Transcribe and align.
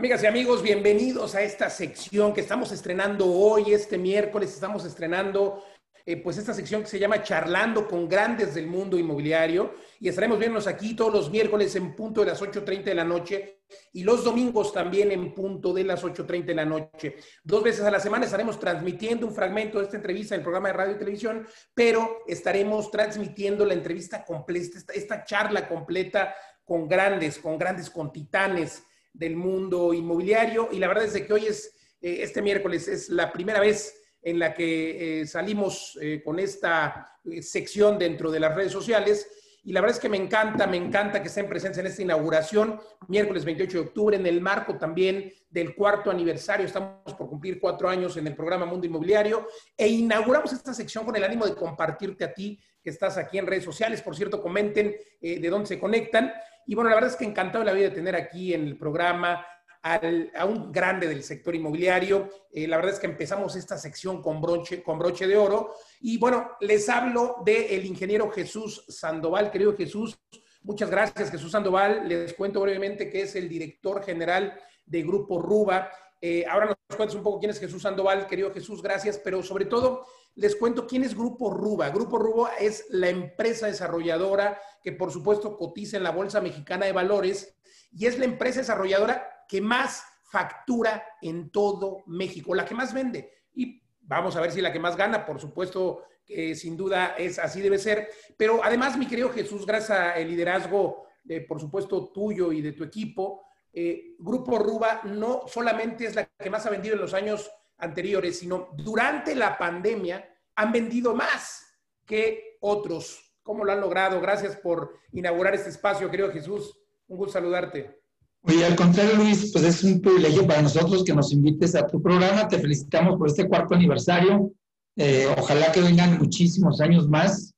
Amigas 0.00 0.22
y 0.22 0.26
amigos, 0.26 0.62
bienvenidos 0.62 1.34
a 1.34 1.42
esta 1.42 1.68
sección 1.68 2.32
que 2.32 2.40
estamos 2.40 2.72
estrenando 2.72 3.26
hoy, 3.26 3.74
este 3.74 3.98
miércoles, 3.98 4.50
estamos 4.50 4.86
estrenando 4.86 5.62
eh, 6.06 6.16
pues 6.16 6.38
esta 6.38 6.54
sección 6.54 6.80
que 6.80 6.88
se 6.88 6.98
llama 6.98 7.22
Charlando 7.22 7.86
con 7.86 8.08
Grandes 8.08 8.54
del 8.54 8.66
Mundo 8.66 8.98
Inmobiliario 8.98 9.74
y 10.00 10.08
estaremos 10.08 10.38
viéndonos 10.38 10.66
aquí 10.66 10.96
todos 10.96 11.12
los 11.12 11.30
miércoles 11.30 11.76
en 11.76 11.94
punto 11.94 12.22
de 12.22 12.28
las 12.28 12.40
8.30 12.40 12.84
de 12.84 12.94
la 12.94 13.04
noche 13.04 13.60
y 13.92 14.02
los 14.02 14.24
domingos 14.24 14.72
también 14.72 15.12
en 15.12 15.34
punto 15.34 15.74
de 15.74 15.84
las 15.84 16.02
8.30 16.02 16.46
de 16.46 16.54
la 16.54 16.64
noche. 16.64 17.16
Dos 17.44 17.62
veces 17.62 17.82
a 17.84 17.90
la 17.90 18.00
semana 18.00 18.24
estaremos 18.24 18.58
transmitiendo 18.58 19.26
un 19.26 19.34
fragmento 19.34 19.76
de 19.76 19.84
esta 19.84 19.98
entrevista 19.98 20.34
en 20.34 20.40
el 20.40 20.44
programa 20.44 20.68
de 20.68 20.74
radio 20.78 20.94
y 20.94 20.98
televisión, 20.98 21.46
pero 21.74 22.20
estaremos 22.26 22.90
transmitiendo 22.90 23.66
la 23.66 23.74
entrevista 23.74 24.24
completa, 24.24 24.78
esta, 24.78 24.94
esta 24.94 25.24
charla 25.24 25.68
completa 25.68 26.34
con 26.64 26.88
grandes, 26.88 27.38
con 27.38 27.58
grandes, 27.58 27.90
con 27.90 28.10
titanes 28.10 28.84
del 29.12 29.36
mundo 29.36 29.92
inmobiliario. 29.92 30.68
Y 30.72 30.78
la 30.78 30.88
verdad 30.88 31.04
es 31.04 31.20
que 31.20 31.32
hoy 31.32 31.46
es, 31.46 31.74
eh, 32.00 32.18
este 32.22 32.42
miércoles, 32.42 32.88
es 32.88 33.08
la 33.08 33.32
primera 33.32 33.60
vez 33.60 33.96
en 34.22 34.38
la 34.38 34.54
que 34.54 35.22
eh, 35.22 35.26
salimos 35.26 35.98
eh, 36.00 36.22
con 36.22 36.38
esta 36.38 37.06
sección 37.40 37.98
dentro 37.98 38.30
de 38.30 38.40
las 38.40 38.54
redes 38.54 38.72
sociales. 38.72 39.28
Y 39.62 39.72
la 39.72 39.82
verdad 39.82 39.96
es 39.96 40.00
que 40.00 40.08
me 40.08 40.16
encanta, 40.16 40.66
me 40.66 40.78
encanta 40.78 41.20
que 41.20 41.28
estén 41.28 41.46
presentes 41.46 41.78
en 41.78 41.86
esta 41.86 42.00
inauguración, 42.00 42.80
miércoles 43.08 43.44
28 43.44 43.78
de 43.78 43.84
octubre, 43.88 44.16
en 44.16 44.26
el 44.26 44.40
marco 44.40 44.78
también 44.78 45.30
del 45.50 45.74
cuarto 45.74 46.10
aniversario. 46.10 46.64
Estamos 46.64 47.12
por 47.12 47.28
cumplir 47.28 47.60
cuatro 47.60 47.88
años 47.88 48.16
en 48.16 48.26
el 48.26 48.34
programa 48.34 48.64
Mundo 48.64 48.86
Inmobiliario 48.86 49.46
e 49.76 49.86
inauguramos 49.86 50.52
esta 50.54 50.72
sección 50.72 51.04
con 51.04 51.14
el 51.14 51.24
ánimo 51.24 51.46
de 51.46 51.54
compartirte 51.54 52.24
a 52.24 52.32
ti 52.32 52.58
que 52.82 52.88
estás 52.88 53.18
aquí 53.18 53.36
en 53.36 53.46
redes 53.46 53.64
sociales. 53.64 54.00
Por 54.00 54.16
cierto, 54.16 54.40
comenten 54.40 54.96
de 55.20 55.50
dónde 55.50 55.66
se 55.66 55.78
conectan. 55.78 56.32
Y 56.66 56.74
bueno, 56.74 56.90
la 56.90 56.96
verdad 56.96 57.10
es 57.10 57.16
que 57.16 57.24
encantado 57.24 57.64
la 57.64 57.72
vida 57.72 57.88
de 57.88 57.94
tener 57.94 58.14
aquí 58.14 58.54
en 58.54 58.64
el 58.64 58.76
programa 58.76 59.44
a 59.82 60.44
un 60.44 60.70
grande 60.70 61.08
del 61.08 61.22
sector 61.22 61.54
inmobiliario. 61.54 62.28
Eh, 62.52 62.66
la 62.68 62.76
verdad 62.76 62.94
es 62.94 63.00
que 63.00 63.06
empezamos 63.06 63.56
esta 63.56 63.78
sección 63.78 64.20
con 64.20 64.40
broche, 64.40 64.82
con 64.82 64.98
broche 64.98 65.26
de 65.26 65.36
oro. 65.36 65.74
Y 66.00 66.18
bueno, 66.18 66.52
les 66.60 66.88
hablo 66.88 67.36
del 67.44 67.84
ingeniero 67.86 68.30
Jesús 68.30 68.84
Sandoval. 68.88 69.50
Querido 69.50 69.74
Jesús, 69.74 70.18
muchas 70.62 70.90
gracias, 70.90 71.30
Jesús 71.30 71.52
Sandoval. 71.52 72.06
Les 72.06 72.34
cuento 72.34 72.60
brevemente 72.60 73.08
que 73.08 73.22
es 73.22 73.34
el 73.36 73.48
director 73.48 74.04
general 74.04 74.58
de 74.84 75.02
Grupo 75.02 75.40
Ruba. 75.40 75.90
Eh, 76.20 76.44
ahora 76.46 76.66
nos 76.66 76.96
cuentas 76.96 77.14
un 77.14 77.22
poco 77.22 77.38
quién 77.38 77.50
es 77.50 77.58
Jesús 77.58 77.82
Sandoval, 77.82 78.26
querido 78.26 78.52
Jesús, 78.52 78.82
gracias, 78.82 79.18
pero 79.18 79.42
sobre 79.42 79.64
todo 79.64 80.06
les 80.34 80.54
cuento 80.54 80.86
quién 80.86 81.02
es 81.02 81.16
Grupo 81.16 81.50
Ruba. 81.50 81.88
Grupo 81.90 82.18
Ruba 82.18 82.52
es 82.60 82.86
la 82.90 83.08
empresa 83.08 83.66
desarrolladora 83.66 84.60
que 84.82 84.92
por 84.92 85.10
supuesto 85.10 85.56
cotiza 85.56 85.96
en 85.96 86.02
la 86.02 86.10
Bolsa 86.10 86.40
Mexicana 86.40 86.86
de 86.86 86.92
Valores 86.92 87.56
y 87.92 88.06
es 88.06 88.18
la 88.18 88.26
empresa 88.26 88.60
desarrolladora 88.60 89.44
que 89.48 89.60
más 89.60 90.04
factura 90.30 91.04
en 91.22 91.50
todo 91.50 92.02
México, 92.06 92.54
la 92.54 92.64
que 92.64 92.74
más 92.74 92.94
vende. 92.94 93.30
Y 93.54 93.82
vamos 94.02 94.36
a 94.36 94.40
ver 94.40 94.52
si 94.52 94.60
la 94.60 94.72
que 94.72 94.78
más 94.78 94.96
gana, 94.96 95.26
por 95.26 95.40
supuesto, 95.40 96.04
que 96.24 96.54
sin 96.54 96.76
duda 96.76 97.16
es 97.18 97.38
así 97.38 97.60
debe 97.60 97.78
ser. 97.78 98.08
Pero 98.36 98.62
además, 98.62 98.96
mi 98.96 99.06
querido 99.06 99.30
Jesús, 99.30 99.66
gracias 99.66 99.98
al 99.98 100.28
liderazgo, 100.28 101.06
de, 101.24 101.40
por 101.40 101.60
supuesto, 101.60 102.10
tuyo 102.12 102.52
y 102.52 102.62
de 102.62 102.72
tu 102.72 102.84
equipo, 102.84 103.42
eh, 103.72 104.14
Grupo 104.18 104.58
Ruba 104.58 105.02
no 105.04 105.42
solamente 105.46 106.06
es 106.06 106.14
la 106.14 106.24
que 106.24 106.50
más 106.50 106.66
ha 106.66 106.70
vendido 106.70 106.94
en 106.94 107.00
los 107.00 107.14
años 107.14 107.50
anteriores, 107.78 108.38
sino 108.38 108.68
durante 108.76 109.34
la 109.34 109.56
pandemia 109.56 110.28
han 110.56 110.72
vendido 110.72 111.14
más 111.14 111.64
que 112.04 112.56
otros. 112.60 113.32
¿Cómo 113.42 113.64
lo 113.64 113.72
han 113.72 113.80
logrado? 113.80 114.20
Gracias 114.20 114.56
por 114.56 114.94
inaugurar 115.12 115.54
este 115.54 115.70
espacio, 115.70 116.10
querido 116.10 116.30
Jesús. 116.30 116.76
Un 117.08 117.16
gusto 117.16 117.34
saludarte. 117.34 118.00
Oye, 118.42 118.64
al 118.64 118.76
contrario, 118.76 119.16
Luis, 119.16 119.50
pues 119.52 119.64
es 119.64 119.84
un 119.84 120.00
privilegio 120.00 120.46
para 120.46 120.62
nosotros 120.62 121.04
que 121.04 121.12
nos 121.12 121.32
invites 121.32 121.74
a 121.74 121.86
tu 121.86 122.02
programa. 122.02 122.48
Te 122.48 122.58
felicitamos 122.58 123.18
por 123.18 123.28
este 123.28 123.48
cuarto 123.48 123.74
aniversario. 123.74 124.52
Eh, 124.96 125.26
ojalá 125.38 125.70
que 125.72 125.80
vengan 125.80 126.18
muchísimos 126.18 126.80
años 126.80 127.08
más 127.08 127.54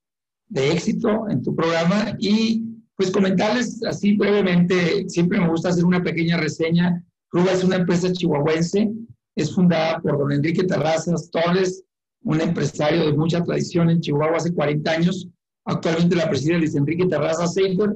de 0.49 0.73
éxito 0.73 1.29
en 1.31 1.43
tu 1.43 1.55
programa. 1.55 2.17
Y 2.19 2.72
pues 3.03 3.13
comentarles 3.13 3.83
así 3.85 4.17
brevemente, 4.17 5.09
siempre 5.09 5.41
me 5.41 5.49
gusta 5.49 5.71
hacer 5.71 5.85
una 5.85 6.03
pequeña 6.03 6.37
reseña. 6.37 7.05
Ruba 7.33 7.53
es 7.53 7.65
una 7.65 7.77
empresa 7.77 8.13
chihuahuense, 8.13 8.93
es 9.35 9.55
fundada 9.55 9.99
por 10.01 10.19
don 10.19 10.31
Enrique 10.31 10.63
Terrazas 10.65 11.31
Torres, 11.31 11.83
un 12.23 12.41
empresario 12.41 13.07
de 13.07 13.13
mucha 13.13 13.43
tradición 13.43 13.91
en 13.91 14.01
Chihuahua 14.01 14.37
hace 14.37 14.55
40 14.55 14.91
años. 14.91 15.29
Actualmente 15.65 16.15
la 16.15 16.29
preside 16.29 16.59
Luis 16.59 16.77
Enrique 16.77 17.07
Terrazas 17.07 17.55
Seifer 17.55 17.93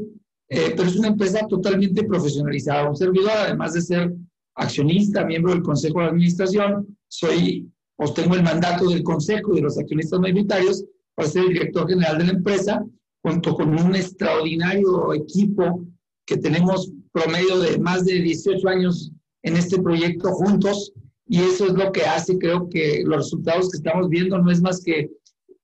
eh, 0.49 0.75
pero 0.77 0.89
es 0.89 0.97
una 0.97 1.09
empresa 1.09 1.47
totalmente 1.49 2.05
profesionalizada. 2.05 2.89
Un 2.89 2.97
servidor, 2.97 3.33
además 3.33 3.75
de 3.75 3.83
ser 3.83 4.15
accionista, 4.55 5.25
miembro 5.25 5.53
del 5.53 5.62
Consejo 5.62 6.00
de 6.00 6.06
Administración, 6.06 6.99
soy, 7.09 7.71
tengo 8.15 8.34
el 8.34 8.43
mandato 8.43 8.89
del 8.89 9.03
Consejo 9.03 9.53
y 9.53 9.56
de 9.56 9.62
los 9.62 9.78
accionistas 9.78 10.21
mayoritarios 10.21 10.84
para 11.15 11.28
ser 11.28 11.45
el 11.45 11.53
director 11.53 11.89
general 11.89 12.19
de 12.19 12.25
la 12.25 12.33
empresa, 12.33 12.84
junto 13.26 13.56
con 13.56 13.70
un 13.70 13.97
extraordinario 13.97 15.12
equipo 15.12 15.84
que 16.25 16.37
tenemos 16.37 16.92
promedio 17.10 17.59
de 17.59 17.76
más 17.76 18.04
de 18.04 18.20
18 18.20 18.69
años 18.69 19.10
en 19.42 19.56
este 19.56 19.82
proyecto 19.82 20.31
juntos 20.31 20.92
y 21.26 21.41
eso 21.41 21.66
es 21.66 21.72
lo 21.72 21.91
que 21.91 22.03
hace, 22.03 22.38
creo 22.38 22.69
que 22.69 23.03
los 23.04 23.16
resultados 23.16 23.70
que 23.70 23.78
estamos 23.78 24.09
viendo 24.09 24.38
no 24.38 24.48
es 24.48 24.62
más 24.62 24.81
que 24.81 25.10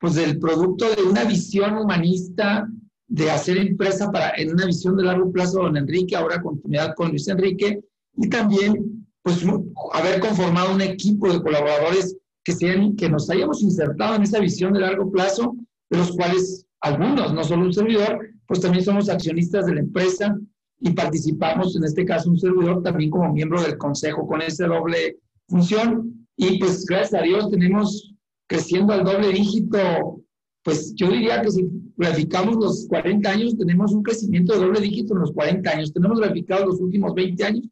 pues 0.01 0.17
el 0.17 0.41
producto 0.41 0.93
de 0.93 1.05
una 1.05 1.23
visión 1.23 1.77
humanista 1.77 2.69
de 3.07 3.31
hacer 3.31 3.57
empresa 3.59 4.11
para, 4.11 4.33
en 4.37 4.51
una 4.51 4.67
visión 4.67 4.97
de 4.97 5.05
largo 5.05 5.31
plazo, 5.31 5.63
don 5.63 5.77
Enrique, 5.77 6.17
ahora 6.17 6.43
continuidad 6.43 6.97
con 6.97 7.11
Luis 7.11 7.29
Enrique, 7.29 7.81
y 8.17 8.29
también, 8.29 9.07
pues, 9.23 9.45
haber 9.93 10.19
conformado 10.19 10.75
un 10.75 10.81
equipo 10.81 11.33
de 11.33 11.41
colaboradores 11.41 12.17
que, 12.43 12.53
sean, 12.53 12.97
que 12.97 13.09
nos 13.09 13.31
hayamos 13.31 13.63
insertado 13.63 14.17
en 14.17 14.23
esa 14.23 14.41
visión 14.41 14.73
de 14.73 14.81
largo 14.81 15.13
plazo, 15.13 15.55
de 15.89 15.99
los 15.99 16.11
cuales 16.11 16.67
algunos, 16.83 17.33
no 17.33 17.43
solo 17.45 17.65
un 17.65 17.73
servidor, 17.73 18.29
pues 18.47 18.61
también 18.61 18.85
somos 18.85 19.09
accionistas 19.09 19.67
de 19.67 19.75
la 19.75 19.81
empresa 19.81 20.39
y 20.81 20.91
participamos, 20.91 21.77
en 21.77 21.85
este 21.85 22.05
caso 22.05 22.31
un 22.31 22.39
servidor, 22.39 22.83
también 22.83 23.11
como 23.11 23.33
miembro 23.33 23.63
del 23.63 23.79
consejo 23.79 24.27
con 24.27 24.43
esa 24.43 24.67
doble 24.67 25.19
función. 25.49 26.27
Y 26.37 26.59
pues 26.59 26.85
gracias 26.87 27.21
a 27.21 27.25
Dios 27.25 27.51
tenemos 27.51 28.15
creciendo 28.49 28.93
al 28.93 29.05
doble 29.05 29.29
dígito 29.29 30.23
pues 30.63 30.95
yo 30.95 31.11
diría 31.11 31.43
que 31.43 31.51
si 31.51 31.69
graficamos 31.97 32.57
los 32.57 32.87
40 32.89 33.29
años, 33.29 33.59
tenemos 33.59 33.93
un 33.93 34.03
crecimiento 34.03 34.53
de 34.53 34.61
doble 34.61 34.81
dígito 34.81 35.15
en 35.15 35.21
los 35.21 35.33
40 35.33 35.69
años. 35.69 35.93
Tenemos 35.93 36.21
graficados 36.21 36.67
los 36.67 36.81
últimos 36.81 37.15
20 37.15 37.45
años 37.45 37.65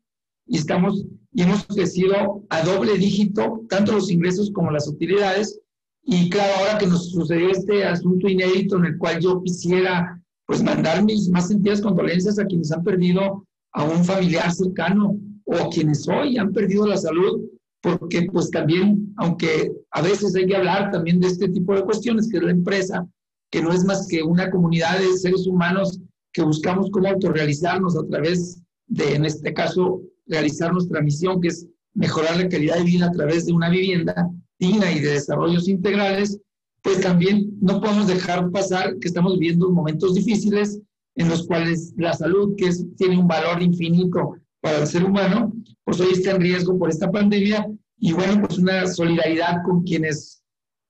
y 0.46 0.56
estamos 0.56 1.04
y 1.32 1.42
hemos 1.42 1.64
crecido 1.66 2.44
a 2.48 2.62
doble 2.62 2.98
dígito, 2.98 3.64
tanto 3.68 3.92
los 3.92 4.10
ingresos 4.10 4.50
como 4.50 4.72
las 4.72 4.88
utilidades. 4.88 5.60
Y 6.02 6.30
claro, 6.30 6.52
ahora 6.58 6.78
que 6.78 6.86
nos 6.86 7.10
sucedió 7.10 7.50
este 7.50 7.84
asunto 7.84 8.28
inédito 8.28 8.76
en 8.78 8.86
el 8.86 8.98
cual 8.98 9.20
yo 9.20 9.42
quisiera 9.42 10.20
pues 10.46 10.62
mandar 10.62 11.04
mis 11.04 11.28
más 11.28 11.48
sentidas 11.48 11.80
condolencias 11.80 12.38
a 12.38 12.44
quienes 12.44 12.72
han 12.72 12.82
perdido 12.82 13.46
a 13.72 13.84
un 13.84 14.04
familiar 14.04 14.50
cercano 14.52 15.16
o 15.44 15.70
quienes 15.70 16.08
hoy 16.08 16.38
han 16.38 16.52
perdido 16.52 16.86
la 16.86 16.96
salud, 16.96 17.42
porque 17.80 18.28
pues 18.32 18.50
también, 18.50 19.14
aunque 19.18 19.72
a 19.92 20.02
veces 20.02 20.34
hay 20.34 20.46
que 20.46 20.56
hablar 20.56 20.90
también 20.90 21.20
de 21.20 21.28
este 21.28 21.48
tipo 21.48 21.74
de 21.74 21.84
cuestiones, 21.84 22.28
que 22.28 22.38
es 22.38 22.42
la 22.42 22.50
empresa, 22.50 23.06
que 23.50 23.62
no 23.62 23.72
es 23.72 23.84
más 23.84 24.06
que 24.08 24.22
una 24.22 24.50
comunidad 24.50 24.98
de 24.98 25.16
seres 25.16 25.46
humanos 25.46 26.00
que 26.32 26.42
buscamos 26.42 26.90
cómo 26.90 27.08
autorrealizarnos 27.08 27.96
a 27.96 28.06
través 28.06 28.62
de, 28.86 29.14
en 29.14 29.24
este 29.24 29.52
caso, 29.52 30.02
realizar 30.26 30.72
nuestra 30.72 31.00
misión, 31.00 31.40
que 31.40 31.48
es 31.48 31.66
mejorar 31.94 32.36
la 32.36 32.48
calidad 32.48 32.76
de 32.76 32.84
vida 32.84 33.06
a 33.06 33.12
través 33.12 33.46
de 33.46 33.52
una 33.52 33.68
vivienda 33.68 34.30
digna 34.60 34.92
y 34.92 35.00
de 35.00 35.12
desarrollos 35.12 35.66
integrales, 35.66 36.38
pues 36.82 37.00
también 37.00 37.50
no 37.60 37.80
podemos 37.80 38.06
dejar 38.06 38.50
pasar 38.50 38.96
que 38.98 39.08
estamos 39.08 39.38
viviendo 39.38 39.70
momentos 39.70 40.14
difíciles 40.14 40.80
en 41.16 41.28
los 41.28 41.46
cuales 41.46 41.92
la 41.96 42.12
salud, 42.12 42.54
que 42.56 42.66
es, 42.66 42.86
tiene 42.96 43.18
un 43.18 43.26
valor 43.26 43.62
infinito 43.62 44.36
para 44.60 44.78
el 44.78 44.86
ser 44.86 45.04
humano, 45.04 45.52
pues 45.84 46.00
hoy 46.00 46.12
está 46.12 46.32
en 46.32 46.40
riesgo 46.40 46.78
por 46.78 46.90
esta 46.90 47.10
pandemia 47.10 47.66
y 47.98 48.12
bueno, 48.12 48.42
pues 48.46 48.58
una 48.58 48.86
solidaridad 48.86 49.62
con 49.64 49.82
quienes 49.82 50.42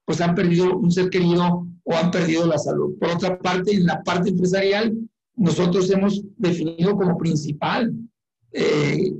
pues 0.04 0.20
han 0.20 0.34
perdido 0.34 0.76
un 0.76 0.90
ser 0.90 1.08
querido 1.08 1.66
o 1.84 1.94
han 1.94 2.10
perdido 2.10 2.46
la 2.46 2.58
salud. 2.58 2.98
Por 2.98 3.10
otra 3.10 3.38
parte, 3.38 3.72
en 3.72 3.86
la 3.86 4.02
parte 4.02 4.30
empresarial, 4.30 4.96
nosotros 5.36 5.90
hemos 5.90 6.22
definido 6.36 6.96
como 6.96 7.16
principal, 7.16 7.94
eh, 8.52 9.12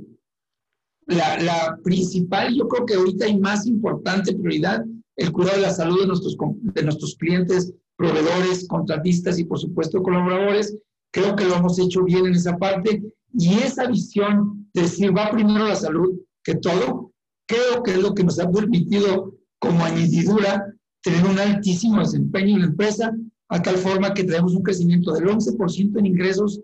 la, 1.07 1.39
la, 1.39 1.77
principal, 1.83 2.55
yo 2.55 2.67
creo 2.67 2.85
que 2.85 2.93
ahorita 2.95 3.25
hay 3.25 3.39
más 3.39 3.65
importante 3.65 4.33
prioridad, 4.33 4.85
el 5.15 5.31
cuidado 5.31 5.57
de 5.57 5.63
la 5.63 5.73
salud 5.73 6.01
de 6.01 6.07
nuestros, 6.07 6.37
de 6.61 6.83
nuestros 6.83 7.15
clientes, 7.15 7.73
proveedores, 7.95 8.67
contratistas 8.67 9.37
y 9.37 9.43
por 9.43 9.59
supuesto 9.59 10.01
colaboradores. 10.01 10.77
Creo 11.11 11.35
que 11.35 11.45
lo 11.45 11.55
hemos 11.55 11.77
hecho 11.77 12.03
bien 12.03 12.25
en 12.25 12.33
esa 12.33 12.57
parte 12.57 13.03
y 13.33 13.53
esa 13.55 13.87
visión 13.87 14.67
de 14.73 14.83
decir 14.83 15.15
va 15.15 15.31
primero 15.31 15.67
la 15.67 15.75
salud 15.75 16.19
que 16.43 16.55
todo, 16.55 17.11
creo 17.47 17.83
que 17.83 17.91
es 17.91 18.01
lo 18.01 18.13
que 18.13 18.23
nos 18.23 18.39
ha 18.39 18.49
permitido 18.49 19.35
como 19.59 19.83
añadidura 19.83 20.65
tener 21.03 21.25
un 21.25 21.37
altísimo 21.37 21.99
desempeño 21.99 22.55
en 22.55 22.61
la 22.61 22.67
empresa, 22.67 23.15
a 23.49 23.61
tal 23.61 23.75
forma 23.77 24.13
que 24.13 24.23
tenemos 24.23 24.55
un 24.55 24.63
crecimiento 24.63 25.11
del 25.11 25.25
11% 25.25 25.99
en 25.99 26.05
ingresos 26.05 26.61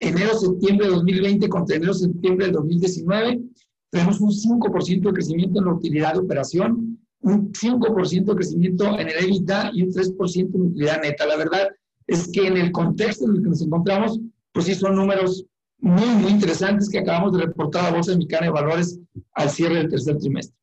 enero-septiembre 0.00 0.86
de 0.86 0.94
2020 0.94 1.48
contra 1.48 1.76
enero-septiembre 1.76 2.46
del 2.46 2.54
2019 2.54 3.40
tenemos 3.90 4.20
un 4.20 4.30
5% 4.30 5.02
de 5.02 5.12
crecimiento 5.12 5.58
en 5.58 5.64
la 5.66 5.74
utilidad 5.74 6.12
de 6.14 6.20
operación, 6.20 6.98
un 7.20 7.52
5% 7.52 8.24
de 8.24 8.34
crecimiento 8.34 8.98
en 8.98 9.08
el 9.08 9.24
EBITDA 9.24 9.72
y 9.74 9.82
un 9.82 9.90
3% 9.90 10.54
en 10.54 10.60
utilidad 10.62 11.02
neta. 11.02 11.26
La 11.26 11.36
verdad 11.36 11.68
es 12.06 12.30
que 12.32 12.46
en 12.46 12.56
el 12.56 12.72
contexto 12.72 13.26
en 13.26 13.36
el 13.36 13.42
que 13.42 13.48
nos 13.48 13.62
encontramos, 13.62 14.20
pues 14.52 14.66
sí 14.66 14.74
son 14.74 14.96
números 14.96 15.44
muy, 15.78 16.06
muy 16.06 16.30
interesantes 16.30 16.88
que 16.88 16.98
acabamos 16.98 17.32
de 17.32 17.46
reportar 17.46 17.86
a 17.86 17.92
Bolsa 17.92 18.12
Mexicana 18.12 18.46
de 18.46 18.52
Valores 18.52 18.98
al 19.32 19.50
cierre 19.50 19.76
del 19.76 19.88
tercer 19.88 20.18
trimestre. 20.18 20.56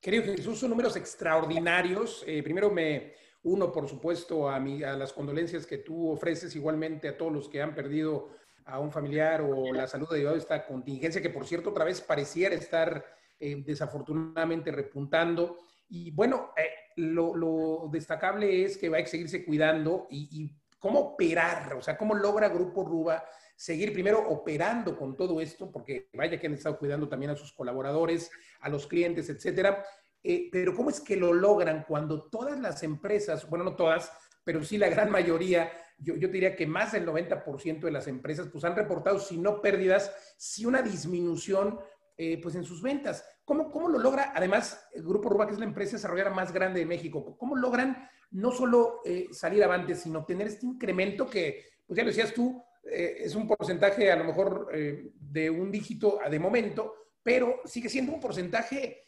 Querido 0.00 0.24
Jesús, 0.24 0.58
son 0.58 0.70
números 0.70 0.96
extraordinarios. 0.96 2.24
Eh, 2.26 2.42
primero 2.42 2.70
me 2.70 3.12
uno, 3.42 3.72
por 3.72 3.88
supuesto, 3.88 4.48
a, 4.48 4.60
mi, 4.60 4.82
a 4.82 4.96
las 4.96 5.12
condolencias 5.12 5.66
que 5.66 5.78
tú 5.78 6.10
ofreces 6.10 6.54
igualmente 6.56 7.08
a 7.08 7.16
todos 7.16 7.32
los 7.32 7.48
que 7.48 7.62
han 7.62 7.74
perdido 7.74 8.28
a 8.66 8.78
un 8.78 8.90
familiar 8.90 9.40
o 9.42 9.72
la 9.72 9.86
salud 9.86 10.08
derivada 10.10 10.34
de 10.34 10.40
esta 10.40 10.66
contingencia, 10.66 11.22
que 11.22 11.30
por 11.30 11.46
cierto 11.46 11.70
otra 11.70 11.84
vez 11.84 12.00
pareciera 12.00 12.54
estar 12.54 13.04
eh, 13.38 13.62
desafortunadamente 13.64 14.70
repuntando. 14.70 15.58
Y 15.88 16.10
bueno, 16.10 16.52
eh, 16.56 16.70
lo, 16.96 17.88
destacable 17.90 18.64
es 18.64 18.76
que 18.76 18.88
va 18.88 18.98
a 18.98 19.06
seguirse 19.06 19.44
cuidando 19.44 20.06
y, 20.10 20.28
y, 20.30 20.56
cómo 20.78 21.00
operar, 21.00 21.74
o 21.74 21.82
sea, 21.82 21.98
cómo 21.98 22.14
logra 22.14 22.48
Grupo 22.48 22.82
Ruba 22.84 23.22
seguir 23.60 23.92
primero 23.92 24.26
operando 24.26 24.96
con 24.96 25.14
todo 25.14 25.38
esto, 25.38 25.70
porque 25.70 26.08
vaya 26.14 26.40
que 26.40 26.46
han 26.46 26.54
estado 26.54 26.78
cuidando 26.78 27.10
también 27.10 27.32
a 27.32 27.36
sus 27.36 27.52
colaboradores, 27.52 28.30
a 28.60 28.70
los 28.70 28.86
clientes, 28.86 29.28
etcétera. 29.28 29.84
Eh, 30.22 30.48
pero 30.50 30.74
¿cómo 30.74 30.88
es 30.88 30.98
que 30.98 31.14
lo 31.14 31.34
logran 31.34 31.84
cuando 31.86 32.22
todas 32.30 32.58
las 32.58 32.82
empresas, 32.82 33.46
bueno, 33.50 33.66
no 33.66 33.76
todas, 33.76 34.10
pero 34.44 34.64
sí 34.64 34.78
la 34.78 34.88
gran 34.88 35.10
mayoría, 35.10 35.70
yo, 36.00 36.16
yo 36.16 36.28
diría 36.28 36.56
que 36.56 36.66
más 36.66 36.92
del 36.92 37.06
90% 37.06 37.80
de 37.80 37.90
las 37.90 38.08
empresas, 38.08 38.48
pues 38.48 38.64
han 38.64 38.76
reportado, 38.76 39.18
si 39.18 39.38
no 39.38 39.60
pérdidas, 39.60 40.12
si 40.36 40.64
una 40.64 40.82
disminución 40.82 41.78
eh, 42.22 42.38
pues 42.42 42.54
en 42.54 42.64
sus 42.64 42.82
ventas. 42.82 43.24
¿Cómo, 43.46 43.70
¿Cómo 43.70 43.88
lo 43.88 43.98
logra? 43.98 44.34
Además, 44.34 44.86
el 44.92 45.02
Grupo 45.02 45.46
que 45.46 45.54
es 45.54 45.58
la 45.58 45.64
empresa 45.64 45.92
desarrollada 45.92 46.28
más 46.28 46.52
grande 46.52 46.80
de 46.80 46.84
México, 46.84 47.34
¿cómo 47.38 47.56
logran 47.56 47.96
no 48.32 48.52
solo 48.52 49.00
eh, 49.06 49.28
salir 49.32 49.64
avante, 49.64 49.94
sino 49.94 50.26
tener 50.26 50.48
este 50.48 50.66
incremento 50.66 51.30
que, 51.30 51.64
pues 51.86 51.96
ya 51.96 52.02
lo 52.02 52.10
decías 52.10 52.34
tú, 52.34 52.62
eh, 52.84 53.16
es 53.20 53.34
un 53.34 53.48
porcentaje 53.48 54.12
a 54.12 54.16
lo 54.16 54.24
mejor 54.24 54.68
de 54.70 55.48
un 55.48 55.70
dígito 55.70 56.18
de 56.30 56.38
momento, 56.38 56.94
pero 57.22 57.62
sigue 57.64 57.88
siendo 57.88 58.12
un 58.12 58.20
porcentaje 58.20 59.02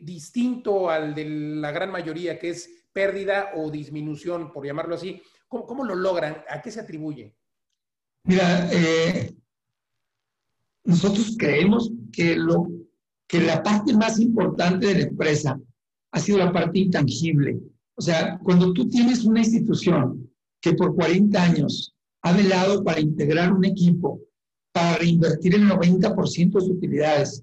distinto 0.00 0.90
al 0.90 1.14
de 1.14 1.24
la 1.24 1.70
gran 1.70 1.90
mayoría, 1.90 2.38
que 2.38 2.50
es 2.50 2.86
pérdida 2.92 3.52
o 3.54 3.70
disminución, 3.70 4.52
por 4.52 4.66
llamarlo 4.66 4.94
así. 4.94 5.22
¿Cómo, 5.48 5.84
lo 5.84 5.94
logran? 5.94 6.38
¿A 6.48 6.60
qué 6.60 6.70
se 6.70 6.80
atribuye? 6.80 7.34
Mira, 8.24 8.68
nosotros 10.84 11.36
creemos 11.38 11.90
que, 12.12 12.36
lo, 12.36 12.68
que 13.28 13.40
la 13.40 13.62
parte 13.62 13.94
más 13.94 14.18
importante 14.18 14.86
de 14.86 14.94
la 14.94 15.02
empresa 15.02 15.60
ha 16.12 16.20
sido 16.20 16.38
la 16.38 16.52
parte 16.52 16.78
intangible. 16.78 17.60
O 17.94 18.02
sea, 18.02 18.38
cuando 18.42 18.72
tú 18.72 18.88
tienes 18.88 19.24
una 19.24 19.40
institución 19.40 20.30
que 20.60 20.72
por 20.74 20.94
40 20.94 21.42
años 21.42 21.94
ha 22.22 22.32
velado 22.32 22.82
para 22.82 23.00
integrar 23.00 23.52
un 23.52 23.64
equipo, 23.64 24.20
para 24.72 24.98
reinvertir 24.98 25.54
el 25.54 25.68
90% 25.68 26.52
de 26.52 26.60
sus 26.60 26.70
utilidades, 26.70 27.42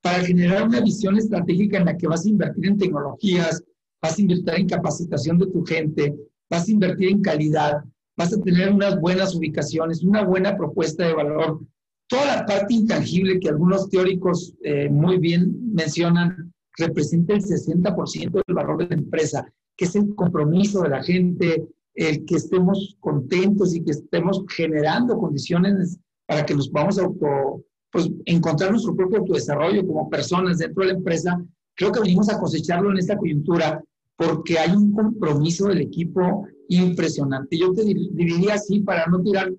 para 0.00 0.24
generar 0.24 0.66
una 0.66 0.80
visión 0.80 1.16
estratégica 1.16 1.78
en 1.78 1.86
la 1.86 1.96
que 1.96 2.06
vas 2.06 2.24
a 2.24 2.28
invertir 2.28 2.66
en 2.66 2.78
tecnologías, 2.78 3.62
vas 4.00 4.18
a 4.18 4.20
invertir 4.20 4.54
en 4.54 4.68
capacitación 4.68 5.38
de 5.38 5.46
tu 5.46 5.64
gente, 5.64 6.14
vas 6.50 6.68
a 6.68 6.70
invertir 6.70 7.10
en 7.10 7.22
calidad, 7.22 7.84
vas 8.16 8.32
a 8.32 8.40
tener 8.40 8.72
unas 8.72 9.00
buenas 9.00 9.34
ubicaciones, 9.34 10.02
una 10.02 10.24
buena 10.24 10.56
propuesta 10.56 11.06
de 11.06 11.14
valor, 11.14 11.60
toda 12.08 12.36
la 12.36 12.46
parte 12.46 12.74
intangible 12.74 13.38
que 13.38 13.48
algunos 13.48 13.88
teóricos 13.90 14.54
eh, 14.62 14.88
muy 14.88 15.18
bien 15.18 15.74
mencionan 15.74 16.52
representa 16.76 17.34
el 17.34 17.42
60% 17.42 18.42
del 18.46 18.54
valor 18.54 18.78
de 18.78 18.88
la 18.88 18.94
empresa, 18.94 19.46
que 19.76 19.84
es 19.84 19.94
el 19.94 20.14
compromiso 20.14 20.82
de 20.82 20.88
la 20.88 21.02
gente, 21.02 21.68
el 21.94 22.24
que 22.24 22.36
estemos 22.36 22.96
contentos 23.00 23.74
y 23.74 23.82
que 23.82 23.90
estemos 23.90 24.44
generando 24.48 25.18
condiciones 25.18 25.98
para 26.26 26.46
que 26.46 26.54
nos 26.54 26.68
podamos 26.68 26.98
auto, 26.98 27.64
pues, 27.90 28.08
encontrar 28.24 28.70
nuestro 28.70 28.94
propio 28.94 29.18
autodesarrollo 29.18 29.86
como 29.86 30.08
personas 30.08 30.58
dentro 30.58 30.84
de 30.84 30.92
la 30.92 30.98
empresa. 30.98 31.44
Creo 31.74 31.92
que 31.92 32.00
venimos 32.00 32.28
a 32.28 32.38
cosecharlo 32.38 32.90
en 32.90 32.98
esta 32.98 33.16
coyuntura 33.16 33.82
porque 34.18 34.58
hay 34.58 34.72
un 34.76 34.92
compromiso 34.92 35.68
del 35.68 35.80
equipo 35.80 36.46
impresionante. 36.68 37.56
Yo 37.56 37.72
te 37.72 37.84
diría 37.84 38.54
así 38.54 38.80
para 38.80 39.06
no 39.06 39.22
tirar 39.22 39.50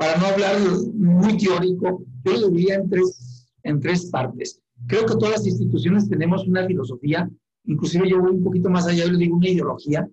para 0.00 0.16
no 0.16 0.26
hablar 0.28 0.56
muy 0.94 1.36
teórico, 1.36 2.02
yo 2.24 2.32
lo 2.32 2.48
diría 2.48 2.76
en 2.76 2.88
tres, 2.88 3.46
en 3.64 3.80
tres 3.80 4.06
partes. 4.06 4.58
Creo 4.86 5.04
que 5.04 5.12
todas 5.12 5.32
las 5.32 5.46
instituciones 5.46 6.08
tenemos 6.08 6.48
una 6.48 6.66
filosofía, 6.66 7.30
inclusive 7.66 8.08
yo 8.08 8.18
voy 8.18 8.30
un 8.30 8.42
poquito 8.42 8.70
más 8.70 8.86
allá, 8.86 9.04
yo 9.04 9.18
digo 9.18 9.36
una 9.36 9.50
ideología. 9.50 10.08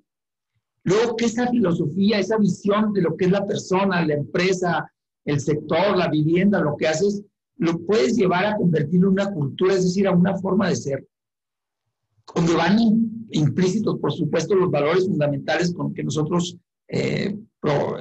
Luego, 0.84 1.16
que 1.16 1.26
esa 1.26 1.48
filosofía, 1.48 2.20
esa 2.20 2.38
visión 2.38 2.92
de 2.92 3.02
lo 3.02 3.16
que 3.16 3.26
es 3.26 3.32
la 3.32 3.48
persona, 3.48 4.06
la 4.06 4.16
empresa, 4.16 4.92
el 5.24 5.40
sector, 5.40 5.96
la 5.96 6.10
vivienda, 6.10 6.60
lo 6.60 6.76
que 6.76 6.90
haces, 6.90 7.24
lo 7.56 7.80
puedes 7.86 8.18
llevar 8.18 8.46
a 8.46 8.58
convertirlo 8.58 9.08
en 9.08 9.14
una 9.14 9.32
cultura, 9.32 9.76
es 9.76 9.86
decir, 9.86 10.06
a 10.06 10.12
una 10.12 10.36
forma 10.36 10.68
de 10.68 10.76
ser, 10.76 11.08
donde 12.36 12.54
van 12.56 12.78
implícitos, 13.32 14.00
por 14.00 14.12
supuesto, 14.12 14.56
los 14.56 14.72
valores 14.72 15.06
fundamentales 15.06 15.74
con 15.74 15.94
que 15.94 16.04
nosotros 16.04 16.58
eh, 16.88 17.38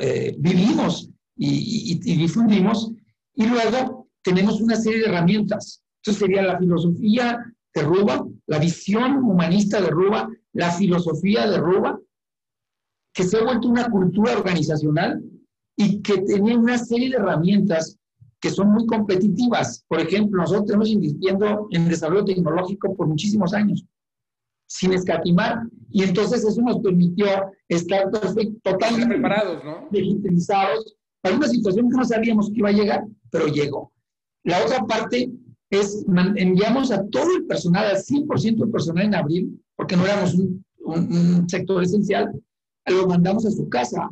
eh, 0.00 0.36
vivimos 0.38 1.10
y, 1.36 1.98
difundimos. 2.16 2.92
Y 3.34 3.46
luego 3.46 4.08
tenemos 4.22 4.60
una 4.60 4.76
serie 4.76 5.00
de 5.00 5.06
herramientas. 5.06 5.82
Esto 6.02 6.18
sería 6.18 6.42
la 6.42 6.58
filosofía 6.58 7.44
de 7.74 7.82
Ruba, 7.82 8.26
la 8.46 8.58
visión 8.58 9.16
humanista 9.18 9.80
de 9.80 9.88
Ruba, 9.88 10.28
la 10.52 10.70
filosofía 10.72 11.48
de 11.48 11.58
Ruba, 11.58 12.00
que 13.12 13.24
se 13.24 13.38
ha 13.38 13.44
vuelto 13.44 13.68
una 13.68 13.88
cultura 13.90 14.32
organizacional 14.32 15.22
y 15.76 16.00
que 16.00 16.18
tenía 16.22 16.56
una 16.56 16.78
serie 16.78 17.10
de 17.10 17.16
herramientas 17.16 17.98
que 18.40 18.50
son 18.50 18.70
muy 18.70 18.86
competitivas. 18.86 19.84
Por 19.88 20.00
ejemplo, 20.00 20.40
nosotros 20.40 20.66
estamos 20.66 20.88
invirtiendo 20.88 21.68
en 21.70 21.88
desarrollo 21.88 22.24
tecnológico 22.24 22.94
por 22.94 23.06
muchísimos 23.06 23.52
años, 23.54 23.84
sin 24.66 24.92
escatimar, 24.92 25.62
y 25.90 26.02
entonces 26.02 26.44
eso 26.44 26.60
nos 26.60 26.80
permitió 26.80 27.26
estar 27.68 28.10
totalmente 28.62 29.14
preparados, 29.14 29.64
¿no? 29.64 29.88
digitalizados 29.90 30.96
para 31.20 31.36
una 31.36 31.48
situación 31.48 31.88
que 31.88 31.96
no 31.96 32.04
sabíamos 32.04 32.50
que 32.50 32.58
iba 32.58 32.68
a 32.68 32.72
llegar, 32.72 33.04
pero 33.30 33.46
llegó. 33.46 33.92
La 34.44 34.64
otra 34.64 34.84
parte 34.84 35.30
es, 35.70 36.04
enviamos 36.36 36.90
a 36.90 37.04
todo 37.08 37.36
el 37.36 37.46
personal, 37.46 37.86
al 37.86 37.96
100% 37.96 38.56
del 38.56 38.70
personal 38.70 39.04
en 39.04 39.14
abril, 39.14 39.64
porque 39.76 39.96
no 39.96 40.04
éramos 40.04 40.34
un, 40.34 41.48
sector 41.48 41.82
esencial, 41.82 42.30
lo 42.86 43.08
mandamos 43.08 43.44
a 43.44 43.50
su 43.50 43.68
casa, 43.68 44.08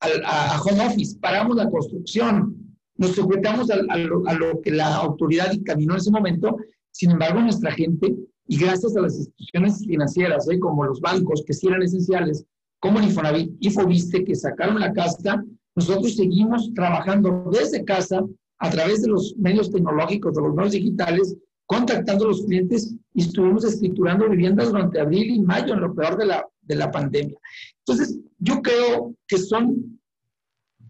a, 0.00 0.62
home 0.62 0.86
office, 0.86 1.18
paramos 1.20 1.56
la 1.56 1.70
construcción, 1.70 2.56
nos 2.96 3.14
sujetamos 3.14 3.70
a, 3.70 3.76
lo, 3.76 4.26
a, 4.26 4.34
lo, 4.34 4.62
que 4.62 4.70
la 4.70 4.96
autoridad 4.96 5.50
dictaminó 5.50 5.94
en 5.94 5.98
ese 5.98 6.10
momento, 6.10 6.56
sin 6.90 7.10
embargo 7.10 7.40
nuestra 7.40 7.72
gente, 7.72 8.16
y 8.46 8.58
gracias 8.58 8.96
a 8.96 9.00
las 9.00 9.16
instituciones 9.16 9.84
financieras, 9.86 10.48
¿eh? 10.50 10.58
como 10.58 10.84
los 10.84 11.00
bancos 11.00 11.42
que 11.46 11.54
sí 11.54 11.66
eran 11.66 11.82
esenciales, 11.82 12.44
como 12.78 13.00
Infonavit 13.00 13.56
y 13.60 13.70
Fobiste, 13.70 14.24
que 14.24 14.34
sacaron 14.34 14.80
la 14.80 14.92
casta, 14.92 15.42
nosotros 15.74 16.16
seguimos 16.16 16.72
trabajando 16.74 17.50
desde 17.50 17.84
casa 17.84 18.24
a 18.58 18.70
través 18.70 19.02
de 19.02 19.08
los 19.08 19.34
medios 19.38 19.70
tecnológicos, 19.70 20.34
de 20.34 20.42
los 20.42 20.54
medios 20.54 20.72
digitales, 20.72 21.36
contactando 21.66 22.26
a 22.26 22.28
los 22.28 22.44
clientes 22.44 22.94
y 23.14 23.22
estuvimos 23.22 23.64
escriturando 23.64 24.28
viviendas 24.28 24.68
durante 24.68 25.00
abril 25.00 25.30
y 25.30 25.40
mayo, 25.40 25.74
en 25.74 25.80
lo 25.80 25.94
peor 25.94 26.18
de 26.18 26.26
la, 26.26 26.46
de 26.62 26.74
la 26.76 26.90
pandemia. 26.90 27.38
Entonces, 27.86 28.18
yo 28.38 28.60
creo 28.60 29.14
que 29.26 29.38
son 29.38 29.98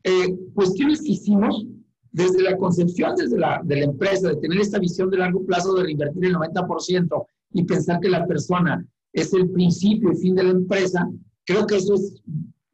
eh, 0.02 0.36
cuestiones 0.52 1.00
que 1.00 1.12
hicimos 1.12 1.64
desde 2.10 2.42
la 2.42 2.56
concepción 2.56 3.16
desde 3.16 3.38
la, 3.38 3.60
de 3.64 3.76
la 3.76 3.84
empresa, 3.86 4.28
de 4.28 4.36
tener 4.36 4.60
esta 4.60 4.78
visión 4.78 5.10
de 5.10 5.18
largo 5.18 5.44
plazo 5.44 5.74
de 5.74 5.84
reinvertir 5.84 6.24
el 6.26 6.34
90% 6.34 7.26
y 7.54 7.64
pensar 7.64 8.00
que 8.00 8.10
la 8.10 8.26
persona 8.26 8.86
es 9.12 9.32
el 9.32 9.48
principio 9.50 10.12
y 10.12 10.16
fin 10.16 10.34
de 10.34 10.42
la 10.42 10.50
empresa, 10.50 11.08
creo 11.46 11.66
que 11.66 11.76
eso 11.76 11.94
es 11.94 12.22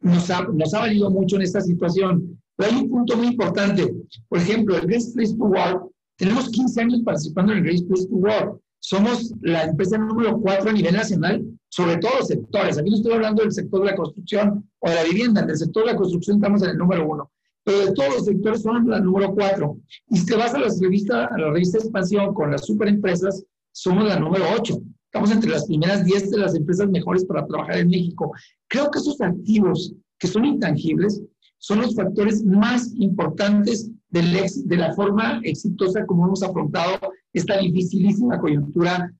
nos 0.00 0.30
ha, 0.30 0.42
nos 0.42 0.74
ha 0.74 0.80
valido 0.80 1.10
mucho 1.10 1.36
en 1.36 1.42
esta 1.42 1.60
situación. 1.60 2.40
Pero 2.56 2.70
hay 2.70 2.82
un 2.82 2.90
punto 2.90 3.16
muy 3.16 3.28
importante. 3.28 3.94
Por 4.28 4.38
ejemplo, 4.38 4.76
el 4.76 4.86
Great 4.86 5.12
Place 5.14 5.36
to 5.36 5.44
Work, 5.44 5.90
tenemos 6.16 6.48
15 6.50 6.80
años 6.80 7.00
participando 7.04 7.52
en 7.52 7.58
el 7.58 7.64
Great 7.64 7.86
Place 7.86 8.06
to 8.06 8.16
Work. 8.16 8.60
Somos 8.82 9.32
la 9.42 9.64
empresa 9.64 9.98
número 9.98 10.40
4 10.40 10.70
a 10.70 10.72
nivel 10.72 10.94
nacional 10.94 11.44
sobre 11.68 11.98
todos 11.98 12.20
los 12.20 12.28
sectores. 12.28 12.78
Aquí 12.78 12.90
no 12.90 12.96
estoy 12.96 13.12
hablando 13.12 13.42
del 13.42 13.52
sector 13.52 13.80
de 13.80 13.90
la 13.90 13.96
construcción 13.96 14.68
o 14.78 14.88
de 14.88 14.94
la 14.94 15.04
vivienda. 15.04 15.42
En 15.42 15.50
el 15.50 15.56
sector 15.56 15.84
de 15.84 15.92
la 15.92 15.98
construcción 15.98 16.36
estamos 16.38 16.62
en 16.62 16.70
el 16.70 16.78
número 16.78 17.06
1. 17.08 17.30
Pero 17.62 17.78
de 17.86 17.92
todos 17.92 18.14
los 18.14 18.24
sectores 18.24 18.62
somos 18.62 18.84
la 18.86 19.00
número 19.00 19.34
4. 19.34 19.76
Y 20.10 20.18
si 20.18 20.26
te 20.26 20.36
vas 20.36 20.54
a, 20.54 20.58
las 20.58 20.80
revistas, 20.80 21.30
a 21.30 21.38
la 21.38 21.50
revista 21.50 21.78
Expansión 21.78 22.32
con 22.32 22.50
las 22.50 22.66
superempresas, 22.66 23.44
somos 23.72 24.04
la 24.04 24.18
número 24.18 24.44
8. 24.58 24.80
Estamos 25.06 25.32
entre 25.32 25.50
las 25.50 25.66
primeras 25.66 26.04
10 26.04 26.30
de 26.30 26.38
las 26.38 26.54
empresas 26.54 26.88
mejores 26.88 27.24
para 27.24 27.46
trabajar 27.46 27.78
en 27.78 27.88
México. 27.88 28.32
Creo 28.68 28.90
que 28.90 28.98
esos 28.98 29.20
activos 29.20 29.92
que 30.18 30.28
son 30.28 30.44
intangibles 30.44 31.20
son 31.58 31.80
los 31.80 31.94
factores 31.94 32.44
más 32.44 32.92
importantes 32.96 33.90
del 34.08 34.32
de 34.64 34.76
la 34.76 34.94
forma 34.94 35.40
exitosa 35.44 36.04
como 36.06 36.26
hemos 36.26 36.42
afrontado 36.42 36.98
esta 37.32 37.58
dificilísima 37.58 38.40
coyuntura 38.40 39.12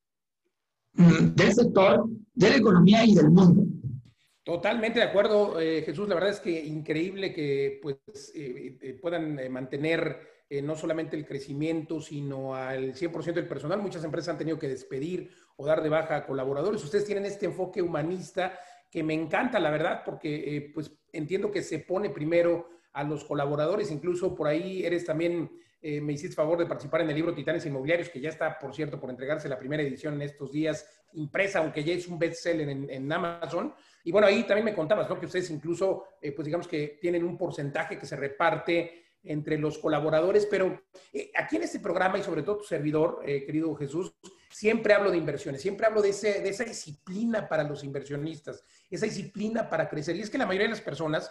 mm, 0.94 1.34
del 1.34 1.52
sector, 1.52 2.08
de 2.34 2.50
la 2.50 2.56
economía 2.56 3.04
y 3.04 3.14
del 3.14 3.30
mundo. 3.30 3.64
Totalmente 4.44 4.98
de 5.00 5.04
acuerdo, 5.04 5.60
eh, 5.60 5.82
Jesús. 5.82 6.08
La 6.08 6.14
verdad 6.14 6.30
es 6.30 6.40
que 6.40 6.64
increíble 6.64 7.32
que 7.32 7.78
pues, 7.82 7.98
eh, 8.34 8.78
eh, 8.80 8.98
puedan 9.00 9.38
mantener 9.52 10.18
no 10.62 10.74
solamente 10.74 11.16
el 11.16 11.24
crecimiento, 11.24 12.00
sino 12.00 12.56
al 12.56 12.94
100% 12.94 13.34
del 13.34 13.46
personal. 13.46 13.80
Muchas 13.80 14.02
empresas 14.02 14.30
han 14.30 14.38
tenido 14.38 14.58
que 14.58 14.68
despedir 14.68 15.30
o 15.56 15.64
dar 15.64 15.82
de 15.82 15.88
baja 15.88 16.16
a 16.16 16.26
colaboradores. 16.26 16.82
Ustedes 16.82 17.04
tienen 17.04 17.24
este 17.24 17.46
enfoque 17.46 17.80
humanista 17.80 18.58
que 18.90 19.04
me 19.04 19.14
encanta, 19.14 19.60
la 19.60 19.70
verdad, 19.70 20.02
porque 20.04 20.72
pues 20.74 20.90
entiendo 21.12 21.50
que 21.50 21.62
se 21.62 21.78
pone 21.78 22.10
primero 22.10 22.68
a 22.92 23.04
los 23.04 23.24
colaboradores. 23.24 23.90
Incluso 23.90 24.34
por 24.34 24.48
ahí 24.48 24.84
eres 24.84 25.04
también, 25.04 25.50
me 25.80 26.12
hiciste 26.12 26.34
favor 26.34 26.58
de 26.58 26.66
participar 26.66 27.02
en 27.02 27.10
el 27.10 27.14
libro 27.14 27.34
Titanes 27.34 27.64
Inmobiliarios, 27.66 28.08
que 28.08 28.20
ya 28.20 28.30
está, 28.30 28.58
por 28.58 28.74
cierto, 28.74 28.98
por 28.98 29.10
entregarse 29.10 29.48
la 29.48 29.58
primera 29.58 29.82
edición 29.82 30.14
en 30.14 30.22
estos 30.22 30.50
días, 30.50 30.86
impresa, 31.12 31.60
aunque 31.60 31.84
ya 31.84 31.94
es 31.94 32.08
un 32.08 32.18
bestseller 32.18 32.68
en, 32.68 32.90
en 32.90 33.12
Amazon. 33.12 33.72
Y 34.04 34.12
bueno, 34.12 34.26
ahí 34.26 34.44
también 34.44 34.64
me 34.64 34.74
contabas, 34.74 35.08
¿no? 35.08 35.18
Que 35.18 35.26
ustedes 35.26 35.50
incluso, 35.50 36.04
eh, 36.20 36.32
pues 36.32 36.46
digamos 36.46 36.66
que 36.66 36.98
tienen 37.00 37.24
un 37.24 37.36
porcentaje 37.36 37.98
que 37.98 38.06
se 38.06 38.16
reparte 38.16 39.09
entre 39.22 39.58
los 39.58 39.78
colaboradores, 39.78 40.46
pero 40.46 40.82
eh, 41.12 41.30
aquí 41.36 41.56
en 41.56 41.64
este 41.64 41.80
programa 41.80 42.18
y 42.18 42.22
sobre 42.22 42.42
todo 42.42 42.58
tu 42.58 42.64
servidor, 42.64 43.20
eh, 43.24 43.44
querido 43.44 43.74
Jesús, 43.74 44.14
siempre 44.50 44.94
hablo 44.94 45.10
de 45.10 45.18
inversiones, 45.18 45.62
siempre 45.62 45.86
hablo 45.86 46.02
de, 46.02 46.10
ese, 46.10 46.40
de 46.40 46.48
esa 46.48 46.64
disciplina 46.64 47.48
para 47.48 47.64
los 47.64 47.84
inversionistas, 47.84 48.64
esa 48.90 49.06
disciplina 49.06 49.68
para 49.68 49.88
crecer. 49.88 50.16
Y 50.16 50.22
es 50.22 50.30
que 50.30 50.38
la 50.38 50.46
mayoría 50.46 50.66
de 50.66 50.74
las 50.74 50.80
personas 50.80 51.30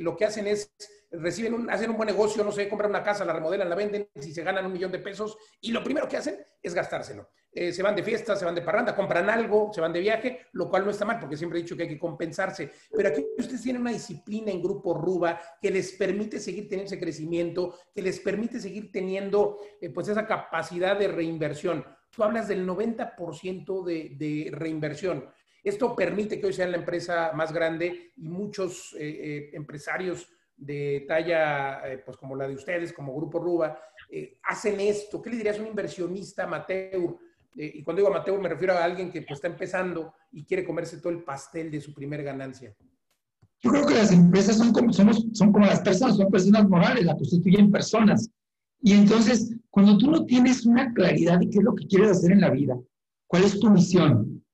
lo 0.00 0.16
que 0.16 0.24
hacen 0.24 0.46
es, 0.46 0.74
reciben 1.10 1.52
un, 1.52 1.70
hacen 1.70 1.90
un 1.90 1.96
buen 1.96 2.06
negocio, 2.06 2.42
no 2.42 2.52
sé, 2.52 2.68
compran 2.70 2.90
una 2.90 3.02
casa, 3.02 3.24
la 3.24 3.34
remodelan, 3.34 3.68
la 3.68 3.74
venden, 3.74 4.08
si 4.18 4.32
se 4.32 4.42
ganan 4.42 4.64
un 4.64 4.72
millón 4.72 4.90
de 4.90 4.98
pesos, 4.98 5.36
y 5.60 5.72
lo 5.72 5.84
primero 5.84 6.08
que 6.08 6.16
hacen 6.16 6.42
es 6.62 6.72
gastárselo. 6.72 7.28
Eh, 7.54 7.72
se 7.72 7.84
van 7.84 7.94
de 7.94 8.02
fiesta, 8.02 8.34
se 8.34 8.44
van 8.44 8.54
de 8.54 8.62
parranda, 8.62 8.96
compran 8.96 9.30
algo, 9.30 9.70
se 9.72 9.80
van 9.80 9.92
de 9.92 10.00
viaje, 10.00 10.46
lo 10.52 10.68
cual 10.68 10.84
no 10.84 10.90
está 10.90 11.04
mal, 11.04 11.20
porque 11.20 11.36
siempre 11.36 11.60
he 11.60 11.62
dicho 11.62 11.76
que 11.76 11.84
hay 11.84 11.88
que 11.88 11.98
compensarse. 11.98 12.72
Pero 12.90 13.08
aquí 13.08 13.24
ustedes 13.38 13.62
tienen 13.62 13.82
una 13.82 13.92
disciplina 13.92 14.50
en 14.50 14.60
Grupo 14.60 14.92
Ruba 14.94 15.40
que 15.62 15.70
les 15.70 15.92
permite 15.92 16.40
seguir 16.40 16.68
teniendo 16.68 16.92
ese 16.92 17.00
crecimiento, 17.00 17.78
que 17.94 18.02
les 18.02 18.18
permite 18.18 18.58
seguir 18.58 18.90
teniendo 18.90 19.58
eh, 19.80 19.90
pues 19.90 20.08
esa 20.08 20.26
capacidad 20.26 20.98
de 20.98 21.06
reinversión. 21.06 21.84
Tú 22.10 22.24
hablas 22.24 22.48
del 22.48 22.66
90% 22.66 23.84
de, 23.84 24.50
reinversión. 24.52 25.28
Esto 25.62 25.94
permite 25.94 26.40
que 26.40 26.46
hoy 26.46 26.52
sea 26.52 26.66
la 26.66 26.76
empresa 26.76 27.32
más 27.34 27.52
grande 27.52 28.12
y 28.16 28.28
muchos 28.28 28.94
eh, 28.98 29.50
empresarios 29.52 30.28
de 30.56 31.04
talla 31.08 31.82
pues 32.04 32.16
como 32.16 32.36
la 32.36 32.46
de 32.46 32.54
ustedes, 32.54 32.92
como 32.92 33.14
Grupo 33.16 33.40
Ruba, 33.40 33.80
hacen 34.44 34.78
esto. 34.78 35.20
¿Qué 35.20 35.30
le 35.30 35.36
dirías 35.38 35.58
a 35.58 35.62
un 35.62 35.66
inversionista 35.66 36.44
amateur 36.44 37.16
eh, 37.56 37.72
y 37.74 37.82
cuando 37.82 38.02
digo 38.02 38.12
Mateo 38.12 38.40
me 38.40 38.48
refiero 38.48 38.74
a 38.74 38.84
alguien 38.84 39.10
que 39.10 39.22
pues, 39.22 39.38
está 39.38 39.48
empezando 39.48 40.14
y 40.32 40.44
quiere 40.44 40.64
comerse 40.64 40.98
todo 40.98 41.12
el 41.12 41.22
pastel 41.22 41.70
de 41.70 41.80
su 41.80 41.94
primer 41.94 42.22
ganancia. 42.22 42.74
Yo 43.60 43.70
creo 43.70 43.86
que 43.86 43.94
las 43.94 44.12
empresas 44.12 44.58
son 44.58 44.72
como, 44.72 44.92
somos, 44.92 45.26
son 45.32 45.52
como 45.52 45.64
las 45.64 45.80
personas, 45.80 46.16
son 46.16 46.30
personas 46.30 46.68
morales, 46.68 47.04
la 47.04 47.16
constituyen 47.16 47.70
personas. 47.70 48.28
Y 48.82 48.92
entonces, 48.92 49.56
cuando 49.70 49.96
tú 49.96 50.10
no 50.10 50.26
tienes 50.26 50.66
una 50.66 50.92
claridad 50.92 51.38
de 51.38 51.48
qué 51.48 51.58
es 51.58 51.64
lo 51.64 51.74
que 51.74 51.86
quieres 51.86 52.10
hacer 52.10 52.32
en 52.32 52.42
la 52.42 52.50
vida, 52.50 52.78
cuál 53.26 53.44
es 53.44 53.58
tu 53.58 53.70
misión 53.70 54.44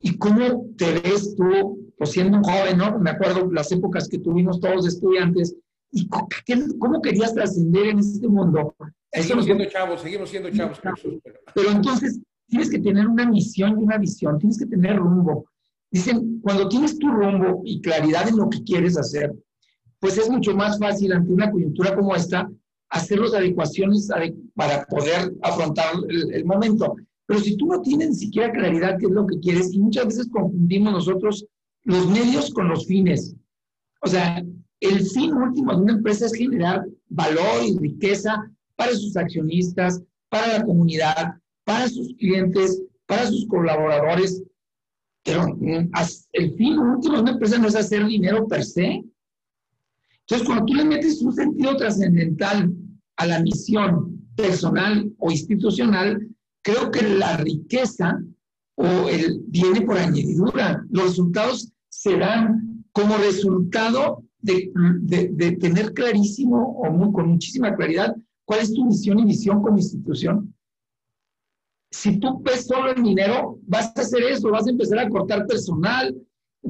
y 0.00 0.18
cómo 0.18 0.66
te 0.76 1.00
ves 1.00 1.36
tú, 1.36 1.92
pues 1.96 2.10
siendo 2.10 2.38
un 2.38 2.44
joven, 2.44 2.78
¿no? 2.78 2.98
Me 2.98 3.10
acuerdo 3.10 3.48
las 3.52 3.70
épocas 3.70 4.08
que 4.08 4.18
tuvimos 4.18 4.60
todos 4.60 4.88
estudiantes 4.88 5.54
y 5.92 6.08
cómo 6.78 7.00
querías 7.00 7.34
trascender 7.34 7.86
en 7.86 8.00
este 8.00 8.26
mundo. 8.26 8.74
Seguimos 9.12 9.44
siendo 9.44 9.64
chavos, 9.66 10.00
seguimos 10.02 10.30
siendo 10.30 10.50
chavos. 10.50 10.80
pero 11.54 11.70
entonces, 11.70 12.20
tienes 12.48 12.70
que 12.70 12.78
tener 12.78 13.06
una 13.06 13.28
misión 13.28 13.72
y 13.72 13.82
una 13.82 13.98
visión, 13.98 14.38
tienes 14.38 14.58
que 14.58 14.66
tener 14.66 14.96
rumbo. 14.96 15.46
Dicen, 15.90 16.40
cuando 16.40 16.68
tienes 16.68 16.98
tu 16.98 17.08
rumbo 17.08 17.62
y 17.64 17.80
claridad 17.80 18.28
en 18.28 18.36
lo 18.36 18.48
que 18.48 18.62
quieres 18.62 18.98
hacer, 18.98 19.32
pues 20.00 20.18
es 20.18 20.30
mucho 20.30 20.54
más 20.54 20.78
fácil 20.78 21.12
ante 21.12 21.32
una 21.32 21.50
coyuntura 21.50 21.94
como 21.94 22.14
esta 22.14 22.50
hacer 22.90 23.18
las 23.18 23.34
adecuaciones 23.34 24.08
para 24.54 24.84
poder 24.86 25.32
afrontar 25.42 25.86
el, 26.08 26.44
momento. 26.44 26.96
Pero 27.26 27.40
si 27.40 27.56
tú 27.56 27.66
no 27.66 27.82
tienes 27.82 28.10
ni 28.10 28.14
siquiera 28.14 28.52
claridad 28.52 28.96
qué 28.98 29.06
es 29.06 29.12
lo 29.12 29.26
que 29.26 29.38
quieres, 29.40 29.74
y 29.74 29.78
muchas 29.78 30.06
veces 30.06 30.28
confundimos 30.28 30.92
nosotros 30.92 31.44
los 31.84 32.08
medios 32.08 32.52
con 32.52 32.68
los 32.68 32.86
fines. 32.86 33.34
O 34.02 34.08
sea, 34.08 34.42
el 34.80 35.00
fin 35.06 35.34
último 35.34 35.74
de 35.74 35.82
una 35.82 35.92
empresa 35.94 36.26
es 36.26 36.34
generar 36.34 36.86
valor 37.08 37.62
y 37.66 37.76
riqueza 37.76 38.50
para 38.76 38.92
sus 38.92 39.16
accionistas, 39.16 40.02
para 40.30 40.58
la 40.58 40.64
comunidad, 40.64 41.34
para 41.68 41.86
sus 41.86 42.14
clientes, 42.14 42.82
para 43.04 43.26
sus 43.26 43.46
colaboradores. 43.46 44.42
Pero 45.22 45.48
mm, 45.48 45.90
el 46.32 46.54
fin 46.54 46.78
último 46.78 47.16
de 47.16 47.20
una 47.20 47.32
empresa 47.32 47.58
no 47.58 47.68
es 47.68 47.76
hacer 47.76 48.06
dinero 48.06 48.48
per 48.48 48.64
se. 48.64 49.04
Entonces, 50.20 50.46
cuando 50.46 50.64
tú 50.64 50.72
le 50.72 50.86
metes 50.86 51.20
un 51.20 51.34
sentido 51.34 51.76
trascendental 51.76 52.72
a 53.16 53.26
la 53.26 53.40
misión 53.40 54.26
personal 54.34 55.12
o 55.18 55.30
institucional, 55.30 56.26
creo 56.62 56.90
que 56.90 57.02
la 57.02 57.36
riqueza 57.36 58.18
o 58.76 59.08
el 59.10 59.42
viene 59.48 59.82
por 59.82 59.98
añadidura. 59.98 60.82
Los 60.88 61.08
resultados 61.08 61.70
se 61.90 62.16
dan 62.16 62.82
como 62.92 63.18
resultado 63.18 64.24
de, 64.40 64.72
de, 65.02 65.52
tener 65.56 65.92
clarísimo 65.92 66.80
o 66.80 67.12
con 67.12 67.28
muchísima 67.28 67.76
claridad 67.76 68.16
cuál 68.46 68.60
es 68.60 68.72
tu 68.72 68.86
misión 68.86 69.18
y 69.18 69.26
visión 69.26 69.60
como 69.60 69.76
institución 69.76 70.54
si 71.90 72.18
tú 72.18 72.40
ves 72.42 72.66
solo 72.66 72.92
el 72.92 73.02
dinero, 73.02 73.58
vas 73.62 73.92
a 73.96 74.00
hacer 74.02 74.22
eso, 74.24 74.50
vas 74.50 74.66
a 74.66 74.70
empezar 74.70 74.98
a 74.98 75.08
cortar 75.08 75.46
personal, 75.46 76.14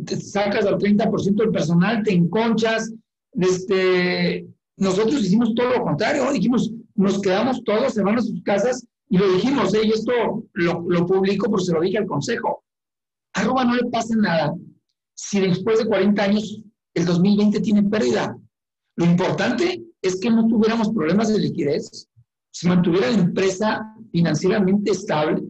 te 0.04 0.16
sacas 0.16 0.66
al 0.66 0.78
30% 0.78 1.34
del 1.34 1.50
personal, 1.50 2.02
te 2.02 2.12
enconchas. 2.12 2.92
Este, 3.32 4.46
nosotros 4.76 5.22
hicimos 5.22 5.54
todo 5.54 5.70
lo 5.70 5.84
contrario, 5.84 6.30
dijimos, 6.32 6.70
nos 6.94 7.20
quedamos 7.20 7.62
todos, 7.64 7.94
se 7.94 8.02
van 8.02 8.18
a 8.18 8.22
sus 8.22 8.42
casas 8.42 8.86
y 9.08 9.18
lo 9.18 9.32
dijimos, 9.32 9.74
¿eh? 9.74 9.80
y 9.84 9.90
esto 9.90 10.12
lo, 10.52 10.84
lo 10.88 11.06
publico, 11.06 11.46
pero 11.46 11.58
se 11.58 11.72
lo 11.72 11.80
dije 11.80 11.98
al 11.98 12.06
consejo. 12.06 12.64
A 13.34 13.44
no 13.44 13.74
le 13.74 13.84
pasa 13.90 14.16
nada 14.16 14.54
si 15.14 15.40
después 15.40 15.78
de 15.78 15.86
40 15.86 16.22
años 16.22 16.62
el 16.94 17.04
2020 17.04 17.60
tiene 17.60 17.82
pérdida. 17.84 18.36
Lo 18.96 19.04
importante 19.04 19.82
es 20.02 20.20
que 20.20 20.30
no 20.30 20.46
tuviéramos 20.46 20.90
problemas 20.90 21.28
de 21.28 21.38
liquidez, 21.38 22.07
se 22.58 22.66
mantuviera 22.66 23.12
la 23.12 23.18
empresa 23.18 23.94
financieramente 24.10 24.90
estable, 24.90 25.44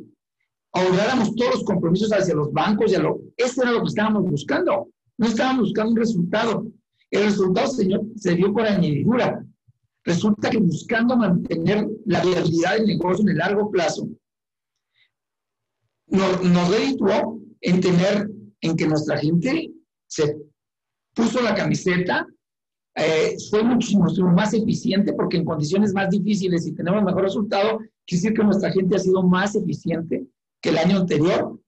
ahorráramos 0.74 1.34
todos 1.36 1.54
los 1.54 1.64
compromisos 1.64 2.12
hacia 2.12 2.34
los 2.34 2.52
bancos 2.52 2.92
lo... 2.98 3.20
Eso 3.34 3.62
era 3.62 3.72
lo 3.72 3.80
que 3.80 3.88
estábamos 3.88 4.30
buscando. 4.30 4.90
No 5.16 5.26
estábamos 5.26 5.68
buscando 5.68 5.92
un 5.92 5.96
resultado. 5.96 6.66
El 7.10 7.24
resultado 7.24 7.66
señor, 7.68 8.02
se 8.14 8.34
dio 8.34 8.52
por 8.52 8.66
añadidura. 8.66 9.42
Resulta 10.04 10.50
que 10.50 10.58
buscando 10.58 11.16
mantener 11.16 11.88
la 12.04 12.22
viabilidad 12.22 12.74
del 12.74 12.88
negocio 12.88 13.22
en 13.22 13.30
el 13.30 13.38
largo 13.38 13.70
plazo, 13.70 14.06
nos, 16.08 16.42
nos 16.44 16.70
en 17.62 17.80
tener, 17.80 18.30
en 18.60 18.76
que 18.76 18.86
nuestra 18.86 19.16
gente 19.16 19.72
se 20.06 20.36
puso 21.14 21.40
la 21.40 21.54
camiseta, 21.54 22.26
eh, 22.98 23.36
fue 23.48 23.62
muchísimo 23.62 24.06
más 24.34 24.52
eficiente 24.54 25.12
porque 25.12 25.36
en 25.36 25.44
condiciones 25.44 25.92
más 25.94 26.10
difíciles 26.10 26.66
y 26.66 26.72
tenemos 26.72 27.04
mejor 27.04 27.22
resultado, 27.22 27.78
quiere 27.78 28.22
decir 28.22 28.34
que 28.34 28.44
nuestra 28.44 28.72
gente 28.72 28.96
ha 28.96 28.98
sido 28.98 29.22
más 29.22 29.54
eficiente 29.54 30.26
que 30.60 30.70
el 30.70 30.78
año 30.78 30.98
anterior. 30.98 31.60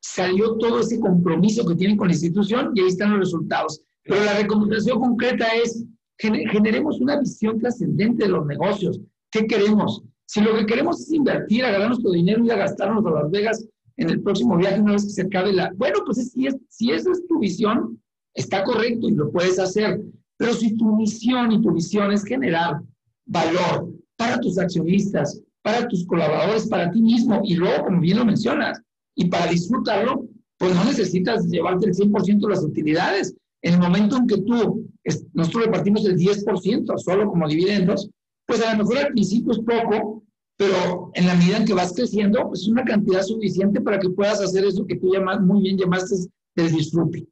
Salió 0.00 0.56
todo 0.56 0.80
ese 0.80 1.00
compromiso 1.00 1.66
que 1.66 1.74
tienen 1.74 1.96
con 1.96 2.08
la 2.08 2.14
institución 2.14 2.70
y 2.74 2.80
ahí 2.80 2.86
están 2.86 3.10
los 3.10 3.20
resultados. 3.20 3.82
Pero 4.04 4.24
la 4.24 4.38
recomendación 4.38 5.00
concreta 5.00 5.46
es, 5.62 5.84
generemos 6.16 7.00
una 7.00 7.18
visión 7.18 7.58
trascendente 7.58 8.24
de 8.24 8.30
los 8.30 8.46
negocios. 8.46 9.00
¿Qué 9.32 9.46
queremos? 9.46 10.02
Si 10.26 10.40
lo 10.40 10.54
que 10.56 10.66
queremos 10.66 11.00
es 11.00 11.12
invertir, 11.12 11.64
agarrar 11.64 11.88
nuestro 11.88 12.12
dinero 12.12 12.44
y 12.44 12.50
a 12.50 12.56
gastarnos 12.56 13.04
a 13.04 13.10
Las 13.10 13.30
Vegas 13.30 13.66
en 13.96 14.10
el 14.10 14.22
próximo 14.22 14.56
viaje 14.56 14.80
una 14.80 14.92
vez 14.92 15.04
que 15.04 15.10
se 15.10 15.22
acabe 15.22 15.52
la... 15.52 15.72
Bueno, 15.76 16.00
pues 16.04 16.30
si, 16.30 16.46
es, 16.46 16.56
si 16.68 16.92
esa 16.92 17.10
es 17.10 17.26
tu 17.26 17.40
visión, 17.40 18.00
está 18.34 18.62
correcto 18.62 19.08
y 19.08 19.12
lo 19.12 19.30
puedes 19.32 19.58
hacer. 19.58 20.00
Pero 20.38 20.52
si 20.54 20.76
tu 20.76 20.96
misión 20.96 21.52
y 21.52 21.62
tu 21.62 21.72
visión 21.72 22.12
es 22.12 22.24
generar 22.24 22.80
valor 23.26 23.92
para 24.16 24.38
tus 24.40 24.58
accionistas, 24.58 25.42
para 25.62 25.88
tus 25.88 26.06
colaboradores, 26.06 26.66
para 26.68 26.90
ti 26.90 27.02
mismo, 27.02 27.40
y 27.44 27.54
luego, 27.56 27.84
como 27.84 28.00
bien 28.00 28.18
lo 28.18 28.24
mencionas, 28.24 28.80
y 29.14 29.26
para 29.26 29.46
disfrutarlo, 29.46 30.28
pues 30.58 30.74
no 30.74 30.84
necesitas 30.84 31.46
llevarte 31.46 31.86
el 31.86 31.94
100% 31.94 32.40
de 32.40 32.48
las 32.48 32.62
utilidades. 32.62 33.34
En 33.62 33.74
el 33.74 33.80
momento 33.80 34.16
en 34.16 34.26
que 34.26 34.38
tú, 34.42 34.88
nosotros 35.32 35.66
repartimos 35.66 36.04
el 36.06 36.16
10% 36.16 36.98
solo 36.98 37.28
como 37.28 37.48
dividendos, 37.48 38.10
pues 38.46 38.62
a 38.62 38.72
lo 38.72 38.84
mejor 38.84 38.98
al 38.98 39.12
principio 39.12 39.52
es 39.52 39.58
poco, 39.58 40.22
pero 40.56 41.10
en 41.14 41.26
la 41.26 41.34
medida 41.34 41.58
en 41.58 41.64
que 41.64 41.74
vas 41.74 41.92
creciendo, 41.92 42.48
pues 42.48 42.62
es 42.62 42.68
una 42.68 42.84
cantidad 42.84 43.22
suficiente 43.22 43.80
para 43.80 43.98
que 43.98 44.10
puedas 44.10 44.40
hacer 44.40 44.64
eso 44.64 44.86
que 44.86 44.96
tú 44.96 45.12
llamas, 45.12 45.40
muy 45.40 45.62
bien 45.62 45.76
llamaste 45.76 46.14
el 46.56 46.72
disfrute. 46.72 47.26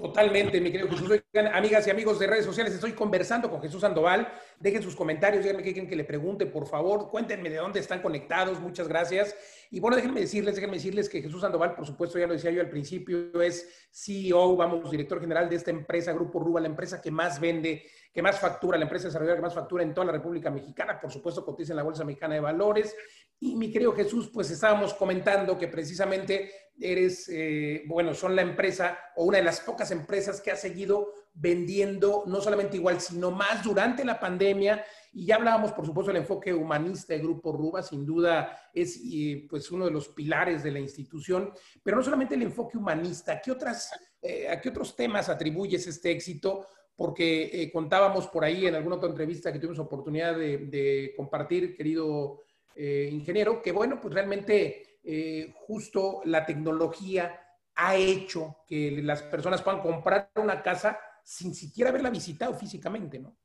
Totalmente, 0.00 0.62
mi 0.62 0.72
querido 0.72 0.88
Jesús. 0.88 1.10
Oigan, 1.10 1.54
amigas 1.54 1.86
y 1.86 1.90
amigos 1.90 2.18
de 2.18 2.26
redes 2.26 2.46
sociales, 2.46 2.72
estoy 2.72 2.92
conversando 2.92 3.50
con 3.50 3.60
Jesús 3.60 3.82
Sandoval. 3.82 4.32
Dejen 4.58 4.82
sus 4.82 4.96
comentarios, 4.96 5.42
díganme 5.42 5.62
qué 5.62 5.74
quieren 5.74 5.90
que 5.90 5.96
le 5.96 6.04
pregunte, 6.04 6.46
por 6.46 6.66
favor. 6.66 7.10
Cuéntenme 7.10 7.50
de 7.50 7.56
dónde 7.56 7.80
están 7.80 8.00
conectados. 8.00 8.58
Muchas 8.60 8.88
gracias. 8.88 9.36
Y 9.70 9.78
bueno, 9.78 9.96
déjenme 9.98 10.20
decirles, 10.20 10.54
déjenme 10.54 10.78
decirles 10.78 11.06
que 11.06 11.20
Jesús 11.20 11.42
Sandoval, 11.42 11.74
por 11.74 11.86
supuesto, 11.86 12.18
ya 12.18 12.26
lo 12.26 12.32
decía 12.32 12.50
yo 12.50 12.62
al 12.62 12.70
principio, 12.70 13.42
es 13.42 13.88
CEO, 13.92 14.56
vamos, 14.56 14.90
director 14.90 15.20
general 15.20 15.50
de 15.50 15.56
esta 15.56 15.70
empresa, 15.70 16.14
Grupo 16.14 16.40
Ruba, 16.40 16.60
la 16.60 16.68
empresa 16.68 17.02
que 17.02 17.10
más 17.10 17.38
vende, 17.38 17.84
que 18.12 18.22
más 18.22 18.40
factura, 18.40 18.78
la 18.78 18.84
empresa 18.84 19.08
desarrolladora 19.08 19.40
que 19.40 19.46
más 19.46 19.54
factura 19.54 19.82
en 19.82 19.92
toda 19.92 20.06
la 20.06 20.12
República 20.12 20.50
Mexicana. 20.50 20.98
Por 20.98 21.12
supuesto, 21.12 21.44
cotiza 21.44 21.72
en 21.72 21.76
la 21.76 21.82
Bolsa 21.82 22.04
Mexicana 22.04 22.34
de 22.34 22.40
Valores. 22.40 22.96
Y 23.38 23.54
mi 23.54 23.70
querido 23.70 23.92
Jesús, 23.92 24.30
pues 24.32 24.50
estábamos 24.50 24.94
comentando 24.94 25.58
que 25.58 25.68
precisamente 25.68 26.50
eres, 26.80 27.28
eh, 27.28 27.84
bueno, 27.86 28.14
son 28.14 28.34
la 28.34 28.42
empresa 28.42 28.98
o 29.16 29.24
una 29.24 29.38
de 29.38 29.44
las 29.44 29.60
pocas 29.60 29.90
empresas 29.90 30.40
que 30.40 30.50
ha 30.50 30.56
seguido 30.56 31.12
vendiendo 31.32 32.24
no 32.26 32.40
solamente 32.40 32.76
igual, 32.76 33.00
sino 33.00 33.30
más 33.30 33.62
durante 33.62 34.04
la 34.04 34.18
pandemia. 34.18 34.84
Y 35.12 35.26
ya 35.26 35.36
hablábamos, 35.36 35.72
por 35.72 35.86
supuesto, 35.86 36.12
del 36.12 36.22
enfoque 36.22 36.52
humanista 36.52 37.14
de 37.14 37.20
Grupo 37.20 37.52
Ruba, 37.52 37.82
sin 37.82 38.04
duda 38.04 38.70
es 38.72 39.00
pues 39.48 39.70
uno 39.70 39.84
de 39.84 39.90
los 39.90 40.08
pilares 40.08 40.62
de 40.62 40.70
la 40.70 40.78
institución, 40.78 41.52
pero 41.82 41.96
no 41.96 42.02
solamente 42.02 42.34
el 42.34 42.42
enfoque 42.42 42.78
humanista, 42.78 43.32
¿a 43.32 43.40
qué, 43.40 43.50
otras, 43.50 43.90
eh, 44.22 44.48
¿a 44.48 44.60
qué 44.60 44.68
otros 44.68 44.94
temas 44.94 45.28
atribuyes 45.28 45.86
este 45.86 46.10
éxito? 46.10 46.66
Porque 46.94 47.50
eh, 47.52 47.72
contábamos 47.72 48.28
por 48.28 48.44
ahí 48.44 48.66
en 48.66 48.74
alguna 48.74 48.96
otra 48.96 49.08
entrevista 49.08 49.52
que 49.52 49.58
tuvimos 49.58 49.78
oportunidad 49.78 50.36
de, 50.36 50.58
de 50.58 51.14
compartir, 51.16 51.76
querido 51.76 52.42
ingeniero, 52.76 53.60
que 53.60 53.72
bueno, 53.72 54.00
pues 54.00 54.14
realmente 54.14 54.89
eh, 55.02 55.52
justo 55.66 56.20
la 56.24 56.44
tecnología 56.44 57.40
ha 57.74 57.96
hecho 57.96 58.56
que 58.66 59.02
las 59.02 59.22
personas 59.22 59.62
puedan 59.62 59.80
comprar 59.80 60.30
una 60.36 60.62
casa 60.62 60.98
sin 61.24 61.54
siquiera 61.54 61.90
haberla 61.90 62.10
visitado 62.10 62.54
físicamente, 62.54 63.18
¿no? 63.18 63.36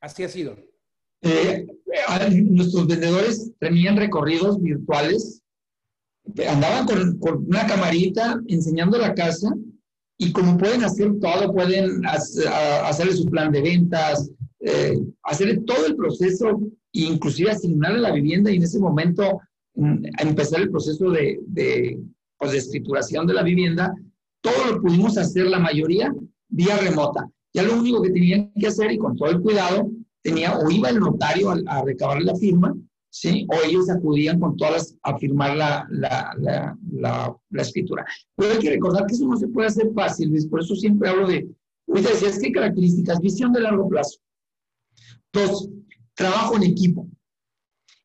Así 0.00 0.24
ha 0.24 0.28
sido. 0.28 0.56
Eh, 1.22 1.66
nuestros 2.32 2.86
vendedores 2.88 3.52
tenían 3.60 3.96
recorridos 3.96 4.60
virtuales, 4.60 5.42
andaban 6.48 6.86
con, 6.86 7.46
una 7.46 7.66
camarita 7.66 8.40
enseñando 8.48 8.98
la 8.98 9.14
casa 9.14 9.54
y 10.18 10.32
como 10.32 10.58
pueden 10.58 10.84
hacer 10.84 11.12
todo, 11.20 11.52
pueden 11.52 12.02
hacerle 12.06 13.12
su 13.12 13.26
plan 13.26 13.52
de 13.52 13.62
ventas, 13.62 14.30
eh, 14.60 14.98
hacer 15.22 15.60
todo 15.64 15.86
el 15.86 15.96
proceso, 15.96 16.60
inclusive 16.92 17.50
asignarle 17.50 18.00
la 18.00 18.12
vivienda 18.12 18.50
y 18.50 18.56
en 18.56 18.64
ese 18.64 18.78
momento 18.78 19.40
a 19.74 20.22
empezar 20.22 20.60
el 20.60 20.70
proceso 20.70 21.10
de, 21.10 21.40
de, 21.46 22.00
pues, 22.38 22.52
de 22.52 22.58
escrituración 22.58 23.26
de 23.26 23.34
la 23.34 23.42
vivienda, 23.42 23.94
todo 24.40 24.72
lo 24.72 24.82
pudimos 24.82 25.16
hacer, 25.16 25.46
la 25.46 25.58
mayoría, 25.58 26.14
vía 26.48 26.76
remota. 26.76 27.28
Ya 27.54 27.62
lo 27.62 27.78
único 27.78 28.02
que 28.02 28.10
tenían 28.10 28.52
que 28.58 28.66
hacer, 28.66 28.92
y 28.92 28.98
con 28.98 29.16
todo 29.16 29.30
el 29.30 29.40
cuidado, 29.40 29.90
tenía 30.22 30.56
o 30.56 30.70
iba 30.70 30.90
el 30.90 31.00
notario 31.00 31.50
a, 31.50 31.56
a 31.66 31.84
recabar 31.84 32.22
la 32.22 32.34
firma, 32.36 32.74
¿sí? 33.12 33.46
o 33.50 33.66
ellos 33.66 33.90
acudían 33.90 34.40
con 34.40 34.56
todas 34.56 34.96
a 35.02 35.16
firmar 35.18 35.56
la, 35.56 35.86
la, 35.90 36.34
la, 36.38 36.76
la, 37.50 37.62
escritura. 37.62 38.04
Pero 38.34 38.52
hay 38.52 38.58
que 38.58 38.70
recordar 38.70 39.06
que 39.06 39.14
eso 39.14 39.26
no 39.26 39.36
se 39.36 39.48
puede 39.48 39.68
hacer 39.68 39.92
fácil, 39.94 40.32
por 40.48 40.60
eso 40.60 40.74
siempre 40.74 41.10
hablo 41.10 41.28
de, 41.28 41.48
ahorita 41.88 42.10
decías, 42.10 42.38
¿qué 42.38 42.50
características? 42.50 43.20
Visión 43.20 43.52
de 43.52 43.60
largo 43.60 43.88
plazo. 43.88 44.18
Dos, 45.32 45.68
trabajo 46.14 46.56
en 46.56 46.64
equipo 46.64 47.06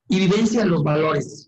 y 0.10 0.20
vivencia 0.20 0.62
de 0.62 0.68
los 0.70 0.84
valores. 0.84 1.47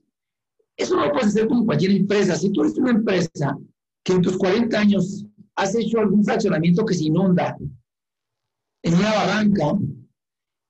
Eso 0.79 0.95
no 0.95 1.05
lo 1.05 1.11
puedes 1.11 1.27
hacer 1.27 1.47
como 1.47 1.65
cualquier 1.65 1.91
empresa. 1.91 2.35
Si 2.35 2.51
tú 2.51 2.61
eres 2.61 2.77
una 2.77 2.91
empresa 2.91 3.57
que 4.01 4.13
en 4.13 4.21
tus 4.21 4.37
40 4.37 4.79
años 4.79 5.25
has 5.57 5.75
hecho 5.75 5.99
algún 5.99 6.23
fraccionamiento 6.23 6.85
que 6.85 6.93
se 6.93 7.03
inunda 7.03 7.57
en 8.81 8.93
una 8.93 9.13
barranca 9.13 9.77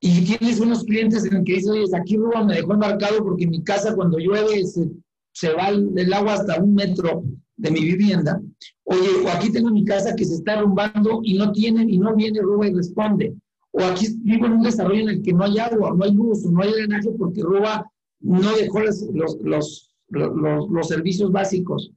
y 0.01 0.25
tienes 0.25 0.59
unos 0.59 0.83
clientes 0.83 1.25
en 1.25 1.35
el 1.35 1.43
que 1.43 1.53
dices, 1.53 1.69
oye, 1.69 1.85
aquí 1.95 2.17
Ruba 2.17 2.43
me 2.43 2.55
dejó 2.55 2.73
embarcado 2.73 3.23
porque 3.23 3.45
mi 3.45 3.63
casa 3.63 3.95
cuando 3.95 4.17
llueve 4.17 4.65
se, 4.65 4.89
se 5.31 5.53
va 5.53 5.69
el, 5.69 6.11
agua 6.11 6.33
hasta 6.33 6.59
un 6.59 6.73
metro 6.73 7.23
de 7.57 7.69
mi 7.69 7.81
vivienda. 7.81 8.41
Oye, 8.86 9.10
o 9.23 9.29
aquí 9.29 9.51
tengo 9.51 9.69
mi 9.69 9.86
casa 9.86 10.15
que 10.15 10.25
se 10.25 10.36
está 10.36 10.55
derrumbando 10.55 11.19
y 11.23 11.38
no 11.38 11.51
tiene, 11.51 11.86
y 11.88 11.99
no 11.99 12.15
viene 12.15 12.41
Ruba 12.41 12.67
y 12.67 12.73
responde. 12.73 13.36
O 13.71 13.84
aquí 13.84 14.07
vivo 14.23 14.47
en 14.47 14.53
un 14.53 14.63
desarrollo 14.63 15.01
en 15.01 15.10
el 15.10 15.21
que 15.21 15.34
no 15.34 15.43
hay 15.43 15.60
agua, 15.60 15.93
no 15.95 16.03
hay 16.03 16.13
luz, 16.15 16.45
no 16.45 16.63
hay 16.63 16.71
drenaje 16.71 17.12
porque 17.12 17.43
Ruba 17.43 17.86
no 18.21 18.55
dejó 18.55 18.79
los, 18.79 19.88
los, 20.10 20.88
servicios 20.88 21.32
básicos. 21.32 21.91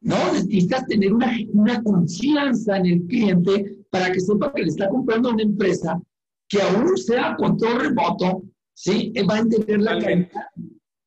No, 0.00 0.16
necesitas 0.32 0.86
tener 0.86 1.12
una, 1.12 1.32
una 1.52 1.82
confianza 1.82 2.76
en 2.76 2.86
el 2.86 3.06
cliente 3.06 3.76
para 3.90 4.12
que 4.12 4.20
sepa 4.20 4.52
que 4.52 4.62
le 4.62 4.68
está 4.68 4.88
comprando 4.88 5.30
a 5.30 5.32
una 5.32 5.42
empresa 5.42 6.00
que 6.48 6.60
aún 6.60 6.96
sea 6.96 7.34
control 7.36 7.80
remoto, 7.80 8.42
¿sí? 8.74 9.12
Va 9.28 9.36
a 9.36 9.40
entender 9.40 9.80
la 9.80 9.98
calidad. 9.98 10.30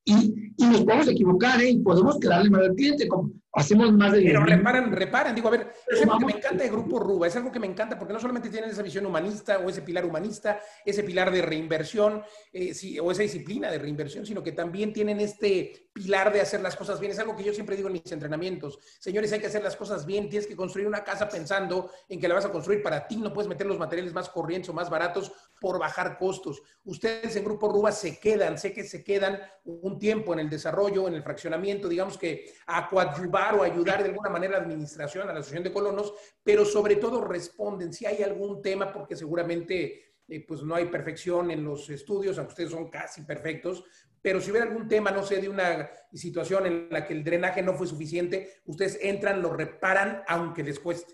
Y, 0.05 0.53
y, 0.57 0.65
nos 0.65 0.83
podemos 0.83 1.07
equivocar, 1.07 1.61
¿eh? 1.61 1.71
Y 1.71 1.79
podemos 1.79 2.19
quedarle 2.19 2.49
mal 2.49 2.63
al 2.65 2.75
cliente, 2.75 3.07
como, 3.07 3.31
hacemos 3.53 3.91
más 3.93 4.11
de... 4.11 4.21
Pero 4.21 4.43
reparan, 4.43 4.91
reparan. 4.91 5.35
Digo, 5.35 5.47
a 5.47 5.51
ver, 5.51 5.73
es 5.87 6.01
algo 6.01 6.19
que 6.19 6.25
me 6.25 6.33
encanta 6.33 6.63
de 6.63 6.69
Grupo 6.69 6.99
Ruba, 6.99 7.27
es 7.27 7.35
algo 7.35 7.51
que 7.51 7.59
me 7.59 7.67
encanta 7.67 7.97
porque 7.97 8.13
no 8.13 8.19
solamente 8.19 8.49
tienen 8.49 8.69
esa 8.69 8.83
visión 8.83 9.05
humanista 9.05 9.59
o 9.59 9.69
ese 9.69 9.81
pilar 9.81 10.05
humanista, 10.05 10.59
ese 10.85 11.03
pilar 11.03 11.31
de 11.31 11.41
reinversión 11.41 12.23
eh, 12.53 12.99
o 13.01 13.11
esa 13.11 13.23
disciplina 13.23 13.71
de 13.71 13.79
reinversión, 13.79 14.25
sino 14.25 14.43
que 14.43 14.51
también 14.51 14.93
tienen 14.93 15.19
este 15.19 15.89
pilar 15.93 16.31
de 16.31 16.41
hacer 16.41 16.61
las 16.61 16.75
cosas 16.75 16.99
bien. 16.99 17.11
Es 17.11 17.19
algo 17.19 17.35
que 17.35 17.43
yo 17.43 17.53
siempre 17.53 17.75
digo 17.75 17.87
en 17.87 17.93
mis 17.93 18.11
entrenamientos. 18.11 18.79
Señores, 18.99 19.31
hay 19.33 19.39
que 19.39 19.47
hacer 19.47 19.63
las 19.63 19.75
cosas 19.75 20.05
bien. 20.05 20.29
Tienes 20.29 20.47
que 20.47 20.55
construir 20.55 20.87
una 20.87 21.03
casa 21.03 21.27
pensando 21.27 21.91
en 22.07 22.19
que 22.19 22.27
la 22.27 22.35
vas 22.35 22.45
a 22.45 22.51
construir 22.51 22.81
para 22.81 23.07
ti. 23.07 23.17
No 23.17 23.33
puedes 23.33 23.49
meter 23.49 23.67
los 23.67 23.79
materiales 23.79 24.13
más 24.13 24.29
corrientes 24.29 24.69
o 24.69 24.73
más 24.73 24.89
baratos 24.89 25.31
por 25.59 25.79
bajar 25.79 26.17
costos. 26.17 26.61
Ustedes 26.85 27.35
en 27.35 27.43
Grupo 27.43 27.67
Ruba 27.69 27.91
se 27.91 28.19
quedan, 28.19 28.57
sé 28.57 28.71
que 28.71 28.83
se 28.83 29.03
quedan 29.03 29.39
un 29.65 29.99
tiempo 29.99 30.33
en 30.33 30.39
el 30.39 30.49
desarrollo, 30.49 31.07
en 31.07 31.15
el 31.15 31.23
fraccionamiento, 31.23 31.89
digamos 31.89 32.17
que 32.17 32.53
a 32.65 32.87
o 33.55 33.63
ayudar 33.63 34.03
de 34.03 34.09
alguna 34.09 34.29
manera 34.29 34.57
a 34.57 34.59
la 34.59 34.65
administración, 34.65 35.29
a 35.29 35.33
la 35.33 35.39
asociación 35.39 35.63
de 35.63 35.73
colonos, 35.73 36.13
pero 36.43 36.65
sobre 36.65 36.97
todo 36.97 37.23
responden 37.23 37.93
si 37.93 38.05
hay 38.05 38.21
algún 38.23 38.61
tema, 38.61 38.91
porque 38.91 39.15
seguramente 39.15 40.15
eh, 40.27 40.45
pues 40.47 40.61
no 40.63 40.75
hay 40.75 40.85
perfección 40.85 41.49
en 41.51 41.63
los 41.63 41.89
estudios, 41.89 42.37
aunque 42.37 42.51
ustedes 42.51 42.71
son 42.71 42.89
casi 42.89 43.23
perfectos, 43.23 43.83
pero 44.21 44.41
si 44.41 44.51
hubiera 44.51 44.67
algún 44.67 44.87
tema, 44.87 45.11
no 45.11 45.23
sé, 45.23 45.41
de 45.41 45.49
una 45.49 45.89
situación 46.13 46.65
en 46.65 46.87
la 46.91 47.05
que 47.05 47.13
el 47.13 47.23
drenaje 47.23 47.61
no 47.61 47.73
fue 47.73 47.87
suficiente, 47.87 48.61
ustedes 48.65 48.99
entran, 49.01 49.41
lo 49.41 49.53
reparan, 49.53 50.23
aunque 50.27 50.63
les 50.63 50.79
cueste. 50.79 51.13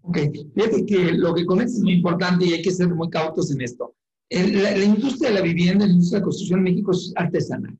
Ok, 0.00 0.18
fíjate 0.54 0.86
que 0.86 1.12
lo 1.12 1.34
que 1.34 1.42
es 1.42 1.78
muy 1.80 1.94
importante 1.94 2.46
y 2.46 2.54
hay 2.54 2.62
que 2.62 2.70
ser 2.70 2.88
muy 2.88 3.10
cautos 3.10 3.50
en 3.50 3.60
esto 3.60 3.94
la, 4.30 4.84
industria 4.84 5.30
de 5.30 5.34
la 5.36 5.42
vivienda, 5.42 5.86
la 5.86 5.92
industria 5.92 6.18
de 6.18 6.20
la 6.20 6.24
construcción 6.24 6.58
en 6.60 6.64
México 6.64 6.92
es 6.92 7.12
artesanal. 7.16 7.78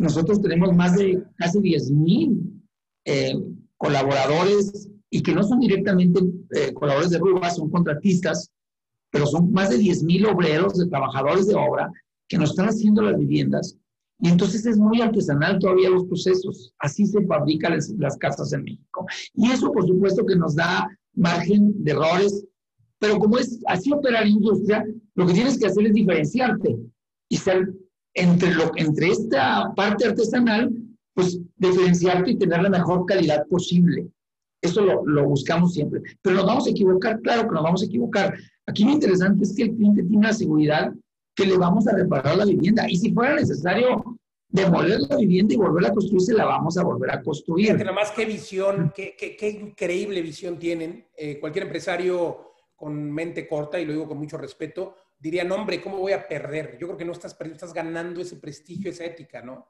Nosotros 0.00 0.40
tenemos 0.40 0.74
más 0.74 0.96
de 0.96 1.22
casi 1.36 1.60
10 1.60 1.90
mil 1.90 2.62
eh, 3.04 3.34
colaboradores 3.76 4.88
y 5.10 5.22
que 5.22 5.34
no 5.34 5.42
son 5.42 5.60
directamente 5.60 6.20
eh, 6.54 6.72
colaboradores 6.72 7.10
de 7.10 7.18
Ruba, 7.18 7.50
son 7.50 7.70
contratistas, 7.70 8.50
pero 9.10 9.26
son 9.26 9.52
más 9.52 9.70
de 9.70 9.78
10 9.78 10.04
mil 10.04 10.26
obreros, 10.26 10.78
de 10.78 10.86
trabajadores 10.86 11.46
de 11.48 11.54
obra 11.54 11.92
que 12.28 12.38
nos 12.38 12.50
están 12.50 12.68
haciendo 12.68 13.02
las 13.02 13.18
viviendas. 13.18 13.76
Y 14.20 14.28
entonces 14.28 14.64
es 14.64 14.78
muy 14.78 15.02
artesanal 15.02 15.58
todavía 15.58 15.90
los 15.90 16.06
procesos. 16.06 16.72
Así 16.78 17.04
se 17.04 17.26
fabrican 17.26 17.74
las, 17.74 17.90
las 17.98 18.16
casas 18.16 18.52
en 18.52 18.62
México. 18.62 19.06
Y 19.34 19.50
eso, 19.50 19.70
por 19.72 19.86
supuesto, 19.86 20.24
que 20.24 20.36
nos 20.36 20.54
da 20.54 20.88
margen 21.12 21.84
de 21.84 21.90
errores 21.90 22.46
pero 23.04 23.18
como 23.18 23.36
es 23.38 23.60
así 23.66 23.92
opera 23.92 24.22
la 24.22 24.28
industria, 24.28 24.82
lo 25.14 25.26
que 25.26 25.34
tienes 25.34 25.58
que 25.58 25.66
hacer 25.66 25.86
es 25.86 25.94
diferenciarte 25.94 26.76
y 27.28 27.36
ser 27.36 27.72
entre, 28.14 28.54
lo, 28.54 28.70
entre 28.76 29.08
esta 29.08 29.72
parte 29.74 30.06
artesanal, 30.06 30.72
pues 31.14 31.38
diferenciarte 31.56 32.32
y 32.32 32.38
tener 32.38 32.62
la 32.62 32.70
mejor 32.70 33.06
calidad 33.06 33.46
posible. 33.48 34.08
Eso 34.60 34.80
lo, 34.80 35.04
lo, 35.06 35.28
buscamos 35.28 35.74
siempre. 35.74 36.00
Pero 36.22 36.36
nos 36.36 36.46
vamos 36.46 36.66
a 36.66 36.70
equivocar, 36.70 37.20
claro 37.20 37.48
que 37.48 37.54
nos 37.54 37.62
vamos 37.62 37.82
a 37.82 37.86
equivocar. 37.86 38.36
Aquí 38.66 38.84
lo 38.84 38.92
interesante 38.92 39.44
es 39.44 39.54
que 39.54 39.64
el 39.64 39.74
cliente 39.74 40.02
tiene 40.04 40.26
la 40.26 40.32
seguridad 40.32 40.92
que 41.36 41.46
le 41.46 41.58
vamos 41.58 41.86
a 41.86 41.96
reparar 41.96 42.36
la 42.36 42.44
vivienda. 42.44 42.86
Y 42.88 42.96
si 42.96 43.12
fuera 43.12 43.34
necesario 43.34 44.18
demoler 44.48 45.00
la 45.00 45.16
vivienda 45.16 45.52
y 45.52 45.56
volverla 45.56 45.88
a 45.88 45.92
construir, 45.92 46.22
se 46.22 46.34
la 46.34 46.44
vamos 46.44 46.78
a 46.78 46.84
volver 46.84 47.10
a 47.10 47.22
construir. 47.22 47.66
Fíjate 47.66 47.84
nomás 47.84 48.12
qué 48.12 48.24
visión, 48.24 48.92
qué, 48.94 49.14
qué, 49.18 49.36
qué 49.36 49.50
increíble 49.50 50.22
visión 50.22 50.58
tienen. 50.58 51.06
Eh, 51.16 51.38
cualquier 51.40 51.64
empresario 51.64 52.52
con 52.76 53.10
mente 53.10 53.48
corta, 53.48 53.80
y 53.80 53.84
lo 53.84 53.92
digo 53.92 54.08
con 54.08 54.18
mucho 54.18 54.38
respeto, 54.38 54.96
dirían, 55.24 55.50
hombre, 55.52 55.80
¿cómo 55.80 56.00
voy 56.00 56.12
a 56.12 56.28
perder? 56.28 56.76
Yo 56.78 56.86
creo 56.86 56.98
que 56.98 57.04
no 57.06 57.12
estás 57.12 57.32
perdiendo, 57.32 57.56
estás 57.56 57.72
ganando 57.72 58.20
ese 58.20 58.36
prestigio, 58.36 58.90
esa 58.90 59.06
ética, 59.06 59.40
¿no? 59.40 59.66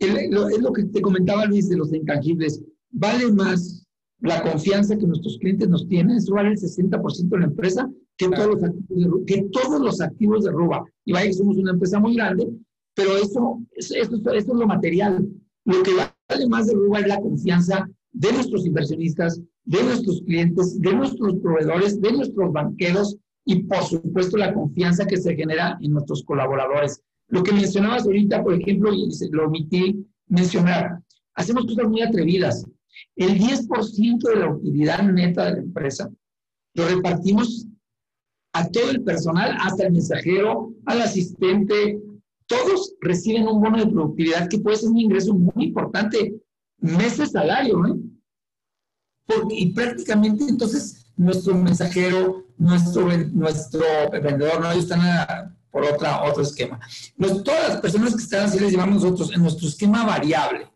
Es 0.00 0.60
lo, 0.60 0.72
que 0.72 0.82
te 0.86 1.00
comentaba 1.00 1.46
Luis 1.46 1.68
de 1.68 1.76
los 1.76 1.94
intangibles. 1.94 2.60
Vale 2.90 3.30
más 3.30 3.86
la 4.18 4.42
confianza 4.42 4.98
que 4.98 5.06
nuestros 5.06 5.38
clientes 5.38 5.68
nos 5.68 5.86
tienen, 5.86 6.16
eso 6.16 6.34
vale 6.34 6.48
el 6.50 6.56
60% 6.56 7.28
de 7.28 7.38
la 7.38 7.44
empresa, 7.44 7.88
que, 8.16 8.28
todos 8.28 8.48
los 8.48 8.64
activos 8.64 9.24
de, 9.24 9.24
que 9.26 9.48
todos 9.52 9.80
los 9.80 10.00
activos 10.00 10.44
de 10.44 10.50
Ruba. 10.50 10.84
Y 11.04 11.12
vaya 11.12 11.26
que 11.26 11.34
somos 11.34 11.56
una 11.56 11.70
empresa 11.70 12.00
muy 12.00 12.16
grande, 12.16 12.48
pero 12.94 13.16
eso, 13.16 13.62
eso, 13.76 13.94
eso, 13.94 14.32
es 14.32 14.46
lo 14.48 14.66
material. 14.66 15.24
Lo 15.66 15.82
que 15.84 15.92
vale 15.94 16.48
más 16.48 16.66
de 16.66 16.74
Ruba 16.74 16.98
es 16.98 17.06
la 17.06 17.20
confianza 17.20 17.88
de 18.10 18.32
nuestros 18.32 18.66
inversionistas, 18.66 19.40
de 19.64 19.84
nuestros 19.84 20.20
clientes, 20.22 20.80
de 20.80 20.94
nuestros 20.94 21.36
proveedores, 21.36 22.00
de 22.00 22.12
nuestros 22.12 22.52
banqueros 22.52 23.16
y 23.48 23.62
por 23.62 23.82
supuesto 23.82 24.36
la 24.36 24.52
confianza 24.52 25.06
que 25.06 25.16
se 25.16 25.34
genera 25.34 25.78
en 25.80 25.92
nuestros 25.92 26.22
colaboradores. 26.22 27.02
Lo 27.28 27.42
que 27.42 27.54
mencionabas 27.54 28.04
ahorita, 28.04 28.44
por 28.44 28.52
ejemplo, 28.52 28.92
y 28.92 29.08
lo 29.30 29.46
omití 29.46 30.06
mencionar, 30.26 31.00
hacemos 31.34 31.64
cosas 31.64 31.88
muy 31.88 32.02
atrevidas. 32.02 32.66
El 33.16 33.38
10% 33.38 34.18
de 34.28 34.36
la 34.36 34.52
utilidad 34.52 35.02
neta 35.02 35.46
de 35.46 35.52
la 35.52 35.58
empresa 35.60 36.10
lo 36.74 36.88
repartimos 36.88 37.66
a 38.52 38.68
todo 38.68 38.90
el 38.90 39.02
personal, 39.02 39.56
hasta 39.58 39.86
el 39.86 39.94
mensajero, 39.94 40.74
al 40.84 41.00
asistente. 41.00 42.02
Todos 42.46 42.96
reciben 43.00 43.48
un 43.48 43.62
bono 43.62 43.78
de 43.78 43.90
productividad 43.90 44.48
que 44.50 44.58
puede 44.58 44.76
ser 44.76 44.90
un 44.90 44.98
ingreso 44.98 45.32
muy 45.32 45.64
importante, 45.64 46.34
mes 46.80 47.16
de 47.16 47.26
salario, 47.26 47.86
¿eh? 47.86 47.94
Porque, 49.24 49.54
y 49.54 49.72
prácticamente 49.72 50.44
entonces 50.44 51.07
nuestro 51.18 51.54
mensajero, 51.54 52.46
nuestro, 52.56 53.06
nuestro 53.32 53.82
vendedor, 54.10 54.60
no, 54.60 54.70
ellos 54.70 54.84
están 54.84 55.56
por 55.70 55.84
otra, 55.84 56.22
otro 56.22 56.42
esquema. 56.42 56.80
todas 57.44 57.68
las 57.68 57.80
personas 57.80 58.14
que 58.14 58.22
están 58.22 58.46
así 58.46 58.58
les 58.58 58.70
llevamos 58.70 59.02
nosotros 59.02 59.32
en 59.34 59.42
nuestro 59.42 59.68
esquema 59.68 60.06
variable 60.06 60.68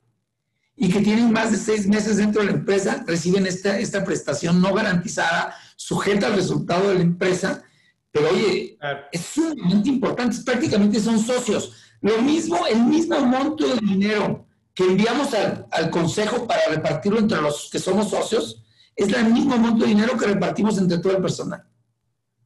y 0.77 0.89
que 0.91 1.01
tienen 1.01 1.33
más 1.33 1.53
de 1.53 1.59
seis 1.59 1.87
meses 1.87 2.17
dentro 2.17 2.43
de 2.43 2.49
la 2.49 2.55
empresa, 2.55 3.05
reciben 3.07 3.47
esta, 3.47 3.79
esta 3.79 4.05
prestación 4.05 4.61
no 4.61 4.75
garantizada, 4.75 5.55
sujeta 5.77 6.27
al 6.27 6.35
resultado 6.35 6.89
de 6.89 6.97
la 6.97 7.03
empresa, 7.03 7.63
pero 8.11 8.31
oye, 8.31 8.77
es 9.13 9.21
sumamente 9.21 9.89
importante, 9.89 10.37
prácticamente 10.45 11.01
son 11.01 11.19
socios. 11.19 11.73
Lo 12.01 12.21
mismo, 12.21 12.67
el 12.67 12.83
mismo 12.83 13.21
monto 13.21 13.67
de 13.67 13.81
dinero 13.81 14.45
que 14.75 14.85
enviamos 14.85 15.33
al, 15.35 15.67
al 15.71 15.91
consejo 15.91 16.47
para 16.47 16.63
repartirlo 16.69 17.21
entre 17.21 17.41
los 17.41 17.69
que 17.71 17.79
somos 17.79 18.11
socios, 18.11 18.63
es 18.97 19.13
el 19.13 19.33
mismo 19.33 19.57
monto 19.57 19.85
de 19.85 19.91
dinero 19.91 20.17
que 20.17 20.27
repartimos 20.27 20.79
entre 20.79 20.99
todo 20.99 21.17
el 21.17 21.23
personal. 21.23 21.63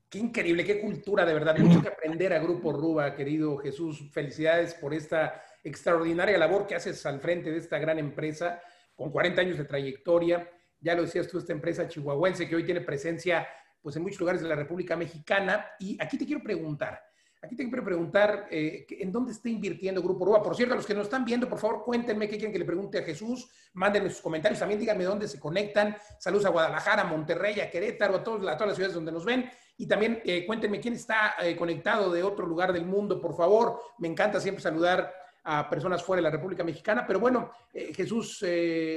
Qué 0.08 0.18
increíble, 0.18 0.64
qué 0.64 0.80
cultura, 0.80 1.24
de 1.24 1.34
verdad. 1.34 1.56
Mucho 1.58 1.82
que 1.82 1.88
aprender 1.88 2.32
a 2.32 2.38
Grupo 2.38 2.72
Ruba, 2.72 3.14
querido 3.14 3.56
Jesús. 3.58 4.08
Felicidades 4.12 4.74
por 4.74 4.94
esta 4.94 5.42
extraordinaria 5.64 6.38
labor 6.38 6.66
que 6.66 6.76
haces 6.76 7.04
al 7.06 7.20
frente 7.20 7.50
de 7.50 7.58
esta 7.58 7.78
gran 7.78 7.98
empresa 7.98 8.60
con 8.94 9.10
40 9.10 9.40
años 9.40 9.58
de 9.58 9.64
trayectoria. 9.64 10.48
Ya 10.80 10.94
lo 10.94 11.02
decías 11.02 11.26
tú, 11.26 11.38
esta 11.38 11.52
empresa 11.52 11.88
chihuahuense 11.88 12.48
que 12.48 12.54
hoy 12.54 12.64
tiene 12.64 12.82
presencia 12.82 13.46
pues, 13.82 13.96
en 13.96 14.02
muchos 14.02 14.20
lugares 14.20 14.40
de 14.40 14.48
la 14.48 14.54
República 14.54 14.96
Mexicana. 14.96 15.66
Y 15.80 16.00
aquí 16.00 16.16
te 16.16 16.24
quiero 16.24 16.42
preguntar, 16.42 17.00
aquí 17.46 17.56
te 17.56 17.68
quiero 17.68 17.84
preguntar 17.84 18.48
eh, 18.50 18.86
en 18.90 19.12
dónde 19.12 19.32
está 19.32 19.48
invirtiendo 19.48 20.02
Grupo 20.02 20.24
Ruba. 20.24 20.42
Por 20.42 20.54
cierto, 20.54 20.74
a 20.74 20.76
los 20.76 20.86
que 20.86 20.94
nos 20.94 21.04
están 21.04 21.24
viendo, 21.24 21.48
por 21.48 21.58
favor, 21.58 21.84
cuéntenme 21.84 22.28
qué 22.28 22.36
quieren 22.36 22.52
que 22.52 22.58
le 22.58 22.64
pregunte 22.64 22.98
a 22.98 23.02
Jesús. 23.02 23.48
Mándenme 23.74 24.10
sus 24.10 24.20
comentarios. 24.20 24.58
También 24.58 24.80
díganme 24.80 25.04
dónde 25.04 25.28
se 25.28 25.38
conectan. 25.38 25.96
Saludos 26.18 26.46
a 26.46 26.50
Guadalajara, 26.50 27.02
a 27.02 27.04
Monterrey, 27.06 27.60
a 27.60 27.70
Querétaro, 27.70 28.16
a, 28.16 28.24
todas 28.24 28.42
las 28.42 28.74
ciudades 28.74 28.94
donde 28.94 29.12
nos 29.12 29.24
ven. 29.24 29.48
Y 29.78 29.86
también 29.86 30.20
eh, 30.24 30.44
cuéntenme 30.44 30.80
quién 30.80 30.94
está 30.94 31.36
eh, 31.40 31.56
conectado 31.56 32.10
de 32.10 32.22
otro 32.22 32.46
lugar 32.46 32.72
del 32.72 32.84
mundo, 32.84 33.20
por 33.20 33.36
favor. 33.36 33.80
Me 33.98 34.08
encanta 34.08 34.40
siempre 34.40 34.62
saludar 34.62 35.12
a 35.44 35.70
personas 35.70 36.02
fuera 36.02 36.18
de 36.18 36.24
la 36.24 36.30
República 36.30 36.64
Mexicana. 36.64 37.06
Pero 37.06 37.20
bueno, 37.20 37.52
Jesús 37.72 38.44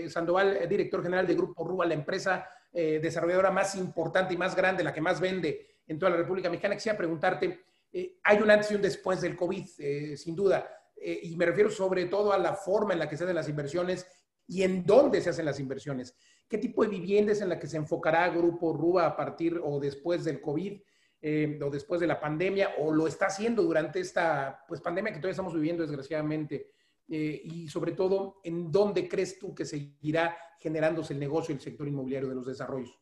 Sandoval, 0.08 0.68
director 0.68 1.04
general 1.04 1.28
de 1.28 1.36
Grupo 1.36 1.64
Rúa, 1.64 1.86
la 1.86 1.94
empresa 1.94 2.44
desarrolladora 2.74 3.52
más 3.52 3.76
importante 3.76 4.34
y 4.34 4.38
más 4.38 4.56
grande, 4.56 4.84
la 4.84 4.92
que 4.92 5.00
más 5.00 5.20
vende 5.20 5.78
en 5.90 6.00
toda 6.00 6.12
la 6.12 6.18
República 6.18 6.50
Mexicana, 6.50 6.76
quisiera 6.76 6.98
preguntarte, 6.98 7.66
hay 8.24 8.42
un 8.42 8.52
antes 8.52 8.72
y 8.72 8.76
un 8.76 8.82
después 8.82 9.22
del 9.22 9.36
COVID, 9.36 9.66
sin 10.16 10.36
duda, 10.36 10.70
y 10.96 11.36
me 11.36 11.46
refiero 11.46 11.70
sobre 11.70 12.06
todo 12.06 12.32
a 12.34 12.38
la 12.38 12.54
forma 12.54 12.94
en 12.94 13.00
la 13.00 13.10
que 13.10 13.18
se 13.18 13.24
hacen 13.24 13.36
las 13.36 13.50
inversiones 13.50 14.06
y 14.48 14.64
en 14.64 14.86
dónde 14.86 15.22
se 15.22 15.30
hacen 15.30 15.46
las 15.46 15.60
inversiones. 15.60 16.16
¿Qué 16.48 16.58
tipo 16.58 16.84
de 16.84 16.90
viviendas 16.90 17.42
en 17.42 17.50
la 17.50 17.60
que 17.60 17.68
se 17.68 17.78
enfocará 17.78 18.30
Grupo 18.30 18.74
Rúa 18.74 19.06
a 19.06 19.16
partir 19.16 19.60
o 19.64 19.80
después 19.80 20.24
del 20.24 20.42
COVID? 20.42 20.82
Eh, 21.22 21.60
o 21.62 21.70
después 21.70 22.00
de 22.00 22.08
la 22.08 22.18
pandemia, 22.18 22.76
o 22.80 22.94
lo 22.94 23.06
está 23.06 23.26
haciendo 23.26 23.62
durante 23.62 24.00
esta 24.00 24.64
pues, 24.66 24.80
pandemia 24.80 25.12
que 25.12 25.20
todavía 25.20 25.32
estamos 25.32 25.54
viviendo, 25.54 25.84
desgraciadamente. 25.84 26.72
Eh, 27.10 27.42
y 27.44 27.68
sobre 27.68 27.92
todo, 27.92 28.40
¿en 28.42 28.72
dónde 28.72 29.10
crees 29.10 29.38
tú 29.38 29.54
que 29.54 29.66
seguirá 29.66 30.38
generándose 30.62 31.14
el 31.14 31.20
negocio 31.20 31.54
el 31.54 31.60
sector 31.60 31.90
inmobiliario 31.90 32.30
de 32.30 32.36
los 32.36 32.46
desarrollos? 32.46 32.98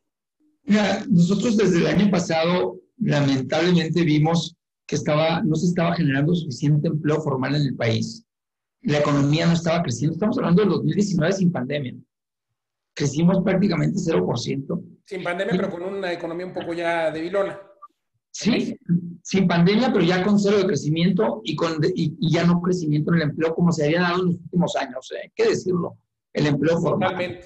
Mira, 0.64 1.04
nosotros 1.08 1.56
desde 1.56 1.78
el 1.78 1.86
año 1.86 2.10
pasado, 2.10 2.80
lamentablemente, 2.96 4.02
vimos 4.02 4.57
que 4.88 4.96
estaba, 4.96 5.42
no 5.42 5.54
se 5.54 5.66
estaba 5.66 5.94
generando 5.94 6.34
suficiente 6.34 6.88
empleo 6.88 7.20
formal 7.20 7.54
en 7.54 7.62
el 7.62 7.76
país. 7.76 8.26
La 8.80 9.00
economía 9.00 9.46
no 9.46 9.52
estaba 9.52 9.82
creciendo. 9.82 10.14
Estamos 10.14 10.38
hablando 10.38 10.62
del 10.62 10.70
2019 10.70 11.32
sin 11.34 11.52
pandemia. 11.52 11.94
Crecimos 12.94 13.44
prácticamente 13.44 13.98
0%. 13.98 14.82
Sin 15.04 15.22
pandemia, 15.22 15.54
pero 15.56 15.70
con 15.70 15.82
una 15.82 16.10
economía 16.10 16.46
un 16.46 16.54
poco 16.54 16.72
ya 16.72 17.10
debilona. 17.10 17.60
Sí, 18.30 18.78
sin 19.22 19.46
pandemia, 19.46 19.92
pero 19.92 20.04
ya 20.04 20.24
con 20.24 20.38
cero 20.38 20.56
de 20.56 20.66
crecimiento 20.66 21.42
y, 21.44 21.54
con, 21.54 21.78
y, 21.94 22.32
ya 22.32 22.46
no 22.46 22.62
crecimiento 22.62 23.12
en 23.12 23.16
el 23.20 23.28
empleo 23.28 23.54
como 23.54 23.72
se 23.72 23.84
había 23.84 24.00
dado 24.00 24.20
en 24.20 24.26
los 24.26 24.36
últimos 24.36 24.76
años, 24.76 25.12
¿eh? 25.12 25.30
que 25.34 25.48
decirlo, 25.48 25.98
el 26.32 26.46
empleo 26.46 26.80
formal. 26.80 27.40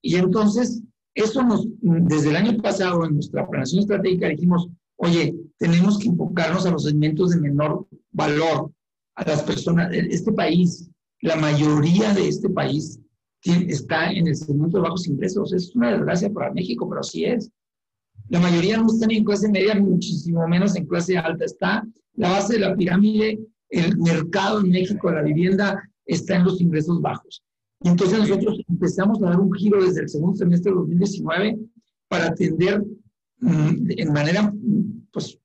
Y 0.00 0.16
entonces, 0.16 0.82
eso 1.14 1.42
nos, 1.42 1.66
desde 1.80 2.30
el 2.30 2.36
año 2.36 2.56
pasado, 2.62 3.04
en 3.04 3.14
nuestra 3.14 3.46
planeación 3.46 3.80
estratégica, 3.80 4.28
dijimos, 4.28 4.68
oye, 4.98 5.34
tenemos 5.58 5.98
que 5.98 6.08
enfocarnos 6.08 6.66
a 6.66 6.70
los 6.70 6.84
segmentos 6.84 7.30
de 7.30 7.40
menor 7.40 7.86
valor, 8.12 8.70
a 9.14 9.24
las 9.24 9.42
personas, 9.42 9.90
este 9.92 10.32
país, 10.32 10.88
la 11.22 11.36
mayoría 11.36 12.14
de 12.14 12.28
este 12.28 12.48
país 12.48 13.00
está 13.42 14.10
en 14.12 14.28
el 14.28 14.36
segmento 14.36 14.76
de 14.76 14.82
bajos 14.82 15.06
ingresos. 15.06 15.52
Es 15.52 15.74
una 15.74 15.92
desgracia 15.92 16.30
para 16.30 16.52
México, 16.52 16.88
pero 16.88 17.00
así 17.00 17.24
es. 17.24 17.50
La 18.28 18.40
mayoría 18.40 18.76
no 18.76 18.86
están 18.86 19.10
en 19.10 19.24
clase 19.24 19.48
media, 19.48 19.74
muchísimo 19.74 20.46
menos 20.46 20.76
en 20.76 20.86
clase 20.86 21.16
alta. 21.16 21.44
Está 21.44 21.86
la 22.14 22.30
base 22.30 22.54
de 22.54 22.60
la 22.60 22.76
pirámide, 22.76 23.38
el 23.70 23.96
mercado 23.98 24.60
en 24.60 24.70
México 24.70 25.08
de 25.08 25.16
la 25.16 25.22
vivienda 25.22 25.82
está 26.04 26.36
en 26.36 26.44
los 26.44 26.60
ingresos 26.60 27.00
bajos. 27.00 27.42
Y 27.82 27.88
entonces 27.88 28.18
nosotros 28.18 28.60
empezamos 28.68 29.22
a 29.22 29.26
dar 29.26 29.40
un 29.40 29.52
giro 29.52 29.82
desde 29.82 30.02
el 30.02 30.08
segundo 30.08 30.36
semestre 30.36 30.72
de 30.72 30.78
2019 30.78 31.58
para 32.08 32.26
atender 32.26 32.84
en 33.40 34.12
manera, 34.12 34.52
pues, 35.12 35.38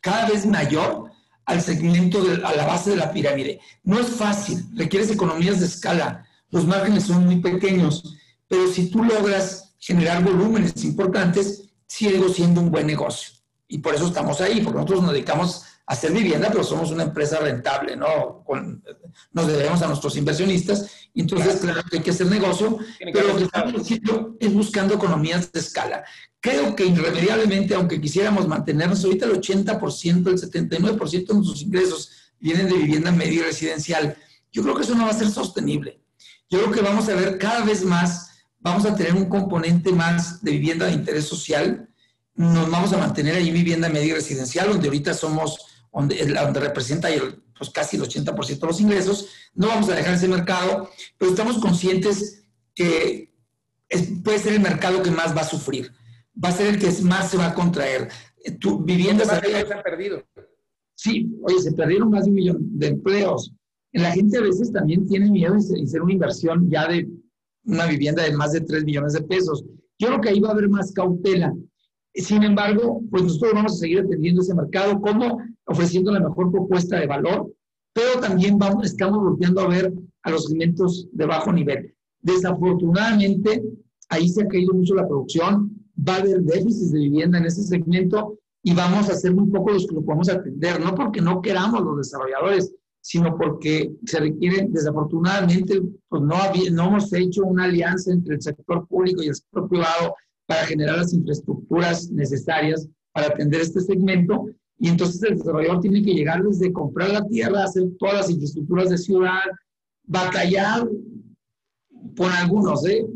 cada 0.00 0.28
vez 0.28 0.46
mayor 0.46 1.10
al 1.46 1.62
segmento, 1.62 2.22
de, 2.22 2.44
a 2.44 2.54
la 2.54 2.66
base 2.66 2.90
de 2.90 2.96
la 2.96 3.12
pirámide. 3.12 3.60
No 3.84 3.98
es 4.00 4.08
fácil, 4.08 4.64
requieres 4.74 5.10
economías 5.10 5.60
de 5.60 5.66
escala, 5.66 6.26
los 6.50 6.66
márgenes 6.66 7.04
son 7.04 7.24
muy 7.24 7.36
pequeños, 7.40 8.16
pero 8.48 8.68
si 8.68 8.90
tú 8.90 9.02
logras 9.02 9.74
generar 9.78 10.22
volúmenes 10.22 10.84
importantes, 10.84 11.70
sigue 11.86 12.20
siendo 12.28 12.60
un 12.60 12.70
buen 12.70 12.86
negocio. 12.86 13.34
Y 13.68 13.78
por 13.78 13.94
eso 13.94 14.06
estamos 14.06 14.40
ahí, 14.40 14.60
porque 14.60 14.76
nosotros 14.76 15.02
nos 15.02 15.12
dedicamos 15.12 15.64
a 15.86 15.92
hacer 15.92 16.12
vivienda, 16.12 16.48
pero 16.50 16.64
somos 16.64 16.90
una 16.90 17.04
empresa 17.04 17.38
rentable, 17.38 17.96
¿no? 17.96 18.44
nos 19.32 19.46
debemos 19.46 19.82
a 19.82 19.88
nuestros 19.88 20.16
inversionistas, 20.16 20.90
entonces, 21.14 21.60
claro, 21.60 21.82
que 21.88 21.98
hay 21.98 22.02
que 22.02 22.10
hacer 22.10 22.26
negocio, 22.26 22.78
pero 23.12 23.28
lo 23.28 23.36
que 23.36 23.44
estamos 23.44 23.80
haciendo 23.80 24.36
es 24.38 24.52
buscando 24.52 24.94
economías 24.94 25.50
de 25.52 25.60
escala. 25.60 26.04
Creo 26.46 26.76
que 26.76 26.86
irremediablemente, 26.86 27.74
aunque 27.74 28.00
quisiéramos 28.00 28.46
mantenernos, 28.46 29.04
ahorita 29.04 29.26
el 29.26 29.40
80%, 29.40 30.28
el 30.28 30.40
79% 30.40 31.26
de 31.26 31.34
nuestros 31.34 31.62
ingresos 31.62 32.12
vienen 32.38 32.68
de 32.68 32.76
vivienda 32.76 33.10
media 33.10 33.42
residencial. 33.42 34.16
Yo 34.52 34.62
creo 34.62 34.76
que 34.76 34.82
eso 34.82 34.94
no 34.94 35.06
va 35.06 35.10
a 35.10 35.14
ser 35.14 35.28
sostenible. 35.28 36.00
Yo 36.48 36.60
creo 36.60 36.70
que 36.70 36.82
vamos 36.82 37.08
a 37.08 37.16
ver 37.16 37.38
cada 37.38 37.64
vez 37.64 37.84
más 37.84 38.30
vamos 38.60 38.84
a 38.84 38.94
tener 38.94 39.14
un 39.14 39.28
componente 39.28 39.92
más 39.92 40.42
de 40.42 40.50
vivienda 40.50 40.86
de 40.86 40.92
interés 40.92 41.24
social, 41.24 41.88
nos 42.34 42.70
vamos 42.70 42.92
a 42.92 42.98
mantener 42.98 43.36
ahí 43.36 43.50
vivienda 43.50 43.88
media 43.88 44.14
residencial, 44.14 44.68
donde 44.68 44.88
ahorita 44.88 45.14
somos, 45.14 45.84
donde, 45.92 46.26
donde 46.26 46.60
representa 46.60 47.08
pues 47.56 47.70
casi 47.70 47.96
el 47.96 48.02
80% 48.02 48.58
de 48.58 48.66
los 48.66 48.80
ingresos, 48.80 49.28
no 49.54 49.68
vamos 49.68 49.88
a 49.88 49.94
dejar 49.94 50.14
ese 50.14 50.28
mercado, 50.28 50.90
pero 51.16 51.30
estamos 51.30 51.58
conscientes 51.58 52.42
que 52.74 53.32
puede 54.24 54.38
ser 54.38 54.54
el 54.54 54.60
mercado 54.60 55.02
que 55.02 55.10
más 55.10 55.34
va 55.34 55.42
a 55.42 55.48
sufrir, 55.48 55.92
va 56.42 56.48
a 56.50 56.52
ser 56.52 56.74
el 56.74 56.78
que 56.78 56.90
más 57.02 57.30
se 57.30 57.36
va 57.36 57.48
a 57.48 57.54
contraer. 57.54 58.08
Tu, 58.60 58.78
viviendas... 58.84 59.28
Se 59.28 59.74
han 59.74 59.82
perdido. 59.82 60.22
Sí, 60.94 61.30
oye, 61.42 61.58
se 61.60 61.72
perdieron 61.72 62.10
más 62.10 62.24
de 62.24 62.30
un 62.30 62.36
millón 62.36 62.78
de 62.78 62.88
empleos. 62.88 63.52
La 63.92 64.12
gente 64.12 64.38
a 64.38 64.42
veces 64.42 64.72
también 64.72 65.06
tiene 65.06 65.30
miedo 65.30 65.54
de 65.54 65.82
hacer 65.82 66.02
una 66.02 66.12
inversión 66.12 66.68
ya 66.70 66.86
de 66.88 67.08
una 67.64 67.86
vivienda 67.86 68.22
de 68.22 68.36
más 68.36 68.52
de 68.52 68.60
3 68.60 68.84
millones 68.84 69.12
de 69.14 69.22
pesos. 69.22 69.64
Yo 69.98 70.08
creo 70.08 70.20
que 70.20 70.28
ahí 70.30 70.40
va 70.40 70.50
a 70.50 70.52
haber 70.52 70.68
más 70.68 70.92
cautela. 70.92 71.54
Sin 72.14 72.42
embargo, 72.42 73.02
pues 73.10 73.24
nosotros 73.24 73.52
vamos 73.54 73.74
a 73.74 73.76
seguir 73.76 74.00
atendiendo 74.00 74.42
ese 74.42 74.54
mercado, 74.54 75.00
como 75.00 75.38
ofreciendo 75.66 76.12
la 76.12 76.20
mejor 76.20 76.50
propuesta 76.50 76.98
de 76.98 77.06
valor, 77.06 77.52
pero 77.92 78.20
también 78.20 78.58
vamos, 78.58 78.86
estamos 78.86 79.18
volviendo 79.18 79.60
a 79.60 79.68
ver 79.68 79.92
a 80.22 80.30
los 80.30 80.46
segmentos 80.46 81.08
de 81.12 81.26
bajo 81.26 81.52
nivel. 81.52 81.94
Desafortunadamente, 82.20 83.62
ahí 84.08 84.28
se 84.28 84.42
ha 84.42 84.48
caído 84.48 84.74
mucho 84.74 84.94
la 84.94 85.06
producción, 85.06 85.75
va 86.06 86.16
a 86.16 86.18
haber 86.18 86.42
déficits 86.42 86.92
de 86.92 86.98
vivienda 87.00 87.38
en 87.38 87.46
ese 87.46 87.62
segmento 87.62 88.38
y 88.62 88.74
vamos 88.74 89.08
a 89.08 89.12
hacer 89.12 89.34
muy 89.34 89.48
poco 89.50 89.72
los 89.72 89.86
que 89.86 89.94
lo 89.94 90.02
podemos 90.02 90.28
atender, 90.28 90.80
no 90.80 90.94
porque 90.94 91.20
no 91.20 91.40
queramos 91.40 91.82
los 91.82 91.98
desarrolladores, 91.98 92.72
sino 93.00 93.36
porque 93.38 93.92
se 94.04 94.18
requiere, 94.18 94.66
desafortunadamente, 94.68 95.80
pues 96.08 96.22
no, 96.22 96.36
no 96.72 96.86
hemos 96.88 97.12
hecho 97.12 97.44
una 97.44 97.64
alianza 97.64 98.12
entre 98.12 98.34
el 98.34 98.42
sector 98.42 98.84
público 98.88 99.22
y 99.22 99.28
el 99.28 99.36
sector 99.36 99.68
privado 99.68 100.16
para 100.46 100.66
generar 100.66 100.98
las 100.98 101.12
infraestructuras 101.12 102.10
necesarias 102.10 102.88
para 103.12 103.28
atender 103.28 103.60
este 103.60 103.80
segmento. 103.80 104.48
Y 104.78 104.88
entonces 104.88 105.22
el 105.22 105.38
desarrollador 105.38 105.80
tiene 105.80 106.02
que 106.02 106.14
llegar 106.14 106.42
desde 106.42 106.72
comprar 106.72 107.10
la 107.10 107.24
tierra, 107.28 107.62
hacer 107.62 107.84
todas 107.98 108.16
las 108.16 108.30
infraestructuras 108.30 108.90
de 108.90 108.98
ciudad, 108.98 109.44
batallar 110.04 110.88
con 112.16 112.30
algunos, 112.30 112.86
¿eh? 112.86 113.06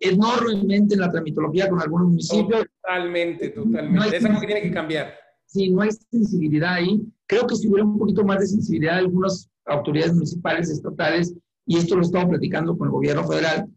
enormemente 0.00 0.94
en 0.94 1.00
la 1.00 1.10
tramitología 1.10 1.68
con 1.68 1.80
algunos 1.80 2.08
municipios. 2.08 2.66
Totalmente, 2.82 3.50
totalmente. 3.50 4.16
es 4.16 4.24
algo 4.24 4.40
que 4.40 4.46
tiene 4.46 4.62
que 4.62 4.72
cambiar. 4.72 5.14
Sí, 5.46 5.70
no 5.70 5.82
hay 5.82 5.90
sensibilidad 6.10 6.74
ahí. 6.74 7.02
Creo 7.26 7.46
que 7.46 7.56
si 7.56 7.68
hubiera 7.68 7.84
un 7.84 7.98
poquito 7.98 8.24
más 8.24 8.40
de 8.40 8.46
sensibilidad 8.46 8.94
de 8.94 9.00
algunas 9.00 9.48
autoridades 9.66 10.14
municipales, 10.14 10.70
estatales, 10.70 11.34
y 11.66 11.78
esto 11.78 11.96
lo 11.96 12.02
estamos 12.02 12.28
platicando 12.28 12.76
con 12.76 12.88
el 12.88 12.92
gobierno 12.92 13.26
federal 13.26 13.68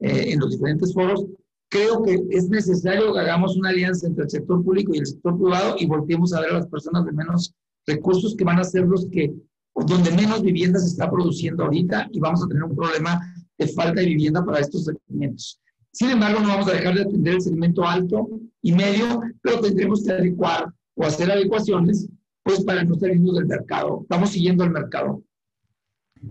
eh, 0.00 0.32
en 0.32 0.40
los 0.40 0.52
diferentes 0.52 0.94
foros, 0.94 1.26
creo 1.68 2.02
que 2.02 2.22
es 2.30 2.48
necesario 2.48 3.12
que 3.12 3.20
hagamos 3.20 3.56
una 3.56 3.70
alianza 3.70 4.06
entre 4.06 4.24
el 4.24 4.30
sector 4.30 4.62
público 4.64 4.94
y 4.94 4.98
el 4.98 5.06
sector 5.06 5.36
privado 5.36 5.76
y 5.78 5.86
volteemos 5.86 6.32
a 6.32 6.40
ver 6.40 6.50
a 6.50 6.58
las 6.58 6.68
personas 6.68 7.04
de 7.04 7.12
menos 7.12 7.54
recursos 7.86 8.34
que 8.36 8.44
van 8.44 8.58
a 8.58 8.64
ser 8.64 8.84
los 8.84 9.06
que, 9.10 9.34
donde 9.74 10.10
menos 10.12 10.42
viviendas 10.42 10.84
se 10.84 10.90
está 10.90 11.10
produciendo 11.10 11.64
ahorita 11.64 12.08
y 12.12 12.20
vamos 12.20 12.42
a 12.42 12.48
tener 12.48 12.62
un 12.62 12.76
problema 12.76 13.20
de 13.58 13.68
falta 13.68 14.00
de 14.00 14.06
vivienda 14.06 14.44
para 14.44 14.60
estos 14.60 14.84
segmentos. 14.84 15.60
Sin 15.92 16.10
embargo, 16.10 16.40
no 16.40 16.48
vamos 16.48 16.68
a 16.68 16.72
dejar 16.72 16.94
de 16.94 17.02
atender 17.02 17.34
el 17.34 17.40
segmento 17.40 17.84
alto 17.84 18.28
y 18.62 18.72
medio, 18.72 19.22
pero 19.42 19.60
tendremos 19.60 20.04
que 20.04 20.12
adecuar 20.12 20.66
o 20.94 21.04
hacer 21.04 21.30
adecuaciones 21.30 22.08
pues 22.42 22.64
para 22.64 22.84
no 22.84 22.94
salirnos 22.96 23.36
del 23.36 23.46
mercado. 23.46 24.00
Estamos 24.02 24.30
siguiendo 24.30 24.64
el 24.64 24.70
mercado. 24.70 25.22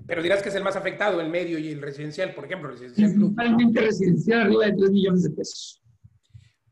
Pero 0.05 0.21
dirás 0.21 0.41
que 0.41 0.49
es 0.49 0.55
el 0.55 0.63
más 0.63 0.75
afectado, 0.75 1.21
el 1.21 1.29
medio 1.29 1.57
y 1.57 1.69
el 1.69 1.81
residencial, 1.81 2.33
por 2.33 2.45
ejemplo. 2.45 2.69
Residencial 2.69 3.11
Principalmente 3.11 3.81
residencial, 3.81 4.41
arriba 4.41 4.65
de 4.65 4.73
3 4.73 4.91
millones 4.91 5.23
de 5.23 5.29
pesos. 5.31 5.81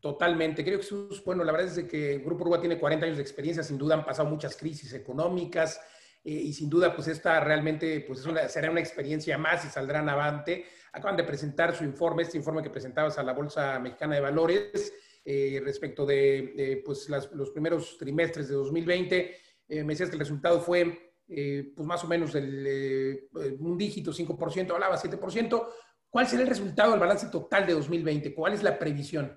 Totalmente. 0.00 0.64
Creo 0.64 0.80
que, 0.80 0.86
bueno, 1.24 1.44
la 1.44 1.52
verdad 1.52 1.78
es 1.78 1.84
que 1.84 2.16
el 2.16 2.24
Grupo 2.24 2.42
Uruguay 2.42 2.60
tiene 2.60 2.78
40 2.78 3.06
años 3.06 3.16
de 3.16 3.22
experiencia, 3.22 3.62
sin 3.62 3.78
duda 3.78 3.94
han 3.94 4.04
pasado 4.04 4.28
muchas 4.28 4.56
crisis 4.56 4.92
económicas 4.92 5.80
eh, 6.24 6.32
y 6.32 6.52
sin 6.52 6.70
duda, 6.70 6.94
pues 6.94 7.08
esta 7.08 7.40
realmente 7.40 8.04
pues 8.06 8.20
es 8.20 8.26
una, 8.26 8.48
será 8.48 8.70
una 8.70 8.80
experiencia 8.80 9.36
más 9.38 9.64
y 9.64 9.68
saldrán 9.68 10.08
avante. 10.08 10.64
Acaban 10.92 11.16
de 11.16 11.24
presentar 11.24 11.74
su 11.74 11.84
informe, 11.84 12.22
este 12.22 12.36
informe 12.36 12.62
que 12.62 12.70
presentabas 12.70 13.18
a 13.18 13.22
la 13.22 13.32
Bolsa 13.32 13.78
Mexicana 13.78 14.14
de 14.14 14.20
Valores 14.20 14.92
eh, 15.24 15.60
respecto 15.64 16.04
de, 16.04 16.82
pues 16.84 17.08
los 17.08 17.50
primeros 17.50 17.96
trimestres 17.96 18.48
de 18.48 18.54
2020. 18.54 19.36
Eh, 19.68 19.84
me 19.84 19.92
decías 19.92 20.08
que 20.08 20.16
el 20.16 20.20
resultado 20.20 20.60
fue 20.60 21.14
eh, 21.28 21.72
pues 21.74 21.86
más 21.86 22.02
o 22.04 22.08
menos 22.08 22.34
el, 22.34 23.28
un 23.58 23.78
dígito, 23.78 24.12
5%, 24.12 24.72
hablaba 24.72 24.98
7%. 24.98 25.66
¿Cuál 26.10 26.26
será 26.26 26.42
el 26.42 26.48
resultado 26.48 26.90
del 26.90 27.00
balance 27.00 27.28
total 27.28 27.66
de 27.66 27.72
2020? 27.74 28.34
¿Cuál 28.34 28.52
es 28.52 28.62
la 28.62 28.78
previsión? 28.78 29.32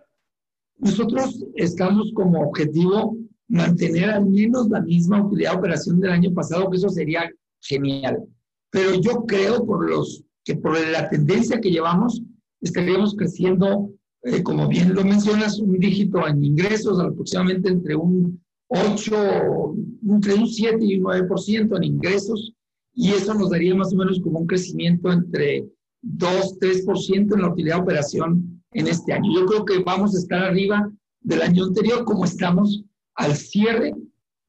Nosotros 0.78 1.46
estamos 1.56 2.12
como 2.14 2.42
objetivo 2.42 3.16
mantener 3.48 4.10
al 4.10 4.26
menos 4.26 4.70
la 4.70 4.82
misma 4.82 5.24
utilidad 5.26 5.52
de 5.52 5.58
operación 5.58 6.00
del 6.00 6.12
año 6.12 6.34
pasado, 6.34 6.70
que 6.70 6.78
eso 6.78 6.90
sería 6.90 7.30
genial. 7.62 8.24
Pero 8.72 8.96
yo 9.00 9.26
creo 9.26 9.66
por 9.66 9.90
los, 9.90 10.24
que 10.44 10.56
por 10.56 10.80
la 10.90 11.10
tendencia 11.10 11.62
que 11.62 11.72
llevamos, 11.72 12.22
estaríamos 12.62 13.16
creciendo, 13.16 13.90
eh, 14.24 14.42
como 14.44 14.68
bien 14.68 14.94
lo 14.94 15.04
mencionas, 15.04 15.60
un 15.60 15.78
dígito 15.78 16.28
en 16.28 16.44
ingresos, 16.44 17.00
aproximadamente 17.00 17.70
entre 17.70 17.96
un 17.96 18.42
8, 18.68 19.76
entre 20.10 20.34
un 20.34 20.48
7 20.48 20.78
y 20.82 20.98
un 20.98 21.06
9% 21.06 21.78
en 21.78 21.84
ingresos, 21.84 22.54
y 22.94 23.12
eso 23.12 23.34
nos 23.34 23.52
daría 23.52 23.76
más 23.76 23.94
o 23.94 23.98
menos 23.98 24.20
como 24.22 24.40
un 24.40 24.48
crecimiento 24.48 25.12
entre 25.12 25.68
2, 26.02 26.60
3% 26.60 27.34
en 27.34 27.42
la 27.42 27.50
utilidad 27.50 27.76
de 27.76 27.82
operación 27.82 28.64
en 28.72 28.88
este 28.88 29.14
año. 29.14 29.32
Yo 29.34 29.46
creo 29.46 29.66
que 29.66 29.80
vamos 29.80 30.16
a 30.16 30.20
estar 30.20 30.44
arriba 30.44 30.90
del 31.22 31.42
año 31.42 31.66
anterior 31.66 32.06
como 32.06 32.26
estamos 32.26 32.84
al 33.16 33.36
cierre 33.36 33.94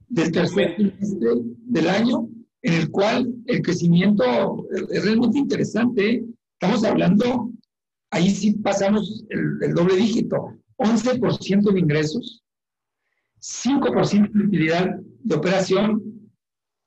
del 0.08 0.32
tercer 0.32 0.76
trimestre 0.76 1.28
del 1.66 1.88
año, 1.88 2.28
en 2.62 2.74
el 2.74 2.90
cual 2.90 3.32
el 3.46 3.62
crecimiento 3.62 4.66
es 4.90 5.04
realmente 5.04 5.38
interesante. 5.38 6.24
Estamos 6.60 6.84
hablando, 6.84 7.50
ahí 8.10 8.30
sí 8.30 8.54
pasamos 8.54 9.24
el, 9.28 9.74
doble 9.74 9.96
dígito, 9.96 10.52
11% 10.78 11.70
en 11.70 11.78
ingresos, 11.78 12.42
5% 13.40 14.30
en 14.34 14.46
utilidad 14.46 14.96
de 15.22 15.34
operación, 15.34 16.30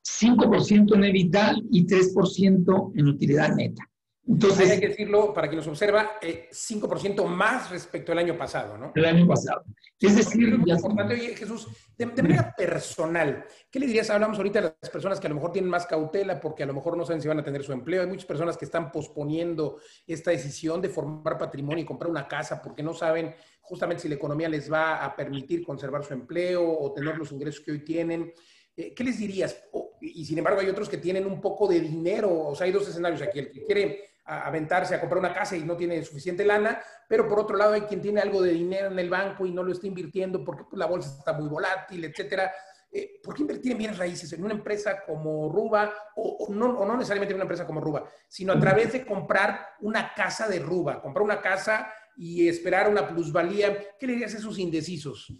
5% 0.05 0.95
en 0.95 1.03
EBITDA 1.03 1.55
y 1.71 1.85
3% 1.85 2.91
en 2.95 3.07
utilidad 3.07 3.55
neta. 3.55 3.88
Entonces, 4.29 4.69
hay 4.69 4.79
que 4.79 4.89
decirlo, 4.89 5.33
para 5.33 5.47
quien 5.47 5.57
nos 5.57 5.67
observa, 5.67 6.19
5% 6.21 7.25
eh, 7.25 7.27
más 7.27 7.71
respecto 7.71 8.11
al 8.11 8.19
año 8.19 8.37
pasado, 8.37 8.77
¿no? 8.77 8.91
El 8.93 9.05
año 9.05 9.27
pasado. 9.27 9.63
Es 9.99 10.15
decir, 10.15 10.55
ya 10.67 10.75
importante, 10.75 11.15
oye, 11.15 11.35
Jesús, 11.35 11.67
de, 11.97 12.05
manera 12.05 12.53
personal, 12.55 13.43
¿qué 13.71 13.79
le 13.79 13.87
dirías? 13.87 14.07
Hablamos 14.11 14.37
ahorita 14.37 14.61
de 14.61 14.75
las 14.79 14.89
personas 14.91 15.19
que 15.19 15.25
a 15.25 15.29
lo 15.29 15.35
mejor 15.35 15.51
tienen 15.51 15.71
más 15.71 15.87
cautela 15.87 16.39
porque 16.39 16.61
a 16.61 16.67
lo 16.67 16.75
mejor 16.75 16.95
no 16.95 17.05
saben 17.05 17.23
si 17.23 17.27
van 17.27 17.39
a 17.39 17.43
tener 17.43 17.63
su 17.63 17.73
empleo. 17.73 18.03
Hay 18.03 18.07
muchas 18.07 18.25
personas 18.25 18.55
que 18.55 18.65
están 18.65 18.91
posponiendo 18.91 19.79
esta 20.05 20.29
decisión 20.29 20.79
de 20.79 20.89
formar 20.89 21.39
patrimonio 21.39 21.83
y 21.83 21.87
comprar 21.87 22.11
una 22.11 22.27
casa 22.27 22.61
porque 22.61 22.83
no 22.83 22.93
saben 22.93 23.33
justamente 23.61 24.03
si 24.03 24.09
la 24.09 24.15
economía 24.15 24.47
les 24.47 24.71
va 24.71 25.03
a 25.03 25.15
permitir 25.15 25.65
conservar 25.65 26.03
su 26.03 26.13
empleo 26.13 26.79
o 26.79 26.93
tener 26.93 27.17
los 27.17 27.31
ingresos 27.31 27.61
que 27.61 27.71
hoy 27.71 27.83
tienen. 27.83 28.31
Eh, 28.77 28.93
¿Qué 28.93 29.03
les 29.03 29.17
dirías? 29.17 29.63
y 30.01 30.23
sin 30.23 30.37
embargo, 30.37 30.61
hay 30.61 30.69
otros 30.69 30.87
que 30.87 30.97
tienen 30.97 31.25
un 31.25 31.41
poco 31.41 31.67
de 31.67 31.79
dinero. 31.81 32.47
O 32.47 32.55
sea, 32.55 32.65
hay 32.65 32.71
dos 32.71 32.87
escenarios 32.87 33.21
aquí. 33.21 33.39
El 33.39 33.51
que 33.51 33.65
quiere 33.65 34.08
aventarse 34.29 34.93
a 34.93 34.99
comprar 34.99 35.19
una 35.19 35.33
casa 35.33 35.57
y 35.57 35.63
no 35.63 35.75
tiene 35.75 36.03
suficiente 36.03 36.45
lana, 36.45 36.79
pero 37.07 37.27
por 37.27 37.39
otro 37.39 37.57
lado 37.57 37.73
hay 37.73 37.81
quien 37.81 38.01
tiene 38.01 38.21
algo 38.21 38.41
de 38.41 38.51
dinero 38.51 38.87
en 38.87 38.99
el 38.99 39.09
banco 39.09 39.45
y 39.45 39.51
no 39.51 39.63
lo 39.63 39.71
está 39.71 39.87
invirtiendo 39.87 40.43
porque 40.43 40.63
pues, 40.69 40.77
la 40.77 40.85
bolsa 40.85 41.15
está 41.17 41.33
muy 41.33 41.49
volátil, 41.49 42.05
etcétera. 42.05 42.51
Eh, 42.91 43.19
¿Por 43.23 43.35
qué 43.35 43.41
invertir 43.41 43.71
en 43.71 43.77
bienes 43.77 43.97
raíces 43.97 44.31
en 44.33 44.43
una 44.43 44.53
empresa 44.53 45.03
como 45.05 45.49
Ruba 45.49 45.93
o, 46.15 46.47
no, 46.51 46.77
o, 46.77 46.85
no, 46.85 46.95
necesariamente 46.95 47.33
en 47.33 47.37
una 47.37 47.43
empresa 47.43 47.65
como 47.65 47.81
Ruba, 47.81 48.05
sino 48.27 48.53
a 48.53 48.59
través 48.59 48.93
de 48.93 49.05
comprar 49.05 49.59
una 49.81 50.13
casa 50.15 50.47
de 50.47 50.59
Ruba, 50.59 51.01
comprar 51.01 51.23
una 51.23 51.41
casa 51.41 51.87
y 52.15 52.47
esperar 52.47 52.89
una 52.89 53.07
plusvalía? 53.07 53.77
¿Qué 53.99 54.07
le 54.07 54.13
dirías 54.13 54.35
a 54.35 54.37
esos 54.37 54.57
indecisos? 54.59 55.33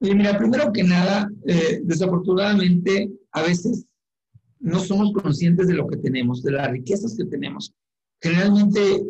mira, 0.00 0.38
primero 0.38 0.72
que 0.72 0.84
nada, 0.84 1.28
eh, 1.44 1.80
desafortunadamente 1.82 3.10
a 3.32 3.42
veces 3.42 3.84
no 4.60 4.78
somos 4.78 5.12
conscientes 5.12 5.66
de 5.66 5.74
lo 5.74 5.88
que 5.88 5.96
tenemos, 5.96 6.42
de 6.42 6.52
las 6.52 6.70
riquezas 6.70 7.16
que 7.16 7.24
tenemos 7.24 7.74
generalmente, 8.20 9.02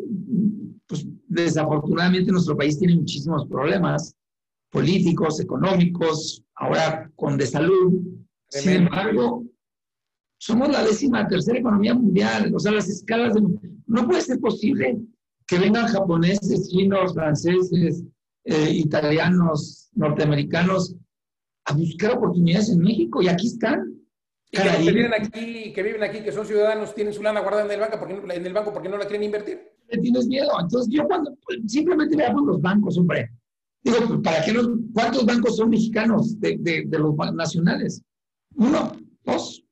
pues 0.86 1.06
desafortunadamente 1.28 2.32
nuestro 2.32 2.56
país 2.56 2.78
tiene 2.78 2.96
muchísimos 2.96 3.46
problemas 3.46 4.14
políticos, 4.70 5.40
económicos, 5.40 6.42
ahora 6.56 7.10
con 7.16 7.36
de 7.36 7.46
salud. 7.46 8.02
Sin 8.48 8.70
embargo, 8.72 9.44
somos 10.38 10.68
la 10.68 10.84
décima 10.84 11.26
tercera 11.26 11.58
economía 11.58 11.94
mundial, 11.94 12.54
o 12.54 12.58
sea, 12.58 12.72
las 12.72 12.88
escalas 12.88 13.34
de... 13.34 13.42
No 13.86 14.06
puede 14.06 14.22
ser 14.22 14.38
posible 14.38 14.98
que 15.46 15.58
vengan 15.58 15.86
japoneses, 15.86 16.68
chinos, 16.68 17.14
franceses, 17.14 18.04
eh, 18.44 18.70
italianos, 18.70 19.90
norteamericanos 19.94 20.94
a 21.64 21.74
buscar 21.74 22.16
oportunidades 22.16 22.70
en 22.70 22.80
México 22.80 23.20
y 23.22 23.28
aquí 23.28 23.46
están. 23.48 23.97
Y 24.50 24.56
que, 24.56 24.92
viven 24.92 25.12
aquí, 25.12 25.72
que 25.72 25.82
viven 25.82 26.02
aquí, 26.02 26.20
que 26.20 26.32
son 26.32 26.46
ciudadanos, 26.46 26.94
tienen 26.94 27.12
su 27.12 27.22
lana 27.22 27.40
guardada 27.40 27.66
en 27.66 27.70
el 27.70 27.80
banco 27.80 27.98
porque, 27.98 28.14
en 28.14 28.46
el 28.46 28.52
banco 28.52 28.72
porque 28.72 28.88
no 28.88 28.96
la 28.96 29.04
quieren 29.04 29.24
invertir. 29.24 29.60
Tienes 29.88 30.26
miedo. 30.26 30.50
Entonces, 30.58 30.92
yo 30.92 31.06
cuando 31.06 31.36
simplemente 31.66 32.16
veamos 32.16 32.44
los 32.44 32.60
bancos, 32.60 32.96
hombre. 32.96 33.30
Digo, 33.82 33.98
pues, 34.06 34.20
¿para 34.20 34.44
qué 34.44 34.52
los, 34.52 34.68
¿cuántos 34.92 35.24
bancos 35.24 35.56
son 35.56 35.70
mexicanos 35.70 36.40
de, 36.40 36.56
de, 36.60 36.84
de 36.86 36.98
los 36.98 37.14
nacionales? 37.34 38.02
Uno, 38.56 38.92
dos. 39.24 39.64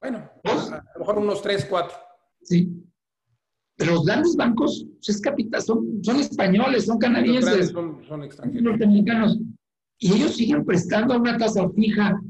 Bueno, 0.00 0.30
¿Dos? 0.44 0.70
a 0.70 0.84
lo 0.94 1.00
mejor 1.00 1.18
unos 1.18 1.42
tres, 1.42 1.64
cuatro. 1.64 1.96
Sí. 2.42 2.70
Pero 3.76 3.94
los 3.94 4.04
grandes 4.04 4.36
bancos 4.36 4.86
pues, 4.88 5.08
es 5.08 5.20
capital, 5.20 5.62
son, 5.62 6.02
son 6.02 6.20
españoles, 6.20 6.86
son 6.86 6.98
canadienses. 6.98 7.70
Son, 7.70 8.04
son 8.06 8.22
extranjeros. 8.22 8.62
Norteamericanos. 8.62 9.38
Y 9.98 10.12
ellos 10.12 10.36
siguen 10.36 10.64
prestando 10.64 11.18
una 11.18 11.36
tasa 11.36 11.68
fija 11.70 12.20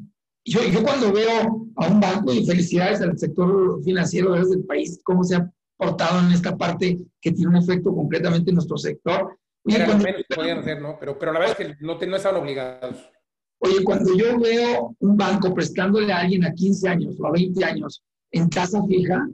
yo, 0.47 0.63
yo 0.63 0.83
cuando 0.83 1.13
veo 1.13 1.69
a 1.77 1.89
un 1.89 2.01
banco, 2.01 2.33
y 2.33 2.47
felicidades 2.47 3.01
al 3.01 3.19
sector 3.19 3.83
financiero 3.83 4.33
del 4.33 4.65
país, 4.65 5.01
cómo 5.03 5.25
se 5.25 5.37
ha 5.37 5.53
portado 5.77 6.21
en 6.21 6.33
esta 6.33 6.57
parte 6.57 6.99
que 7.21 7.33
tiene 7.33 7.51
un 7.51 7.57
efecto 7.57 7.95
completamente 7.95 8.51
en 8.51 8.55
nuestro 8.55 8.79
sector. 8.79 9.37
Oye, 9.65 9.85
cuando, 9.85 10.05
menos 10.05 10.23
podían 10.35 10.59
hacer, 10.59 10.81
¿no? 10.81 10.97
Pero, 11.01 11.19
pero 11.19 11.33
la 11.33 11.41
verdad 11.41 11.57
es 11.59 11.67
que 11.67 11.85
no, 11.85 11.99
te, 11.99 12.07
no 12.07 12.17
estaban 12.17 12.41
obligados. 12.41 13.11
Oye, 13.59 13.83
cuando 13.83 14.17
yo 14.17 14.39
veo 14.39 14.95
un 15.01 15.17
banco 15.17 15.53
prestándole 15.53 16.13
a 16.13 16.21
alguien 16.21 16.45
a 16.45 16.53
15 16.53 16.89
años 16.89 17.17
o 17.19 17.27
a 17.27 17.33
20 17.33 17.65
años 17.65 18.03
en 18.31 18.49
tasa 18.49 18.83
fija, 18.85 19.29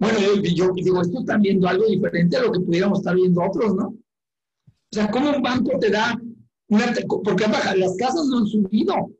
bueno, 0.00 0.18
yo, 0.18 0.42
yo 0.42 0.72
digo, 0.74 1.00
esto 1.00 1.20
están 1.20 1.42
viendo 1.42 1.68
algo 1.68 1.86
diferente 1.86 2.36
a 2.36 2.42
lo 2.42 2.50
que 2.50 2.58
pudiéramos 2.58 2.98
estar 2.98 3.14
viendo 3.14 3.40
otros, 3.40 3.76
¿no? 3.76 3.88
O 3.88 4.94
sea, 4.94 5.08
¿cómo 5.10 5.30
un 5.30 5.42
banco 5.42 5.78
te 5.78 5.90
da 5.90 6.20
una... 6.68 6.92
Porque 7.06 7.46
las 7.46 7.96
casas 7.96 8.26
no 8.26 8.38
han 8.38 8.46
subido, 8.46 9.12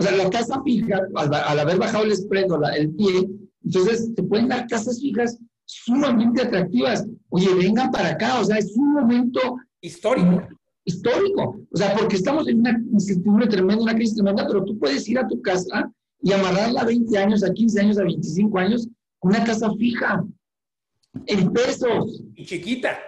O 0.00 0.02
sea, 0.02 0.12
la 0.12 0.30
casa 0.30 0.62
fija, 0.62 0.98
al, 1.14 1.58
haber 1.58 1.76
bajado 1.76 2.04
el 2.04 2.16
spread 2.16 2.50
o 2.50 2.64
el 2.68 2.90
pie, 2.94 3.28
entonces 3.62 4.14
te 4.14 4.22
pueden 4.22 4.48
dar 4.48 4.66
casas 4.66 4.98
fijas 4.98 5.38
sumamente 5.66 6.40
atractivas. 6.40 7.06
Oye, 7.28 7.54
vengan 7.54 7.90
para 7.90 8.08
acá, 8.08 8.40
o 8.40 8.44
sea, 8.44 8.56
es 8.56 8.74
un 8.76 8.94
momento 8.94 9.58
histórico. 9.82 10.48
Histórico, 10.86 11.60
o 11.70 11.76
sea, 11.76 11.94
porque 11.94 12.16
estamos 12.16 12.48
en 12.48 12.60
una 12.60 12.82
incertidumbre 12.90 13.46
tremenda, 13.46 13.82
una 13.82 13.94
crisis 13.94 14.16
tremenda, 14.16 14.46
pero 14.46 14.64
tú 14.64 14.78
puedes 14.78 15.06
ir 15.06 15.18
a 15.18 15.28
tu 15.28 15.42
casa 15.42 15.92
y 16.22 16.32
amarrarla 16.32 16.80
a 16.80 16.86
20 16.86 17.18
años, 17.18 17.44
a 17.44 17.52
15 17.52 17.80
años, 17.80 17.98
a 17.98 18.04
25 18.04 18.58
años, 18.58 18.88
una 19.20 19.44
casa 19.44 19.70
fija, 19.74 20.24
en 21.26 21.52
pesos. 21.52 22.24
Y 22.34 22.46
chiquita, 22.46 22.98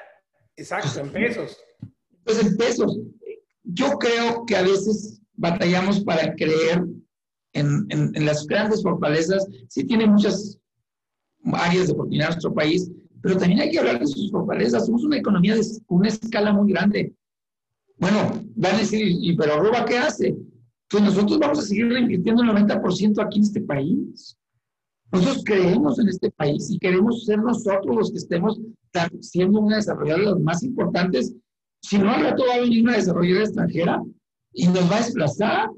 exacto, 0.57 1.01
en 1.01 1.11
pesos. 1.11 1.57
Pues 2.23 2.45
en 2.45 2.55
pesos. 2.59 2.99
Yo 3.65 3.93
creo 3.99 4.45
que 4.45 4.57
a 4.57 4.63
veces 4.63 5.22
batallamos 5.43 6.05
para 6.05 6.35
creer 6.37 6.87
en, 7.53 7.87
en, 7.91 8.25
las 8.25 8.47
grandes 8.47 8.81
fortalezas. 8.81 9.45
Sí 9.69 9.85
tiene 9.85 10.07
muchas 10.07 10.57
áreas 11.53 11.89
de 11.89 11.93
oportunidad 11.95 12.29
en 12.29 12.35
nuestro 12.35 12.55
país, 12.55 12.91
pero 13.21 13.37
también 13.37 13.61
hay 13.61 13.71
que 13.73 13.81
hablar 13.81 13.99
de 13.99 14.07
sus 14.07 14.31
fortalezas. 14.31 14.87
Somos 14.87 15.03
una 15.03 15.19
economía 15.19 15.57
de 15.57 15.63
una 15.89 16.09
escala 16.09 16.53
muy 16.53 16.73
grande. 16.73 17.13
Bueno, 17.99 18.41
van 18.55 18.77
a 18.77 18.79
decir, 18.79 19.05
¿y 19.05 19.37
pero 19.37 19.61
Roba 19.61 19.85
qué 19.85 19.99
hace? 19.99 20.37
Pues 20.89 21.03
nosotros 21.03 21.41
vamos 21.41 21.59
a 21.59 21.63
seguir 21.63 21.91
invirtiendo 21.91 22.43
el 22.45 22.51
90% 22.51 23.25
aquí 23.25 23.39
en 23.39 23.45
este 23.45 23.61
país. 23.63 24.37
Nosotros 25.11 25.43
creemos 25.45 25.99
en 25.99 26.09
este 26.09 26.31
país 26.31 26.71
y 26.71 26.79
queremos 26.79 27.25
ser 27.25 27.41
nosotros 27.41 27.97
los 27.97 28.11
que 28.13 28.19
estemos 28.19 28.61
siendo 29.21 29.61
una 29.61 29.77
desarrolladora 29.77 30.25
de 30.25 30.31
las 30.31 30.41
más 30.41 30.63
importantes. 30.63 31.35
Si 31.83 31.99
no, 31.99 32.13
al 32.13 32.23
rato 32.23 32.45
va 32.49 32.63
una 32.63 32.97
desarrolladora 32.97 33.45
extranjera 33.45 34.03
y 34.53 34.67
nos 34.69 34.91
va 34.91 34.97
a 34.97 35.01
desplazar, 35.01 35.71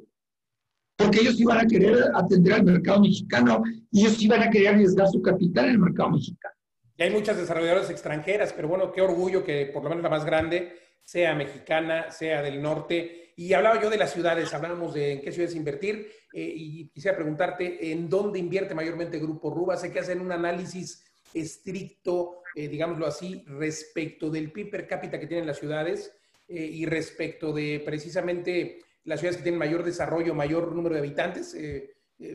porque 0.97 1.21
ellos 1.21 1.41
iban 1.41 1.59
a 1.59 1.67
querer 1.67 2.05
atender 2.15 2.55
al 2.55 2.65
mercado 2.65 3.01
mexicano 3.01 3.63
y 3.91 4.01
ellos 4.01 4.21
iban 4.23 4.43
a 4.43 4.51
querer 4.51 4.75
arriesgar 4.75 5.09
su 5.09 5.21
capital 5.23 5.67
en 5.67 5.71
el 5.73 5.79
mercado 5.79 6.11
mexicano. 6.11 6.55
Y 6.97 7.03
hay 7.03 7.11
muchas 7.11 7.37
desarrolladoras 7.37 7.91
extranjeras, 7.91 8.53
pero 8.53 8.69
bueno, 8.69 8.93
qué 8.93 9.03
orgullo 9.03 9.45
que 9.45 9.67
por 9.67 9.83
lo 9.83 9.89
menos 9.89 10.05
la 10.05 10.11
más 10.11 10.25
grande 10.25 10.77
sea 11.03 11.35
mexicana, 11.35 12.11
sea 12.11 12.41
del 12.43 12.63
norte. 12.63 13.33
Y 13.37 13.53
hablaba 13.53 13.83
yo 13.83 13.91
de 13.91 13.97
las 13.97 14.13
ciudades, 14.13 14.55
hablábamos 14.55 14.95
de 14.95 15.15
en 15.15 15.21
qué 15.21 15.33
ciudades 15.33 15.57
invertir 15.57 16.09
eh, 16.33 16.53
y 16.55 16.89
quisiera 16.91 17.17
preguntarte 17.17 17.91
en 17.91 18.09
dónde 18.09 18.39
invierte 18.39 18.77
mayormente 18.77 19.19
Grupo 19.19 19.51
Ruba. 19.51 19.77
Sé 19.77 19.91
que 19.91 19.99
hacen 19.99 20.21
un 20.21 20.31
análisis 20.31 21.05
estricto, 21.35 22.43
eh, 22.55 22.69
digámoslo 22.69 23.07
así, 23.07 23.43
respecto 23.47 24.31
del 24.31 24.53
PIB 24.53 24.71
per 24.71 24.87
cápita 24.87 25.19
que 25.19 25.27
tienen 25.27 25.49
las 25.49 25.59
ciudades 25.59 26.13
eh, 26.49 26.65
y 26.65 26.87
respecto 26.87 27.53
de 27.53 27.83
precisamente 27.85 28.81
las 29.05 29.21
ciudades 29.21 29.39
que 29.39 29.43
tienen 29.45 29.59
mayor 29.59 29.85
desarrollo, 29.85 30.35
mayor 30.35 30.75
número 30.75 30.95
de 30.95 31.01
habitantes. 31.01 31.57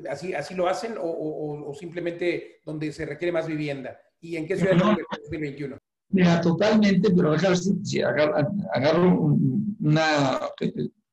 así, 0.09 0.33
¿Así 0.33 0.53
lo 0.53 0.67
hacen 0.67 0.95
o, 0.99 1.73
simplemente 1.79 2.61
donde 2.65 2.91
se 2.91 3.05
requiere 3.05 3.31
más 3.31 3.47
vivienda? 3.47 3.99
¿Y 4.21 4.35
en 4.35 4.45
qué 4.45 4.55
ciudades 4.55 4.77
no, 4.77 4.95
2021? 5.23 5.77
Mira, 6.11 6.41
totalmente, 6.41 7.11
pero 7.11 7.31
déjame 7.31 7.55
ver 7.55 7.57
si, 7.83 8.01
agarro, 8.01 9.37
una, 9.79 10.39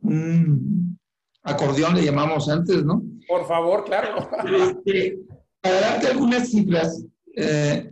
un 0.01 0.99
acordeón, 1.43 1.97
le 1.97 2.05
llamamos 2.05 2.49
antes, 2.49 2.85
¿no? 2.85 3.03
Por 3.29 3.47
favor, 3.47 3.85
claro. 3.85 4.29
Este, 4.69 5.19
para 5.61 5.81
darte 5.81 6.07
algunas 6.09 6.49
cifras, 6.49 7.05
eh, 7.35 7.91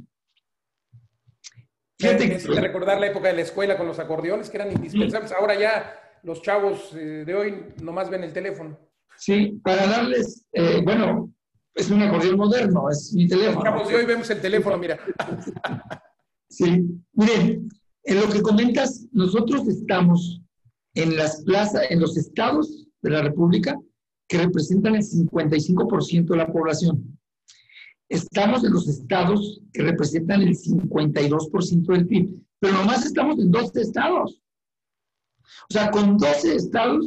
fíjate 1.98 2.36
que... 2.36 2.60
recordar 2.60 3.00
la 3.00 3.06
época 3.06 3.28
de 3.28 3.34
la 3.34 3.42
escuela 3.42 3.76
con 3.76 3.86
los 3.86 3.98
acordeones 3.98 4.50
que 4.50 4.56
eran 4.56 4.72
indispensables. 4.72 5.32
Ahora 5.32 5.58
ya 5.58 5.94
los 6.22 6.42
chavos 6.42 6.94
eh, 6.94 7.24
de 7.26 7.34
hoy 7.34 7.66
nomás 7.82 8.10
ven 8.10 8.24
el 8.24 8.32
teléfono. 8.32 8.78
Sí, 9.16 9.60
para 9.62 9.86
darles, 9.86 10.44
eh, 10.52 10.80
bueno, 10.82 11.32
es 11.74 11.90
un 11.90 12.02
acordeón 12.02 12.36
moderno, 12.36 12.90
es 12.90 13.12
mi 13.14 13.28
teléfono. 13.28 13.56
Los 13.56 13.64
chavos 13.64 13.88
de 13.88 13.96
hoy 13.96 14.04
vemos 14.04 14.30
el 14.30 14.40
teléfono, 14.40 14.78
mira. 14.78 14.98
Sí, 16.46 16.86
miren, 17.14 17.68
en 18.04 18.20
lo 18.20 18.28
que 18.28 18.40
comentas, 18.40 19.08
nosotros 19.10 19.66
estamos 19.66 20.40
en 20.94 21.16
las 21.16 21.42
plazas, 21.42 21.90
en 21.90 22.00
los 22.00 22.16
estados 22.16 22.86
de 23.02 23.10
la 23.10 23.22
República 23.22 23.76
que 24.28 24.38
representan 24.38 24.94
el 24.94 25.02
55% 25.02 26.26
de 26.26 26.36
la 26.36 26.46
población. 26.46 27.18
Estamos 28.08 28.64
en 28.64 28.72
los 28.72 28.88
estados 28.88 29.62
que 29.72 29.82
representan 29.82 30.42
el 30.42 30.56
52% 30.56 31.86
del 31.86 32.06
PIB, 32.06 32.38
pero 32.58 32.74
nomás 32.74 33.06
estamos 33.06 33.38
en 33.38 33.50
12 33.50 33.80
estados. 33.80 34.42
O 35.70 35.72
sea, 35.72 35.90
con 35.90 36.16
12 36.16 36.54
estados. 36.54 37.06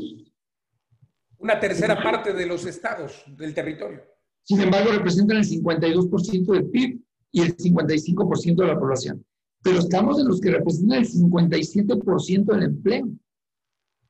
Una 1.37 1.59
tercera 1.59 2.01
parte 2.01 2.33
de 2.33 2.45
los 2.45 2.65
estados 2.65 3.23
del 3.27 3.53
territorio. 3.53 4.01
Sin 4.43 4.61
embargo, 4.61 4.91
representan 4.91 5.37
el 5.37 5.45
52% 5.45 6.45
del 6.51 6.69
PIB 6.69 7.01
y 7.31 7.41
el 7.41 7.55
55% 7.55 8.55
de 8.55 8.67
la 8.67 8.79
población 8.79 9.25
pero 9.67 9.79
estamos 9.79 10.17
en 10.19 10.27
los 10.27 10.39
que 10.39 10.51
representan 10.51 10.99
el 10.99 11.09
57% 11.09 12.45
del 12.45 12.63
empleo. 12.63 13.09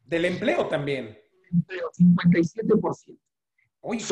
Del 0.05 0.25
empleo 0.25 0.67
también. 0.67 1.17
Empleo, 1.51 1.89
57%. 1.97 3.17
Oye, 3.81 4.03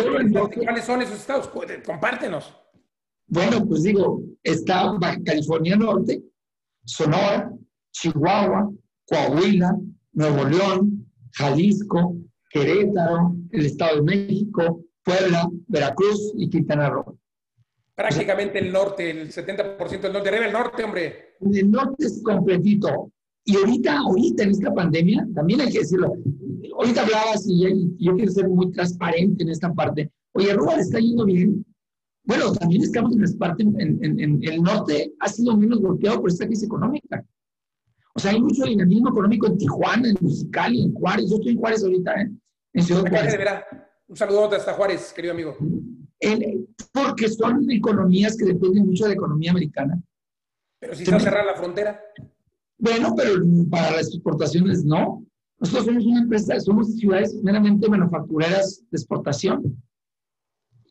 ¿cuáles 0.64 0.86
son 0.86 1.04
esos 1.04 1.20
estados? 1.20 1.52
Compártenos. 1.86 2.56
Bueno, 3.28 3.66
pues 3.68 3.84
digo, 3.84 4.22
está 4.44 4.92
Baja 4.94 5.20
California 5.24 5.76
Norte, 5.76 6.24
Sonora, 6.86 7.52
Chihuahua, 7.92 8.72
Coahuila, 9.06 9.78
Nuevo 10.14 10.46
León, 10.46 11.08
Jalisco, 11.34 12.16
Querétaro, 12.50 13.36
el 13.52 13.66
Estado 13.66 13.98
de 13.98 14.02
México, 14.04 14.84
Puebla, 15.04 15.50
Veracruz 15.68 16.34
y 16.38 16.50
Quintana 16.50 16.90
Roo. 16.90 17.18
Prácticamente 17.96 18.60
el 18.60 18.72
norte, 18.72 19.10
el 19.10 19.32
70% 19.32 20.02
del 20.02 20.14
norte. 20.14 20.30
Arriba 20.30 20.46
el 20.46 20.54
norte, 20.54 20.84
hombre. 20.84 21.36
El 21.42 21.72
norte 21.72 22.06
es 22.06 22.22
completito. 22.24 23.12
Y 23.46 23.56
ahorita, 23.56 24.00
ahorita 24.00 24.44
en 24.44 24.50
esta 24.52 24.74
pandemia, 24.74 25.28
también 25.34 25.62
hay 25.62 25.72
que 25.72 25.80
decirlo. 25.80 26.14
Ahorita 26.78 27.04
hablabas 27.04 27.46
y 27.48 27.96
yo 28.00 28.16
quiero 28.16 28.32
ser 28.32 28.50
muy 28.50 28.72
transparente 28.72 29.44
en 29.44 29.50
esta 29.50 29.74
parte. 29.74 30.12
Oye, 30.34 30.52
Aruba 30.52 30.76
le 30.76 30.82
está 30.82 31.00
yendo 31.00 31.26
bien. 31.26 31.66
Bueno, 32.26 32.54
también 32.54 32.84
estamos 32.84 33.16
en 33.16 33.38
parte, 33.38 33.64
en, 33.64 34.00
en, 34.02 34.40
el 34.44 34.62
norte 34.62 35.14
ha 35.20 35.28
sido 35.30 35.56
menos 35.56 35.80
golpeado 35.80 36.22
por 36.22 36.30
esta 36.30 36.46
crisis 36.46 36.66
económica. 36.66 37.24
O 38.16 38.20
sea, 38.20 38.32
hay 38.32 38.42
mucho 38.42 38.64
dinamismo 38.64 39.10
económico 39.10 39.48
en 39.48 39.58
Tijuana, 39.58 40.10
en 40.10 40.18
Mexicali, 40.22 40.82
en 40.84 40.94
Juárez. 40.94 41.30
Yo 41.30 41.36
estoy 41.36 41.52
en 41.54 41.60
Juárez 41.60 41.84
ahorita, 41.84 42.22
¿eh? 42.22 42.32
En 42.74 42.84
Ciudad 42.84 43.02
Juárez. 43.10 43.38
Un 44.08 44.16
saludo 44.16 44.56
hasta 44.56 44.74
Juárez, 44.74 45.14
querido 45.14 45.34
amigo 45.34 45.58
porque 46.92 47.30
son 47.30 47.70
economías 47.70 48.38
que 48.38 48.46
dependen 48.46 48.86
mucho 48.86 49.04
de 49.04 49.10
la 49.12 49.16
economía 49.16 49.52
americana. 49.52 50.02
Pero 50.80 50.96
si 50.96 51.06
se 51.06 51.20
cerra 51.20 51.46
la 51.46 51.56
frontera. 51.56 52.02
Bueno, 52.78 53.14
pero 53.16 53.34
para 53.70 53.92
las 53.92 54.08
exportaciones 54.08 54.84
no. 54.84 55.26
Nosotros 55.60 55.86
somos 55.86 56.06
una 56.06 56.22
empresa, 56.22 56.60
somos 56.60 56.94
ciudades 56.96 57.34
meramente 57.42 57.88
manufactureras 57.90 58.84
de 58.92 58.98
exportación. 58.98 59.82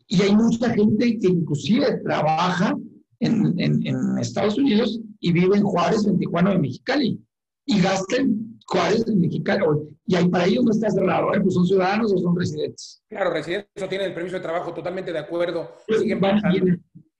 Y 0.07 0.23
hay 0.23 0.35
mucha 0.35 0.71
gente 0.71 1.19
que 1.19 1.29
inclusive 1.29 2.01
trabaja 2.05 2.77
en, 3.21 3.59
en, 3.59 3.87
en 3.87 4.19
Estados 4.19 4.59
Unidos 4.59 5.01
y 5.21 5.33
vive 5.33 5.57
en 5.57 5.63
Juárez, 5.63 6.07
en 6.07 6.19
Tijuana 6.19 6.51
o 6.51 6.55
en 6.55 6.61
Mexicali. 6.61 7.21
Y 7.67 7.81
gastan 7.81 8.59
Juárez 8.67 9.07
en 9.07 9.21
Mexicali, 9.21 9.65
y 10.07 10.15
ahí 10.15 10.29
para 10.29 10.47
ellos 10.47 10.65
no 10.65 10.71
está 10.71 10.91
cerrado, 10.91 11.35
¿eh? 11.35 11.41
pues 11.41 11.55
son 11.55 11.67
ciudadanos 11.67 12.13
o 12.13 12.19
son 12.19 12.37
residentes. 12.37 13.03
Claro, 13.09 13.31
residentes 13.31 13.83
o 13.83 13.89
tienen 13.89 14.09
el 14.09 14.15
permiso 14.15 14.37
de 14.37 14.43
trabajo, 14.43 14.73
totalmente 14.73 15.13
de 15.13 15.19
acuerdo. 15.19 15.71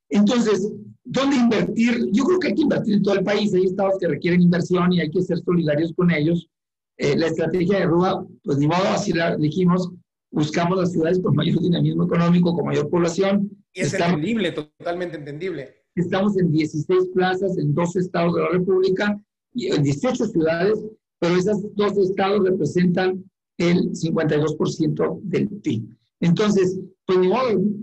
Entonces, 0.09 0.73
¿dónde 1.03 1.37
invertir? 1.37 2.09
Yo 2.13 2.25
creo 2.25 2.39
que 2.39 2.49
hay 2.49 2.55
que 2.55 2.63
invertir 2.63 2.95
en 2.95 3.03
todo 3.03 3.15
el 3.15 3.25
país. 3.25 3.53
Hay 3.55 3.65
estados 3.65 3.95
que 3.99 4.09
requieren 4.09 4.43
inversión 4.43 4.93
y 4.93 5.01
hay 5.01 5.11
que 5.11 5.23
ser 5.23 5.39
solidarios 5.39 5.93
con 5.95 6.11
ellos. 6.11 6.49
Eh, 6.97 7.17
la 7.17 7.27
estrategia 7.27 7.81
de 7.81 7.87
Rúa, 7.87 8.25
pues 8.43 8.59
ni 8.59 8.67
modo, 8.67 8.85
así 8.89 9.13
la 9.13 9.37
dijimos, 9.37 9.91
buscamos 10.35 10.79
las 10.79 10.93
ciudades 10.93 11.21
con 11.21 11.35
mayor 11.35 11.61
dinamismo 11.61 12.05
económico, 12.05 12.55
con 12.55 12.67
mayor 12.67 12.89
población. 12.91 13.51
Y 13.73 13.81
es 13.81 13.95
entendible, 13.95 14.53
totalmente 14.53 15.17
entendible. 15.17 15.75
Estamos 15.95 16.37
en 16.39 16.51
16 16.51 17.09
plazas 17.15 17.57
en 17.57 17.75
dos 17.75 17.97
estados 17.97 18.35
de 18.35 18.43
la 18.43 18.49
República 18.51 19.21
y 19.55 19.69
en 19.69 19.83
18 19.83 20.27
ciudades 20.27 20.79
pero 21.25 21.37
esos 21.37 21.75
dos 21.75 21.97
estados 21.97 22.45
representan 22.45 23.25
el 23.57 23.93
52% 23.93 25.21
del 25.23 25.49
PIB. 25.49 25.89
Entonces, 26.21 26.79
pues 27.07 27.19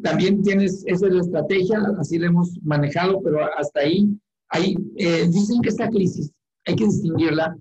también 0.04 0.44
tienes, 0.44 0.84
esa 0.86 1.08
es 1.08 1.14
la 1.14 1.22
estrategia, 1.22 1.80
así 2.00 2.20
la 2.20 2.28
hemos 2.28 2.52
manejado, 2.62 3.20
pero 3.24 3.40
hasta 3.58 3.82
ahí, 3.82 4.16
ahí 4.50 4.76
eh, 4.96 5.28
dicen 5.28 5.62
que 5.62 5.70
esta 5.70 5.90
crisis 5.90 6.32
hay 6.66 6.76
que 6.76 6.86
distinguirla 6.86 7.58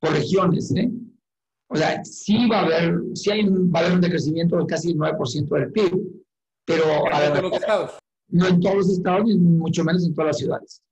por 0.00 0.12
regiones, 0.12 0.72
¿eh? 0.76 0.90
O 1.74 1.76
sea, 1.76 2.04
sí 2.04 2.48
va 2.48 2.60
a 2.60 2.64
haber, 2.66 3.00
sí 3.14 3.32
hay, 3.32 3.48
va 3.48 3.80
a 3.80 3.82
haber 3.82 3.94
un 3.96 4.00
decrecimiento 4.00 4.56
de 4.56 4.66
casi 4.66 4.92
el 4.92 4.96
9% 4.96 5.48
del 5.48 5.72
PIB, 5.72 6.04
pero... 6.64 6.84
¿En 6.84 7.32
todos 7.32 7.42
los 7.42 7.52
estados? 7.54 7.98
No 8.28 8.46
en 8.46 8.60
todos 8.60 8.76
los 8.76 8.90
estados, 8.90 9.24
ni 9.26 9.36
mucho 9.36 9.82
menos 9.82 10.06
en 10.06 10.14
todas 10.14 10.28
las 10.28 10.38
ciudades. 10.38 10.82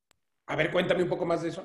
A 0.49 0.57
ver, 0.57 0.73
cuéntame 0.73 1.05
un 1.05 1.09
poco 1.09 1.25
más 1.25 1.41
de 1.43 1.51
eso. 1.51 1.65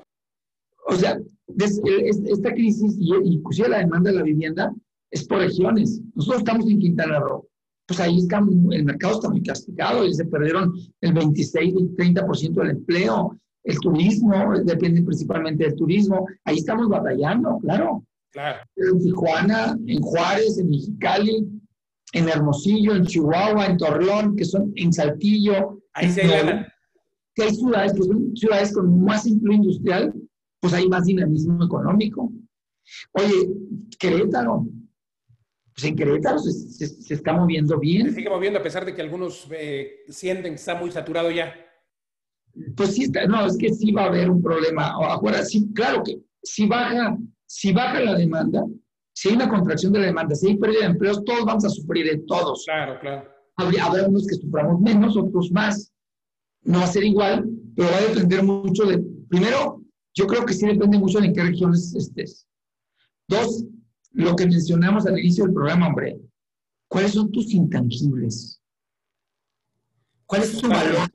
O 0.86 0.94
sea, 0.94 1.18
esta 1.58 2.52
crisis 2.52 2.96
y 2.96 3.12
inclusive 3.32 3.68
la 3.68 3.78
demanda 3.78 4.12
de 4.12 4.18
la 4.18 4.22
vivienda 4.22 4.72
es 5.10 5.26
por 5.26 5.38
regiones. 5.38 6.00
Nosotros 6.14 6.42
estamos 6.42 6.70
en 6.70 6.78
Quintana 6.78 7.18
Roo. 7.18 7.48
pues 7.88 7.98
ahí 7.98 8.18
está, 8.18 8.38
el 8.38 8.84
mercado 8.84 9.14
está 9.14 9.28
muy 9.30 9.42
castigado 9.42 10.06
y 10.06 10.14
se 10.14 10.26
perdieron 10.26 10.72
el 11.00 11.12
26 11.12 11.74
y 11.76 11.88
30% 11.96 12.54
del 12.54 12.70
empleo. 12.70 13.36
El 13.64 13.80
turismo 13.80 14.60
depende 14.62 15.02
principalmente 15.02 15.64
del 15.64 15.74
turismo. 15.74 16.24
Ahí 16.44 16.58
estamos 16.58 16.88
batallando, 16.88 17.58
claro. 17.58 18.04
Claro. 18.30 18.58
En 18.76 18.98
Tijuana, 19.00 19.78
en 19.86 20.00
Juárez, 20.00 20.58
en 20.58 20.70
Mexicali, 20.70 21.46
en 22.12 22.28
Hermosillo, 22.28 22.94
en 22.94 23.04
Chihuahua, 23.04 23.66
en 23.66 23.76
Torreón, 23.76 24.36
que 24.36 24.44
son 24.44 24.72
en 24.76 24.92
Saltillo. 24.92 25.82
Ahí 25.94 26.10
se 26.10 26.22
Que 26.22 27.42
hay 27.42 27.54
ciudades 27.54 27.92
que 27.92 28.02
son 28.02 28.36
ciudades 28.36 28.72
con 28.72 29.04
más 29.04 29.26
empleo 29.26 29.54
industrial, 29.54 30.14
pues 30.60 30.72
hay 30.74 30.88
más 30.88 31.04
dinamismo 31.04 31.64
económico. 31.64 32.32
Oye, 33.12 33.50
Querétaro, 33.98 34.66
pues 35.74 35.84
en 35.84 35.96
Querétaro 35.96 36.38
se, 36.38 37.14
está 37.14 37.32
moviendo 37.32 37.78
bien. 37.78 38.08
Se 38.08 38.16
sigue 38.16 38.30
moviendo 38.30 38.58
a 38.58 38.62
pesar 38.62 38.84
de 38.84 38.94
que 38.94 39.02
algunos 39.02 39.46
eh, 39.52 40.00
sienten 40.08 40.52
que 40.52 40.58
está 40.60 40.74
muy 40.74 40.90
saturado 40.90 41.30
ya. 41.30 41.54
Pues 42.76 42.94
sí, 42.94 43.10
no, 43.28 43.46
es 43.46 43.56
que 43.56 43.72
sí 43.72 43.92
va 43.92 44.04
a 44.04 44.06
haber 44.06 44.30
un 44.30 44.42
problema. 44.42 44.88
Ahora, 44.88 45.44
sí, 45.44 45.70
claro 45.74 46.02
que 46.02 46.18
si 46.42 46.66
baja, 46.66 47.16
si 47.48 47.72
baja 47.72 48.00
la 48.00 48.14
demanda, 48.14 48.64
si 49.12 49.28
hay 49.30 49.34
una 49.34 49.48
contracción 49.48 49.92
de 49.92 50.00
la 50.00 50.06
demanda, 50.06 50.34
si 50.34 50.48
hay 50.48 50.58
pérdida 50.58 50.80
de 50.80 50.86
empleos, 50.86 51.24
todos 51.24 51.44
vamos 51.44 51.64
a 51.64 51.70
sufrir, 51.70 52.06
de 52.06 52.18
todos. 52.18 52.64
Claro, 52.64 53.00
claro. 53.00 53.28
Habrá 53.56 54.06
unos 54.06 54.26
que 54.26 54.36
suframos 54.36 54.80
menos, 54.80 55.16
otros 55.16 55.50
más. 55.50 55.92
No 56.62 56.78
va 56.78 56.84
a 56.84 56.88
ser 56.88 57.04
igual, 57.04 57.48
pero 57.74 57.90
va 57.90 57.96
a 57.96 58.02
depender 58.02 58.42
mucho 58.44 58.84
de, 58.84 59.02
primero, 59.28 59.82
yo 60.14 60.26
creo 60.26 60.44
que 60.44 60.52
sí 60.52 60.66
depende 60.66 60.98
mucho 60.98 61.20
de 61.20 61.26
en 61.26 61.34
qué 61.34 61.42
regiones 61.42 61.94
estés. 61.94 62.46
Dos, 63.26 63.64
lo 64.12 64.36
que 64.36 64.46
mencionamos 64.46 65.06
al 65.06 65.18
inicio 65.18 65.44
del 65.44 65.54
programa, 65.54 65.88
hombre, 65.88 66.20
¿cuáles 66.86 67.12
son 67.12 67.32
tus 67.32 67.52
intangibles? 67.52 68.60
¿Cuál 70.26 70.42
es 70.42 70.60
tu 70.60 70.68
valor? 70.68 71.08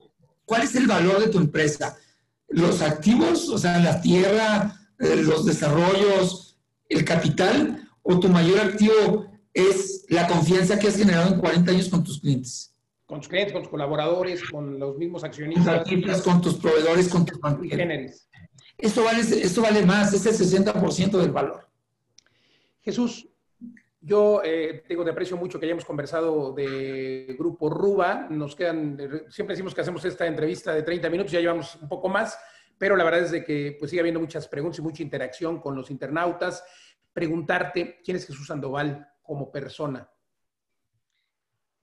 ¿Cuál 0.44 0.62
es 0.62 0.74
el 0.74 0.86
valor 0.86 1.20
de 1.20 1.28
tu 1.28 1.38
empresa? 1.38 1.96
Los 2.48 2.82
activos, 2.82 3.48
o 3.48 3.56
sea, 3.56 3.78
la 3.78 4.00
tierra, 4.00 4.83
eh, 4.98 5.16
los 5.16 5.44
desarrollos, 5.44 6.58
el 6.88 7.04
capital, 7.04 7.88
o 8.02 8.20
tu 8.20 8.28
mayor 8.28 8.60
activo 8.60 9.26
es 9.52 10.04
la 10.08 10.26
confianza 10.26 10.78
que 10.78 10.88
has 10.88 10.96
generado 10.96 11.34
en 11.34 11.40
40 11.40 11.70
años 11.70 11.88
con 11.88 12.04
tus 12.04 12.20
clientes. 12.20 12.74
Con 13.06 13.20
tus 13.20 13.28
clientes, 13.28 13.52
con 13.52 13.62
tus 13.62 13.70
colaboradores, 13.70 14.42
con 14.50 14.78
los 14.78 14.96
mismos 14.96 15.24
accionistas. 15.24 15.86
Con 16.22 16.40
tus 16.40 16.54
proveedores, 16.54 17.08
con 17.08 17.24
tus 17.24 17.38
familiares. 17.38 18.28
Esto 18.76 19.04
vale, 19.04 19.20
esto 19.20 19.62
vale 19.62 19.84
más, 19.86 20.12
es 20.12 20.26
el 20.26 20.64
60% 20.64 21.18
del 21.18 21.30
valor. 21.30 21.68
Jesús, 22.82 23.28
yo 24.00 24.42
eh, 24.44 24.84
tengo 24.86 25.04
de 25.04 25.12
aprecio 25.12 25.36
mucho 25.36 25.58
que 25.58 25.64
hayamos 25.64 25.84
conversado 25.84 26.52
de 26.52 27.34
Grupo 27.38 27.70
Ruba. 27.70 28.26
Nos 28.28 28.54
quedan, 28.54 28.98
siempre 29.30 29.54
decimos 29.54 29.74
que 29.74 29.80
hacemos 29.80 30.04
esta 30.04 30.26
entrevista 30.26 30.74
de 30.74 30.82
30 30.82 31.08
minutos, 31.08 31.32
ya 31.32 31.40
llevamos 31.40 31.76
un 31.76 31.88
poco 31.88 32.08
más, 32.08 32.38
pero 32.78 32.96
la 32.96 33.04
verdad 33.04 33.24
es 33.24 33.30
de 33.30 33.44
que 33.44 33.76
pues, 33.78 33.90
sigue 33.90 34.00
habiendo 34.00 34.20
muchas 34.20 34.48
preguntas 34.48 34.78
y 34.78 34.82
mucha 34.82 35.02
interacción 35.02 35.60
con 35.60 35.74
los 35.76 35.90
internautas. 35.90 36.64
Preguntarte, 37.12 38.00
¿quién 38.04 38.16
es 38.16 38.26
Jesús 38.26 38.46
Sandoval 38.46 39.06
como 39.22 39.50
persona? 39.50 40.08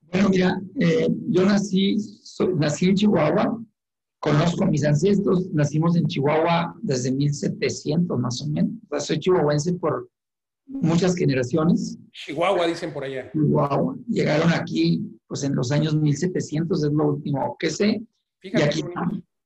Bueno, 0.00 0.28
mira, 0.28 0.60
eh, 0.78 1.08
yo 1.28 1.46
nací, 1.46 1.96
nací 2.56 2.90
en 2.90 2.96
Chihuahua, 2.96 3.64
conozco 4.18 4.64
a 4.64 4.66
mis 4.66 4.84
ancestros, 4.84 5.50
nacimos 5.52 5.96
en 5.96 6.06
Chihuahua 6.06 6.74
desde 6.82 7.12
1700 7.12 8.18
más 8.18 8.42
o 8.42 8.48
menos. 8.48 8.72
soy 8.98 9.18
chihuahuense 9.18 9.72
por 9.74 10.10
muchas 10.66 11.16
generaciones. 11.16 11.98
Chihuahua, 12.12 12.66
dicen 12.66 12.92
por 12.92 13.04
allá. 13.04 13.30
Chihuahua. 13.32 13.96
Llegaron 14.06 14.52
aquí, 14.52 15.02
pues 15.26 15.44
en 15.44 15.54
los 15.54 15.72
años 15.72 15.96
1700, 15.96 16.84
es 16.84 16.92
lo 16.92 17.08
último 17.08 17.56
que 17.58 17.70
sé. 17.70 18.02
Fíjate 18.38 18.64
y 18.64 18.68
aquí, 18.68 18.82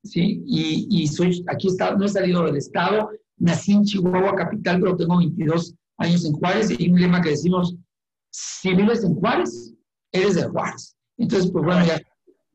sí, 0.09 0.43
y, 0.45 0.87
y, 0.89 1.07
soy, 1.07 1.43
aquí 1.47 1.67
está, 1.67 1.95
no 1.95 2.05
he 2.05 2.09
salido 2.09 2.45
del 2.45 2.57
estado, 2.57 3.09
nací 3.37 3.73
en 3.73 3.83
Chihuahua 3.83 4.35
capital, 4.35 4.79
pero 4.79 4.95
tengo 4.95 5.17
22 5.17 5.75
años 5.97 6.25
en 6.25 6.33
Juárez, 6.33 6.71
y 6.71 6.83
hay 6.83 6.89
un 6.89 6.99
lema 6.99 7.21
que 7.21 7.29
decimos, 7.29 7.75
si 8.31 8.73
vives 8.73 9.03
en 9.03 9.15
Juárez, 9.15 9.73
eres 10.11 10.35
de 10.35 10.43
Juárez. 10.43 10.95
Entonces, 11.17 11.51
pues 11.51 11.65
bueno, 11.65 11.85
ya, 11.85 12.01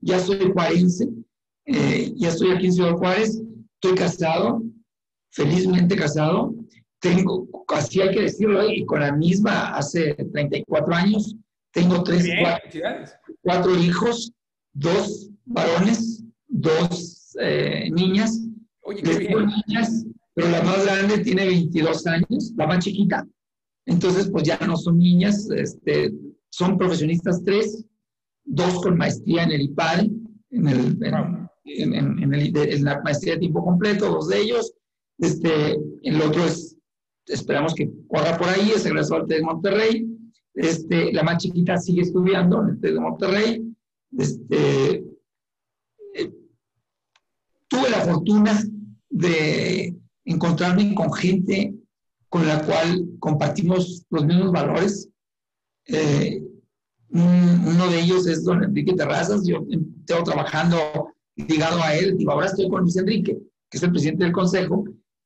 ya 0.01 0.19
soy 0.19 0.51
juarense, 0.53 1.09
eh, 1.67 2.13
ya 2.17 2.29
estoy 2.29 2.53
aquí 2.53 2.67
en 2.67 2.73
Ciudad 2.73 2.97
Juárez, 2.97 3.41
estoy 3.75 3.95
casado, 3.97 4.63
felizmente 5.31 5.97
casado, 5.97 6.55
tengo, 7.01 7.49
así 7.69 8.01
hay 8.01 8.15
que 8.15 8.23
decirlo, 8.23 8.69
y 8.71 8.85
con 8.87 9.01
la 9.01 9.13
misma 9.13 9.75
hace 9.75 10.15
34 10.15 10.95
años, 10.95 11.37
tengo 11.73 12.03
tres, 12.03 12.29
cuatro, 13.41 13.77
hijos, 13.77 14.33
dos 14.73 15.31
varones, 15.45 16.23
dos 16.47 17.12
eh, 17.41 17.91
niñas. 17.91 18.41
Oye, 18.83 19.03
qué 19.03 19.19
bien. 19.19 19.47
niñas, 19.67 20.05
pero 20.35 20.49
la 20.51 20.63
más 20.63 20.85
grande 20.85 21.19
tiene 21.19 21.47
22 21.47 22.07
años, 22.07 22.53
la 22.57 22.67
más 22.67 22.85
chiquita. 22.85 23.27
Entonces, 23.87 24.29
pues 24.31 24.45
ya 24.45 24.59
no 24.67 24.77
son 24.77 24.99
niñas, 24.99 25.49
este, 25.51 26.13
son 26.51 26.79
profesionistas 26.79 27.43
tres, 27.45 27.85
dos 28.45 28.83
con 28.83 28.97
maestría 28.97 29.45
en 29.45 29.53
el 29.53 29.63
IPAD, 29.63 30.07
en, 30.51 30.69
el, 30.69 30.99
en, 31.65 31.95
en, 31.95 32.35
el, 32.35 32.83
la 32.85 33.01
maestría 33.03 33.35
de 33.35 33.41
tiempo 33.41 33.65
completo, 33.65 34.11
dos 34.11 34.29
de 34.29 34.41
ellos. 34.41 34.73
Este, 35.19 35.77
el 36.03 36.23
otro 36.23 36.45
es 36.45 36.77
esperamos 37.27 37.75
que 37.75 37.91
corra 38.09 38.37
por 38.37 38.49
ahí, 38.49 38.73
es 38.75 38.85
egresó 38.87 39.17
al 39.17 39.27
TEC 39.27 39.39
de 39.39 39.45
Monterrey. 39.45 40.09
Este, 40.55 41.13
la 41.13 41.23
más 41.23 41.39
chiquita 41.39 41.77
sigue 41.79 42.03
estudiando 42.03 42.63
en 42.63 42.69
el 42.71 42.81
TEC 42.81 42.95
de 42.95 43.01
Monterrey. 43.01 43.75
Este, 44.19 45.05
tuve 47.83 47.91
la 47.91 48.05
fortuna 48.05 48.63
de 49.11 49.97
encontrarme 50.25 50.95
con 50.95 51.13
gente 51.13 51.75
con 52.29 52.47
la 52.47 52.65
cual 52.65 53.07
compartimos 53.19 54.05
los 54.11 54.25
mismos 54.25 54.53
valores. 54.53 55.09
Eh, 55.87 56.43
uno 57.11 57.91
de 57.91 58.01
ellos 58.01 58.27
es 58.27 58.45
don 58.45 58.65
Enrique 58.65 58.95
Terrazas. 58.95 59.47
Yo 59.47 59.67
tengo 60.07 60.23
trabajando 60.23 60.79
ligado 61.37 61.83
a 61.83 61.95
él. 61.95 62.17
Digo, 62.17 62.33
ahora 62.33 62.47
estoy 62.47 62.69
con 62.69 62.83
Luis 62.83 62.97
Enrique, 62.97 63.39
que 63.69 63.77
es 63.77 63.83
el 63.83 63.91
presidente 63.91 64.25
del 64.25 64.33
consejo, 64.33 64.85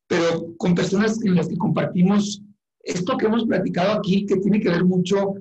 pero 0.09 0.57
con 0.57 0.75
personas 0.75 1.23
en 1.25 1.37
las 1.37 1.49
que 1.49 1.57
compartimos 1.57 2.43
esto 2.83 3.17
que 3.17 3.27
hemos 3.27 3.45
platicado 3.45 3.93
aquí, 3.93 4.27
que 4.27 4.37
tiene 4.37 4.61
que 4.61 4.71
ver 4.71 4.85
mucho 4.85 5.35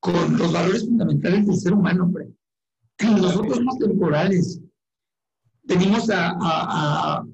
con 0.00 0.36
los 0.36 0.52
valores 0.52 0.84
fundamentales 0.84 1.46
del 1.46 1.56
ser 1.56 1.72
humano, 1.72 2.04
hombre. 2.04 2.28
Nosotros 3.02 3.56
somos 3.56 3.78
temporales. 3.78 4.60
Venimos 5.68 6.10
a, 6.10 6.36
a, 6.40 7.24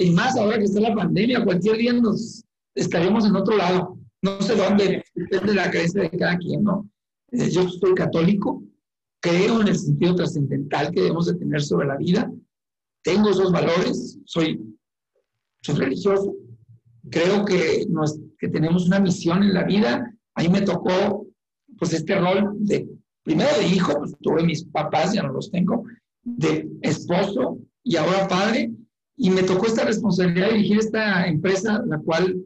y 0.00 0.10
más 0.10 0.36
ahora 0.36 0.58
que 0.58 0.64
está 0.64 0.80
la 0.80 0.94
pandemia, 0.94 1.44
cualquier 1.44 1.76
día 1.76 1.92
nos 1.92 2.44
estaremos 2.74 3.24
en 3.26 3.36
otro 3.36 3.56
lado. 3.56 3.98
No 4.22 4.42
sé 4.42 4.56
dónde, 4.56 5.04
depende 5.14 5.52
de 5.52 5.54
la 5.54 5.70
creencia 5.70 6.02
de 6.02 6.10
cada 6.10 6.36
quien, 6.36 6.64
¿no? 6.64 6.88
Eh, 7.32 7.50
yo 7.50 7.68
soy 7.68 7.94
católico, 7.94 8.62
creo 9.20 9.60
en 9.60 9.68
el 9.68 9.78
sentido 9.78 10.16
trascendental 10.16 10.90
que 10.90 11.02
debemos 11.02 11.26
de 11.26 11.36
tener 11.36 11.62
sobre 11.62 11.86
la 11.86 11.96
vida, 11.96 12.30
tengo 13.02 13.30
esos 13.30 13.52
valores, 13.52 14.18
soy 14.24 14.60
soy 15.62 15.74
religioso, 15.74 16.34
creo 17.10 17.44
que, 17.44 17.86
nos, 17.88 18.18
que 18.38 18.48
tenemos 18.48 18.86
una 18.86 19.00
misión 19.00 19.42
en 19.42 19.54
la 19.54 19.64
vida. 19.64 20.12
A 20.34 20.42
mí 20.42 20.48
me 20.48 20.62
tocó, 20.62 21.26
pues, 21.78 21.92
este 21.92 22.18
rol 22.18 22.52
de, 22.58 22.88
primero 23.22 23.50
de 23.58 23.66
hijo, 23.66 23.94
pues, 23.98 24.14
tuve 24.20 24.42
mis 24.42 24.64
papás, 24.64 25.12
ya 25.12 25.22
no 25.22 25.32
los 25.32 25.50
tengo, 25.50 25.84
de 26.22 26.68
esposo 26.82 27.58
y 27.82 27.96
ahora 27.96 28.28
padre, 28.28 28.72
y 29.16 29.30
me 29.30 29.42
tocó 29.42 29.66
esta 29.66 29.84
responsabilidad 29.84 30.48
de 30.48 30.54
dirigir 30.54 30.78
esta 30.78 31.26
empresa, 31.26 31.82
la 31.86 31.98
cual 31.98 32.42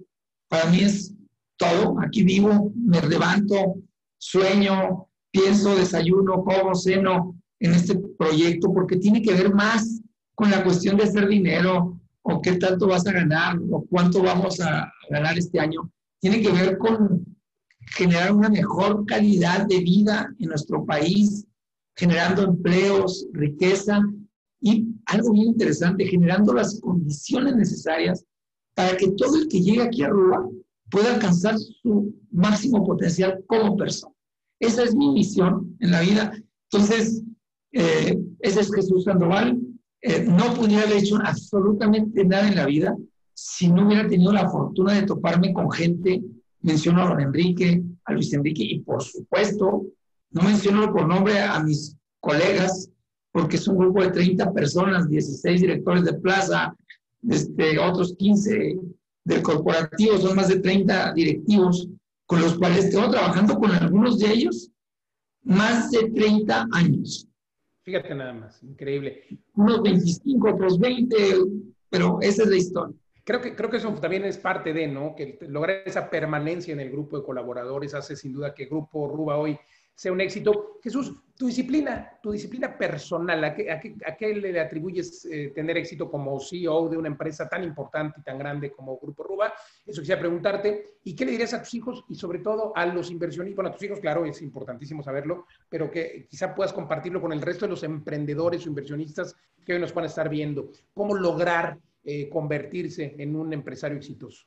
para 0.48 0.70
mí 0.70 0.80
es 0.80 1.14
todo. 1.56 1.96
Aquí 2.00 2.24
vivo, 2.24 2.72
me 2.74 3.00
levanto, 3.02 3.76
sueño, 4.18 5.06
pienso, 5.30 5.76
desayuno, 5.76 6.42
como, 6.42 6.74
ceno 6.74 7.36
en 7.60 7.72
este 7.72 7.96
proyecto, 8.18 8.72
porque 8.72 8.96
tiene 8.96 9.22
que 9.22 9.34
ver 9.34 9.54
más 9.54 10.00
con 10.34 10.50
la 10.50 10.64
cuestión 10.64 10.96
de 10.96 11.04
hacer 11.04 11.28
dinero, 11.28 12.00
o 12.24 12.40
qué 12.40 12.52
tanto 12.52 12.86
vas 12.86 13.06
a 13.06 13.12
ganar 13.12 13.58
o 13.70 13.84
cuánto 13.88 14.22
vamos 14.22 14.58
a 14.60 14.90
ganar 15.10 15.38
este 15.38 15.60
año, 15.60 15.90
tiene 16.20 16.40
que 16.40 16.50
ver 16.50 16.78
con 16.78 17.24
generar 17.96 18.32
una 18.32 18.48
mejor 18.48 19.04
calidad 19.06 19.66
de 19.66 19.80
vida 19.80 20.34
en 20.38 20.48
nuestro 20.48 20.84
país, 20.86 21.46
generando 21.96 22.42
empleos, 22.42 23.26
riqueza 23.32 24.00
y 24.60 24.86
algo 25.06 25.32
bien 25.32 25.48
interesante, 25.48 26.06
generando 26.06 26.52
las 26.52 26.80
condiciones 26.80 27.56
necesarias 27.56 28.24
para 28.74 28.96
que 28.96 29.12
todo 29.12 29.36
el 29.36 29.48
que 29.48 29.60
llegue 29.60 29.82
aquí 29.82 30.02
a 30.02 30.08
Rúa 30.08 30.48
pueda 30.90 31.14
alcanzar 31.14 31.56
su 31.58 32.14
máximo 32.30 32.84
potencial 32.84 33.42
como 33.46 33.76
persona. 33.76 34.14
Esa 34.60 34.82
es 34.84 34.94
mi 34.94 35.12
misión 35.12 35.76
en 35.80 35.90
la 35.90 36.00
vida. 36.00 36.32
Entonces, 36.70 37.22
eh, 37.72 38.18
ese 38.40 38.60
es 38.60 38.74
Jesús 38.74 39.04
Sandoval. 39.04 39.60
Eh, 40.00 40.24
no 40.28 40.54
pudiera 40.54 40.84
haber 40.84 40.98
hecho 40.98 41.16
absolutamente 41.24 42.24
nada 42.24 42.48
en 42.48 42.56
la 42.56 42.66
vida 42.66 42.96
si 43.34 43.68
no 43.68 43.86
hubiera 43.86 44.08
tenido 44.08 44.32
la 44.32 44.48
fortuna 44.48 44.94
de 44.94 45.02
toparme 45.02 45.52
con 45.52 45.70
gente, 45.70 46.22
menciono 46.60 47.02
a 47.02 47.08
don 47.08 47.20
Enrique, 47.20 47.82
a 48.04 48.12
Luis 48.12 48.32
Enrique 48.32 48.62
y 48.62 48.80
por 48.80 49.02
supuesto 49.02 49.86
No 50.34 50.42
menciono 50.42 50.92
por 50.92 51.06
nombre 51.06 51.38
a 51.38 51.60
mis 51.60 51.96
colegas, 52.20 52.90
porque 53.30 53.56
es 53.56 53.68
un 53.68 53.78
grupo 53.78 54.02
de 54.02 54.10
30 54.10 54.52
personas, 54.52 55.08
16 55.08 55.60
directores 55.60 56.04
de 56.04 56.14
plaza, 56.14 56.74
este, 57.28 57.78
otros 57.78 58.16
15 58.18 58.76
del 59.24 59.42
corporativo, 59.42 60.18
son 60.18 60.36
más 60.36 60.48
de 60.48 60.58
30 60.58 61.12
directivos 61.14 61.88
con 62.26 62.40
los 62.40 62.58
cuales 62.58 62.90
tengo 62.90 63.10
trabajando 63.10 63.56
con 63.56 63.70
algunos 63.70 64.18
de 64.18 64.32
ellos 64.32 64.70
más 65.44 65.92
de 65.92 66.10
30 66.10 66.66
años. 66.72 67.28
Fíjate 67.84 68.14
nada 68.14 68.32
más, 68.32 68.60
increíble. 68.62 69.24
Unos 69.54 69.82
25, 69.82 70.50
otros 70.50 70.80
20, 70.80 71.16
pero 71.90 72.18
esa 72.22 72.42
es 72.42 72.48
la 72.48 72.56
historia. 72.56 72.96
Creo 73.22 73.40
que, 73.40 73.54
creo 73.54 73.70
que 73.70 73.76
eso 73.76 73.92
también 73.94 74.24
es 74.24 74.36
parte 74.36 74.72
de, 74.72 74.88
¿no? 74.88 75.14
Que 75.14 75.38
lograr 75.48 75.82
esa 75.86 76.10
permanencia 76.10 76.72
en 76.72 76.80
el 76.80 76.90
grupo 76.90 77.18
de 77.18 77.24
colaboradores 77.24 77.94
hace 77.94 78.16
sin 78.16 78.32
duda 78.32 78.52
que 78.52 78.66
Grupo 78.66 79.06
Ruba 79.08 79.36
hoy 79.36 79.58
sea 79.94 80.12
un 80.12 80.20
éxito. 80.20 80.78
Jesús, 80.82 81.14
tu 81.36 81.46
disciplina, 81.46 82.18
tu 82.22 82.32
disciplina 82.32 82.76
personal, 82.76 83.42
¿a 83.44 83.54
qué, 83.54 83.70
a 83.70 84.16
qué, 84.16 84.34
le 84.34 84.60
atribuyes 84.60 85.24
eh, 85.24 85.52
tener 85.54 85.76
éxito 85.78 86.10
como 86.10 86.38
CEO 86.38 86.88
de 86.88 86.96
una 86.96 87.08
empresa 87.08 87.48
tan 87.48 87.64
importante 87.64 88.20
y 88.20 88.22
tan 88.22 88.38
grande 88.38 88.70
como 88.72 88.98
Grupo 88.98 89.22
Ruba? 89.24 89.52
Eso 89.84 90.00
quisiera 90.00 90.20
preguntarte. 90.20 90.98
¿Y 91.04 91.14
qué 91.14 91.24
le 91.24 91.32
dirías 91.32 91.54
a 91.54 91.62
tus 91.62 91.74
hijos 91.74 92.04
y 92.08 92.14
sobre 92.14 92.40
todo 92.40 92.72
a 92.76 92.86
los 92.86 93.10
inversionistas? 93.10 93.56
Bueno, 93.56 93.70
a 93.70 93.72
tus 93.72 93.82
hijos, 93.82 94.00
claro, 94.00 94.24
es 94.26 94.42
importantísimo 94.42 95.02
saberlo, 95.02 95.46
pero 95.68 95.90
que 95.90 96.26
quizá 96.28 96.54
puedas 96.54 96.72
compartirlo 96.72 97.20
con 97.20 97.32
el 97.32 97.40
resto 97.40 97.64
de 97.64 97.70
los 97.70 97.82
emprendedores 97.82 98.64
o 98.66 98.68
inversionistas 98.68 99.34
que 99.64 99.74
hoy 99.74 99.80
nos 99.80 99.94
van 99.94 100.04
a 100.04 100.08
estar 100.08 100.28
viendo. 100.28 100.70
¿Cómo 100.92 101.14
lograr 101.14 101.78
eh, 102.04 102.28
convertirse 102.28 103.14
en 103.18 103.34
un 103.34 103.52
empresario 103.52 103.96
exitoso? 103.96 104.46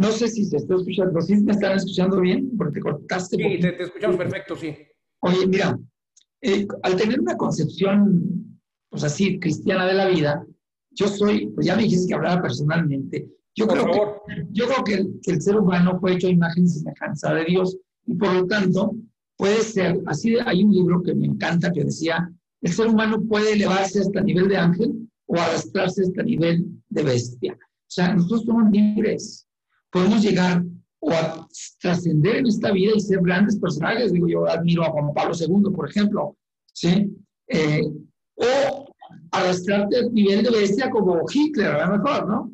No 0.00 0.10
sé 0.12 0.28
si 0.28 0.46
se 0.46 0.56
está 0.56 0.76
escuchando, 0.76 1.20
¿sí 1.20 1.36
me 1.42 1.52
están 1.52 1.76
escuchando 1.76 2.22
bien? 2.22 2.56
Porque 2.56 2.72
te 2.72 2.80
cortaste. 2.80 3.36
Sí, 3.36 3.60
te, 3.60 3.82
escuchamos 3.82 4.16
perfecto, 4.16 4.56
sí. 4.56 4.74
Oye, 5.20 5.46
mira, 5.46 5.78
eh, 6.40 6.66
al 6.84 6.96
tener 6.96 7.20
una 7.20 7.36
concepción, 7.36 8.58
pues 8.88 9.04
así, 9.04 9.38
cristiana 9.38 9.86
de 9.86 9.92
la 9.92 10.08
vida, 10.08 10.42
yo 10.92 11.06
soy, 11.06 11.48
pues 11.48 11.66
ya 11.66 11.76
me 11.76 11.82
dijiste 11.82 12.08
que 12.08 12.14
hablaba 12.14 12.40
personalmente, 12.40 13.28
yo 13.54 13.66
creo 13.66 13.84
que, 13.84 14.46
yo 14.52 14.68
creo 14.68 14.84
que 14.84 14.94
el, 14.94 15.20
que 15.22 15.32
el, 15.32 15.42
ser 15.42 15.58
humano 15.58 16.00
fue 16.00 16.14
hecho 16.14 16.28
a 16.28 16.30
imagen 16.30 16.64
y 16.64 16.68
semejanza 16.68 17.34
de 17.34 17.44
Dios 17.44 17.76
y 18.06 18.14
por 18.14 18.32
lo 18.32 18.46
tanto 18.46 18.94
puede 19.36 19.60
ser, 19.60 20.00
así 20.06 20.34
hay 20.46 20.64
un 20.64 20.72
libro 20.72 21.02
que 21.02 21.14
me 21.14 21.26
encanta 21.26 21.70
que 21.70 21.84
decía, 21.84 22.32
el 22.62 22.72
ser 22.72 22.86
humano 22.86 23.22
puede 23.28 23.52
elevarse 23.52 24.00
hasta 24.00 24.20
el 24.20 24.24
nivel 24.24 24.48
de 24.48 24.56
ángel 24.56 25.10
o 25.26 25.34
arrastrarse 25.34 26.04
hasta 26.04 26.22
el 26.22 26.26
nivel 26.26 26.64
de 26.88 27.02
bestia. 27.02 27.52
O 27.52 27.92
sea, 27.92 28.14
nosotros 28.14 28.44
somos 28.44 28.70
libres 28.70 29.46
podemos 29.90 30.22
llegar 30.22 30.62
o 31.00 31.12
a 31.12 31.48
trascender 31.80 32.36
en 32.36 32.46
esta 32.46 32.70
vida 32.72 32.92
y 32.94 33.00
ser 33.00 33.20
grandes 33.22 33.58
personajes. 33.58 34.12
Digo, 34.12 34.28
yo 34.28 34.48
admiro 34.48 34.84
a 34.84 34.90
Juan 34.90 35.12
Pablo 35.14 35.34
II, 35.34 35.74
por 35.74 35.88
ejemplo, 35.88 36.36
¿sí? 36.72 37.10
Eh, 37.48 37.82
o 38.34 38.92
arrastrarte 39.32 39.96
al 39.96 40.12
nivel 40.12 40.42
de 40.44 40.50
bestia 40.50 40.90
como 40.90 41.22
Hitler, 41.32 41.68
a 41.68 41.86
lo 41.86 41.98
mejor, 41.98 42.28
¿no? 42.28 42.52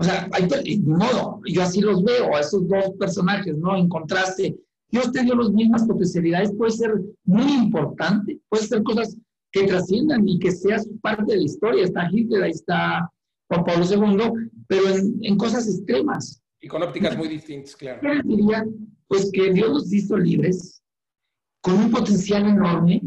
O 0.00 0.04
sea, 0.04 0.28
hay, 0.32 0.46
de 0.46 0.80
modo, 0.84 1.40
yo 1.44 1.62
así 1.62 1.80
los 1.80 2.04
veo, 2.04 2.34
a 2.34 2.40
esos 2.40 2.68
dos 2.68 2.92
personajes, 2.98 3.56
¿no? 3.56 3.76
En 3.76 3.88
contraste, 3.88 4.56
Dios 4.90 5.12
te 5.12 5.22
dio 5.22 5.34
las 5.34 5.50
mismas 5.50 5.84
potencialidades, 5.84 6.52
puede 6.56 6.70
ser 6.72 6.94
muy 7.24 7.52
importante, 7.52 8.40
puede 8.48 8.64
ser 8.64 8.82
cosas 8.84 9.16
que 9.50 9.66
trasciendan 9.66 10.26
y 10.28 10.38
que 10.38 10.52
seas 10.52 10.88
parte 11.02 11.32
de 11.32 11.38
la 11.38 11.44
historia. 11.44 11.84
Está 11.84 12.08
Hitler, 12.10 12.44
ahí 12.44 12.52
está 12.52 13.10
Juan 13.48 13.64
Pablo 13.64 13.84
II, 13.84 14.50
pero 14.68 14.84
en 15.22 15.36
cosas 15.36 15.66
extremas. 15.66 16.40
Y 16.60 16.68
con 16.68 16.82
ópticas 16.82 17.16
muy 17.16 17.28
distintas, 17.28 17.76
claro. 17.76 18.00
Yo 18.02 18.22
diría, 18.24 18.66
pues 19.06 19.30
que 19.32 19.52
Dios 19.52 19.70
nos 19.70 19.92
hizo 19.92 20.16
libres, 20.16 20.82
con 21.60 21.74
un 21.74 21.90
potencial 21.90 22.46
enorme, 22.46 23.00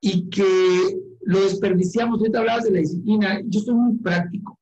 y 0.00 0.28
que 0.28 0.98
lo 1.22 1.40
desperdiciamos. 1.40 2.20
Ahorita 2.20 2.40
hablabas 2.40 2.64
de 2.64 2.72
la 2.72 2.78
disciplina, 2.80 3.40
yo 3.46 3.60
soy 3.60 3.74
muy 3.74 3.98
práctico. 3.98 4.58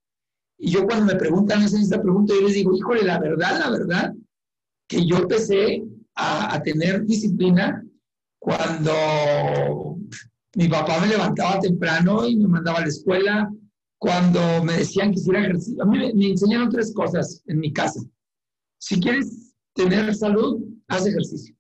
Y 0.59 0.71
yo 0.71 0.87
cuando 0.87 1.07
me 1.07 1.19
preguntan 1.19 1.63
esa 1.63 2.01
pregunta, 2.01 2.35
yo 2.35 2.43
les 2.43 2.55
digo, 2.55 2.77
híjole, 2.77 3.03
la 3.03 3.19
verdad, 3.19 3.59
la 3.59 3.71
verdad, 3.71 4.15
que 4.89 5.05
yo 5.05 5.17
empecé 5.19 5.83
a, 6.15 6.55
a 6.55 6.63
tener 6.63 7.05
disciplina 7.05 7.85
cuando 8.39 9.99
mi 10.55 10.69
papá 10.69 11.01
me 11.01 11.09
levantaba 11.09 11.61
temprano 11.61 12.29
y 12.29 12.37
me 12.37 12.47
mandaba 12.47 12.79
a 12.79 12.83
la 12.83 12.89
escuela, 12.89 13.53
cuando 14.03 14.65
me 14.65 14.79
decían 14.79 15.13
que 15.13 15.21
hiciera 15.21 15.45
ejercicio. 15.45 15.81
A 15.81 15.87
mí 15.87 15.97
me, 15.97 16.31
enseñaron 16.31 16.69
tres 16.71 16.93
cosas 16.93 17.41
en 17.47 17.61
mi 17.61 17.73
casa. 17.73 18.01
Si 18.79 18.99
quieres 18.99 19.55
tener 19.75 20.13
salud, 20.17 20.61
haz 20.89 21.07
ejercicio. 21.07 21.55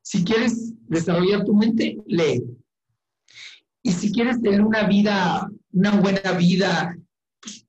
Si 0.00 0.24
quieres 0.24 0.72
desarrollar 0.88 1.44
tu 1.44 1.54
mente, 1.54 2.02
lee. 2.06 2.42
Y 3.82 3.92
si 3.92 4.10
quieres 4.10 4.40
tener 4.40 4.62
una 4.62 4.84
vida, 4.84 5.46
una 5.72 6.00
buena 6.00 6.32
vida, 6.38 6.98
pues, 7.42 7.66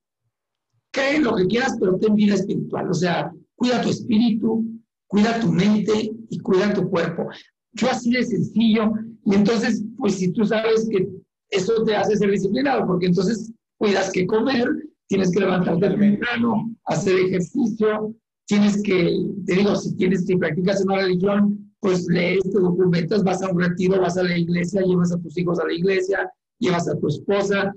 cree 0.90 1.16
en 1.16 1.24
lo 1.24 1.36
que 1.36 1.46
quieras, 1.46 1.76
pero 1.78 1.98
ten 1.98 2.14
vida 2.14 2.36
espiritual. 2.36 2.88
O 2.88 2.94
sea, 2.94 3.34
cuida 3.54 3.82
tu 3.82 3.90
espíritu, 3.90 4.64
cuida 5.06 5.38
tu 5.40 5.52
mente 5.52 6.10
y 6.30 6.38
cuida 6.38 6.72
tu 6.72 6.88
cuerpo. 6.88 7.28
Yo 7.72 7.90
así 7.90 8.12
de 8.12 8.24
sencillo. 8.24 8.94
Y 9.26 9.34
entonces, 9.34 9.84
pues 9.98 10.14
si 10.14 10.32
tú 10.32 10.46
sabes 10.46 10.88
que 10.90 11.06
eso 11.52 11.84
te 11.84 11.94
hace 11.94 12.16
ser 12.16 12.30
disciplinado, 12.30 12.86
porque 12.86 13.06
entonces 13.06 13.52
cuidas 13.78 14.10
que 14.10 14.26
comer, 14.26 14.66
tienes 15.06 15.30
que 15.30 15.40
levantarte 15.40 15.90
temprano, 15.90 16.74
hacer 16.86 17.14
ejercicio, 17.16 18.14
tienes 18.46 18.82
que, 18.82 19.26
te 19.46 19.56
digo, 19.56 19.76
si 19.76 19.94
tienes, 19.96 20.24
si 20.24 20.36
practicas 20.36 20.82
una 20.84 20.96
religión, 20.96 21.70
pues 21.80 22.06
lees, 22.06 22.42
te 22.44 22.58
documentas, 22.58 23.22
vas 23.22 23.42
a 23.42 23.50
un 23.50 23.60
retiro, 23.60 24.00
vas 24.00 24.16
a 24.16 24.22
la 24.22 24.36
iglesia, 24.36 24.80
llevas 24.82 25.12
a 25.12 25.20
tus 25.20 25.36
hijos 25.36 25.58
a 25.60 25.66
la 25.66 25.74
iglesia, 25.74 26.30
llevas 26.58 26.88
a 26.88 26.98
tu 26.98 27.08
esposa, 27.08 27.74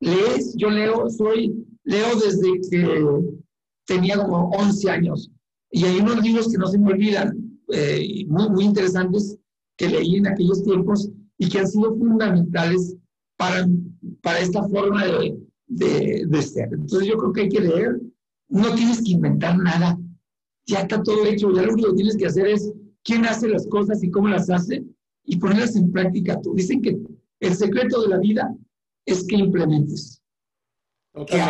lees, 0.00 0.54
yo 0.56 0.70
leo, 0.70 1.10
soy, 1.10 1.66
leo 1.84 2.14
desde 2.16 2.60
que 2.70 3.04
tenía 3.86 4.18
como 4.18 4.50
11 4.50 4.90
años, 4.90 5.30
y 5.72 5.84
hay 5.84 5.98
unos 5.98 6.22
libros 6.22 6.52
que 6.52 6.58
no 6.58 6.68
se 6.68 6.78
me 6.78 6.92
olvidan, 6.92 7.58
eh, 7.72 8.24
muy, 8.28 8.48
muy 8.50 8.64
interesantes, 8.64 9.36
que 9.76 9.88
leí 9.88 10.16
en 10.16 10.28
aquellos 10.28 10.62
tiempos 10.62 11.10
y 11.38 11.48
que 11.48 11.58
han 11.58 11.66
sido 11.66 11.96
fundamentales 11.96 12.96
para, 13.36 13.66
para 14.22 14.40
esta 14.40 14.62
forma 14.68 15.04
de, 15.04 15.36
de, 15.66 16.24
de, 16.26 16.42
ser. 16.42 16.68
Entonces 16.72 17.08
yo 17.08 17.16
creo 17.16 17.32
que 17.32 17.40
hay 17.42 17.48
que 17.48 17.60
leer, 17.60 18.00
no 18.48 18.74
tienes 18.74 19.02
que 19.02 19.12
inventar 19.12 19.58
nada, 19.58 19.98
ya 20.66 20.80
está 20.80 21.02
todo 21.02 21.24
hecho, 21.26 21.52
ya 21.52 21.62
lo 21.62 21.72
único 21.72 21.90
que 21.90 21.96
tienes 21.96 22.16
que 22.16 22.26
hacer 22.26 22.46
es 22.48 22.72
quién 23.04 23.24
hace 23.26 23.48
las 23.48 23.66
cosas 23.68 24.02
y 24.02 24.10
cómo 24.10 24.28
las 24.28 24.50
hace 24.50 24.84
y 25.24 25.36
ponerlas 25.36 25.76
en 25.76 25.92
práctica 25.92 26.40
tú. 26.40 26.54
Dicen 26.54 26.82
que 26.82 26.98
el 27.40 27.54
secreto 27.54 28.02
de 28.02 28.08
la 28.08 28.18
vida 28.18 28.54
es 29.04 29.24
que 29.26 29.36
implementes, 29.36 30.22
que, 31.26 31.42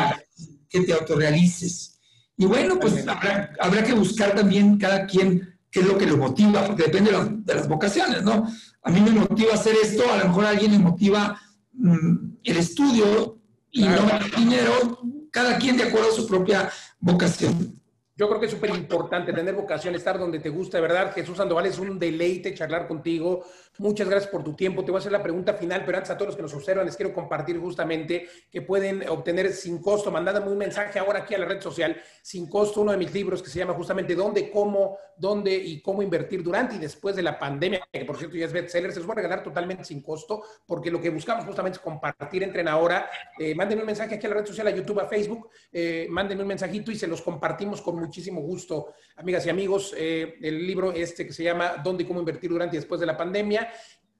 que, 0.68 0.80
te 0.80 0.92
autorrealices. 0.92 1.98
Y 2.36 2.44
bueno, 2.44 2.78
pues 2.78 3.06
habrá, 3.08 3.54
habrá, 3.60 3.82
que 3.82 3.94
buscar 3.94 4.34
también 4.34 4.76
cada 4.76 5.06
quien 5.06 5.54
qué 5.70 5.80
es 5.80 5.86
lo 5.86 5.96
que 5.96 6.06
lo 6.06 6.18
motiva, 6.18 6.66
porque 6.66 6.84
depende 6.84 7.12
de, 7.12 7.36
de 7.44 7.54
las 7.54 7.68
vocaciones, 7.68 8.22
¿no? 8.22 8.46
A 8.82 8.90
mí 8.90 9.00
me 9.00 9.10
motiva 9.10 9.54
hacer 9.54 9.74
esto, 9.82 10.02
a 10.10 10.18
lo 10.18 10.26
mejor 10.26 10.44
a 10.44 10.50
alguien 10.50 10.72
le 10.72 10.78
motiva 10.78 11.40
el 11.82 12.56
estudio 12.56 13.38
y 13.70 13.84
no 13.84 14.08
el 14.18 14.30
dinero, 14.30 14.98
cada 15.30 15.58
quien 15.58 15.76
de 15.76 15.84
acuerdo 15.84 16.10
a 16.10 16.14
su 16.14 16.26
propia 16.26 16.70
vocación. 16.98 17.80
Yo 18.18 18.28
creo 18.28 18.40
que 18.40 18.46
es 18.46 18.52
súper 18.52 18.70
importante 18.70 19.32
tener 19.32 19.54
vocación, 19.54 19.94
estar 19.94 20.18
donde 20.18 20.38
te 20.38 20.48
gusta, 20.48 20.80
¿verdad? 20.80 21.12
Jesús 21.14 21.36
Sandoval, 21.36 21.66
es 21.66 21.78
un 21.78 21.98
deleite 21.98 22.54
charlar 22.54 22.88
contigo. 22.88 23.44
Muchas 23.78 24.08
gracias 24.08 24.30
por 24.30 24.42
tu 24.42 24.54
tiempo. 24.54 24.84
Te 24.84 24.90
voy 24.90 24.98
a 24.98 25.00
hacer 25.00 25.12
la 25.12 25.22
pregunta 25.22 25.54
final, 25.54 25.84
pero 25.84 25.98
antes 25.98 26.10
a 26.10 26.16
todos 26.16 26.28
los 26.28 26.36
que 26.36 26.42
nos 26.42 26.54
observan 26.54 26.86
les 26.86 26.96
quiero 26.96 27.12
compartir 27.12 27.58
justamente 27.58 28.28
que 28.50 28.62
pueden 28.62 29.06
obtener 29.08 29.52
sin 29.52 29.80
costo, 29.82 30.10
mandándome 30.10 30.50
un 30.50 30.58
mensaje 30.58 30.98
ahora 30.98 31.20
aquí 31.20 31.34
a 31.34 31.38
la 31.38 31.46
red 31.46 31.60
social, 31.60 32.00
sin 32.22 32.48
costo, 32.48 32.80
uno 32.80 32.92
de 32.92 32.98
mis 32.98 33.12
libros 33.12 33.42
que 33.42 33.50
se 33.50 33.58
llama 33.58 33.74
justamente 33.74 34.14
¿Dónde, 34.14 34.50
cómo, 34.50 34.96
dónde 35.16 35.54
y 35.54 35.80
cómo 35.82 36.02
invertir 36.02 36.42
durante 36.42 36.76
y 36.76 36.78
después 36.78 37.14
de 37.16 37.22
la 37.22 37.38
pandemia? 37.38 37.86
Que 37.92 38.04
por 38.04 38.16
cierto 38.16 38.36
ya 38.36 38.46
es 38.46 38.52
bestseller, 38.52 38.92
se 38.92 38.98
los 38.98 39.06
voy 39.06 39.14
a 39.14 39.16
regalar 39.16 39.42
totalmente 39.42 39.84
sin 39.84 40.00
costo, 40.02 40.42
porque 40.66 40.90
lo 40.90 41.00
que 41.00 41.10
buscamos 41.10 41.44
justamente 41.44 41.76
es 41.76 41.82
compartir, 41.82 42.42
entren 42.42 42.68
ahora, 42.68 43.10
eh, 43.38 43.54
mándenme 43.54 43.82
un 43.82 43.86
mensaje 43.86 44.14
aquí 44.14 44.26
a 44.26 44.30
la 44.30 44.36
red 44.36 44.46
social, 44.46 44.66
a 44.66 44.70
YouTube, 44.70 45.00
a 45.00 45.06
Facebook, 45.06 45.50
eh, 45.72 46.06
mándenme 46.10 46.42
un 46.42 46.48
mensajito 46.48 46.90
y 46.90 46.96
se 46.96 47.06
los 47.06 47.22
compartimos 47.22 47.82
con 47.82 47.98
muchísimo 47.98 48.40
gusto, 48.40 48.94
amigas 49.16 49.44
y 49.46 49.50
amigos. 49.50 49.94
Eh, 49.96 50.34
el 50.42 50.66
libro 50.66 50.92
este 50.92 51.26
que 51.26 51.32
se 51.32 51.44
llama 51.44 51.76
¿Dónde 51.82 52.04
y 52.04 52.06
cómo 52.06 52.20
invertir 52.20 52.50
durante 52.50 52.76
y 52.76 52.78
después 52.78 53.00
de 53.00 53.06
la 53.06 53.16
pandemia? 53.16 53.65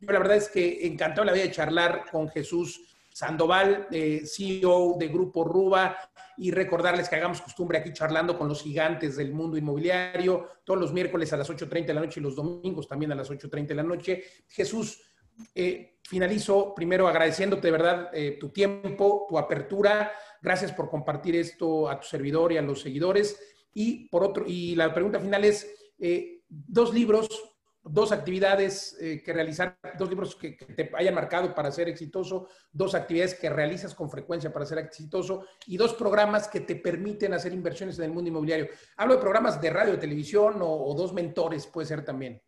Yo 0.01 0.13
la 0.13 0.19
verdad 0.19 0.37
es 0.37 0.49
que 0.49 0.87
encantado 0.87 1.25
la 1.25 1.33
vida 1.33 1.45
de 1.45 1.51
charlar 1.51 2.05
con 2.11 2.29
Jesús 2.29 2.81
Sandoval, 3.13 3.89
eh, 3.91 4.23
CEO 4.27 4.97
de 4.99 5.09
Grupo 5.09 5.45
Ruba, 5.45 5.97
y 6.37 6.51
recordarles 6.51 7.09
que 7.09 7.17
hagamos 7.17 7.41
costumbre 7.41 7.79
aquí 7.79 7.93
charlando 7.93 8.37
con 8.37 8.49
los 8.49 8.63
gigantes 8.63 9.17
del 9.17 9.33
mundo 9.33 9.57
inmobiliario, 9.57 10.49
todos 10.65 10.79
los 10.79 10.93
miércoles 10.93 11.33
a 11.33 11.39
las 11.39 11.49
8.30 11.49 11.87
de 11.87 11.95
la 11.95 12.01
noche 12.01 12.21
y 12.21 12.23
los 12.23 12.37
domingos 12.37 12.87
también 12.87 13.13
a 13.13 13.15
las 13.15 13.31
8.30 13.31 13.69
de 13.69 13.75
la 13.75 13.83
noche. 13.83 14.25
Jesús, 14.49 15.01
eh, 15.55 15.99
finalizo 16.03 16.75
primero 16.75 17.09
agradeciéndote 17.09 17.67
de 17.67 17.71
verdad 17.71 18.11
eh, 18.13 18.37
tu 18.39 18.51
tiempo, 18.51 19.27
tu 19.29 19.39
apertura. 19.39 20.13
Gracias 20.41 20.73
por 20.73 20.89
compartir 20.89 21.37
esto 21.37 21.89
a 21.89 22.01
tu 22.01 22.07
servidor 22.07 22.53
y 22.53 22.59
a 22.59 22.63
los 22.63 22.81
seguidores. 22.81 23.39
Y 23.73 24.09
por 24.09 24.25
otro, 24.25 24.45
y 24.47 24.75
la 24.75 24.93
pregunta 24.93 25.21
final 25.21 25.45
es, 25.45 25.95
eh, 25.99 26.43
dos 26.49 26.95
libros, 26.95 27.29
dos 27.89 28.13
actividades 28.13 28.97
eh, 29.01 29.23
que 29.25 29.33
realizar, 29.33 29.79
dos 29.99 30.09
libros 30.09 30.35
que, 30.35 30.57
que, 30.57 30.67
te 30.67 30.91
hayan 30.97 31.15
marcado 31.15 31.55
para 31.55 31.71
ser 31.71 31.89
exitoso, 31.89 32.49
dos 32.73 32.95
actividades 32.95 33.35
que 33.35 33.49
realizas 33.49 33.95
con 33.95 34.11
frecuencia 34.11 34.53
para 34.53 34.67
ser 34.67 34.79
exitoso 34.79 35.45
y 35.67 35.77
dos 35.77 35.95
programas 35.95 36.49
que 36.49 36.61
te 36.61 36.77
permiten 36.77 37.33
hacer 37.35 37.53
inversiones 37.53 37.99
en 37.99 38.07
el 38.07 38.13
mundo 38.13 38.29
inmobiliario. 38.29 38.69
Hablo 38.97 39.15
de 39.15 39.21
programas 39.21 39.61
de 39.61 39.71
radio, 39.71 39.93
de 39.93 39.99
televisión 39.99 40.61
o, 40.61 40.69
o 40.69 40.95
dos 40.95 41.13
mentores, 41.13 41.67
puede 41.67 41.87
ser 41.87 42.05
también. 42.05 42.41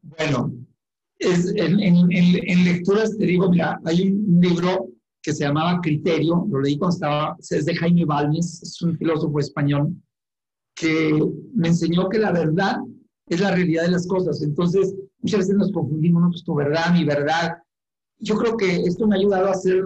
Bueno, 0.00 0.52
es, 1.18 1.54
en, 1.54 1.78
en, 1.80 2.10
en, 2.10 2.64
lecturas 2.64 3.16
te 3.16 3.24
digo, 3.24 3.48
mira, 3.48 3.80
hay 3.84 4.08
un 4.08 4.40
libro 4.40 4.88
que 5.22 5.32
se 5.32 5.44
llamaba 5.44 5.80
Criterio, 5.80 6.46
lo 6.50 6.60
leí 6.60 6.76
cuando 6.76 6.94
estaba, 6.94 7.36
es 7.38 7.64
de 7.64 7.76
Jaime 7.76 8.04
Balmes, 8.04 8.62
es 8.62 8.82
un 8.82 8.96
filósofo 8.98 9.38
español, 9.38 9.94
que 10.74 11.16
me 11.54 11.68
enseñó 11.68 12.08
que 12.08 12.18
la 12.18 12.32
verdad 12.32 12.78
es 13.34 13.40
la 13.40 13.54
realidad 13.54 13.84
de 13.84 13.92
las 13.92 14.06
cosas. 14.06 14.42
Entonces, 14.42 14.94
muchas 15.20 15.40
veces 15.40 15.56
nos 15.56 15.72
confundimos, 15.72 16.22
¿no? 16.22 16.30
Pues 16.30 16.44
tu 16.44 16.54
verdad, 16.54 16.92
mi 16.92 17.04
verdad. 17.04 17.58
Yo 18.18 18.36
creo 18.36 18.56
que 18.56 18.82
esto 18.82 19.06
me 19.06 19.16
ha 19.16 19.18
ayudado 19.18 19.48
a 19.48 19.54
ser 19.54 19.84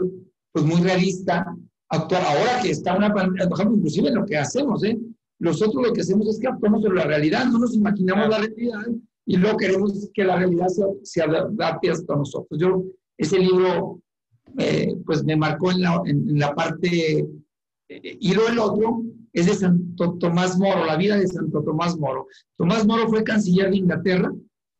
pues 0.52 0.64
muy 0.64 0.80
realista, 0.80 1.54
actuar 1.88 2.22
ahora 2.22 2.60
que 2.62 2.70
está 2.70 2.96
una 2.96 3.12
pandemia, 3.12 3.48
inclusive 3.72 4.08
en 4.08 4.14
lo 4.14 4.26
que 4.26 4.38
hacemos, 4.38 4.82
¿eh? 4.84 4.98
Nosotros 5.38 5.86
lo 5.86 5.92
que 5.92 6.00
hacemos 6.00 6.28
es 6.28 6.38
que 6.38 6.48
actuamos 6.48 6.82
sobre 6.82 6.96
la 6.96 7.06
realidad, 7.06 7.44
no 7.46 7.58
nos 7.58 7.74
imaginamos 7.74 8.28
la 8.30 8.38
realidad 8.38 8.86
y 9.26 9.36
luego 9.36 9.58
queremos 9.58 10.08
que 10.14 10.24
la 10.24 10.36
realidad 10.36 10.68
se, 10.68 10.82
se 11.02 11.22
adapte 11.22 11.90
a 11.90 12.16
nosotros. 12.16 12.58
Yo, 12.58 12.84
ese 13.18 13.38
libro, 13.38 14.00
eh, 14.58 14.96
pues 15.04 15.24
me 15.24 15.36
marcó 15.36 15.72
en 15.72 15.82
la, 15.82 16.00
en, 16.06 16.38
la 16.38 16.54
parte, 16.54 17.26
eh, 17.88 18.18
y 18.20 18.32
luego 18.32 18.48
el 18.48 18.58
otro 18.58 19.02
es 19.32 19.46
de 19.46 19.54
Santo 19.54 19.85
Tomás 19.96 20.58
Moro, 20.58 20.84
la 20.84 20.96
vida 20.96 21.18
de 21.18 21.26
Santo 21.26 21.62
Tomás 21.62 21.96
Moro. 21.98 22.26
Tomás 22.56 22.86
Moro 22.86 23.08
fue 23.08 23.24
canciller 23.24 23.70
de 23.70 23.76
Inglaterra, 23.78 24.32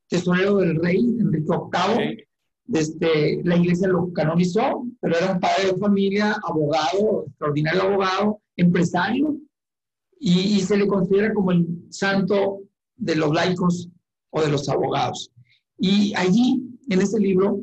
tesorero 0.09 0.57
del 0.57 0.77
rey 0.77 0.99
Enrique 0.99 1.49
VIII. 1.49 2.25
Desde, 2.69 3.43
la 3.45 3.57
iglesia 3.57 3.89
lo 3.89 4.13
canonizó, 4.13 4.85
pero 5.01 5.17
era 5.17 5.33
un 5.33 5.41
padre 5.41 5.73
de 5.73 5.79
familia, 5.79 6.37
abogado, 6.43 7.25
extraordinario 7.29 7.83
abogado, 7.83 8.41
empresario, 8.57 9.37
y, 10.19 10.57
y 10.57 10.61
se 10.61 10.77
le 10.77 10.89
considera 10.89 11.33
como 11.33 11.53
el 11.53 11.67
santo 11.91 12.63
de 12.97 13.15
los 13.15 13.33
laicos 13.33 13.89
o 14.31 14.43
de 14.43 14.51
los 14.51 14.69
abogados. 14.69 15.31
Y 15.79 16.13
allí, 16.17 16.61
en 16.89 17.01
ese 17.01 17.21
libro, 17.21 17.61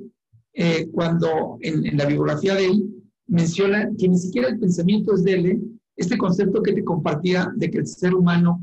eh, 0.53 0.87
cuando 0.91 1.57
en, 1.61 1.85
en, 1.85 1.97
la 1.97 2.05
biografía 2.05 2.55
de 2.55 2.67
él, 2.67 3.03
menciona 3.27 3.89
que 3.97 4.07
ni 4.07 4.17
siquiera 4.17 4.49
el 4.49 4.59
pensamiento 4.59 5.15
es 5.15 5.23
de 5.23 5.33
él, 5.33 5.45
¿eh? 5.47 5.61
Este 5.95 6.17
concepto 6.17 6.61
que 6.61 6.73
te 6.73 6.83
compartía 6.83 7.51
de 7.55 7.69
que 7.69 7.79
el 7.79 7.87
ser 7.87 8.13
humano 8.13 8.61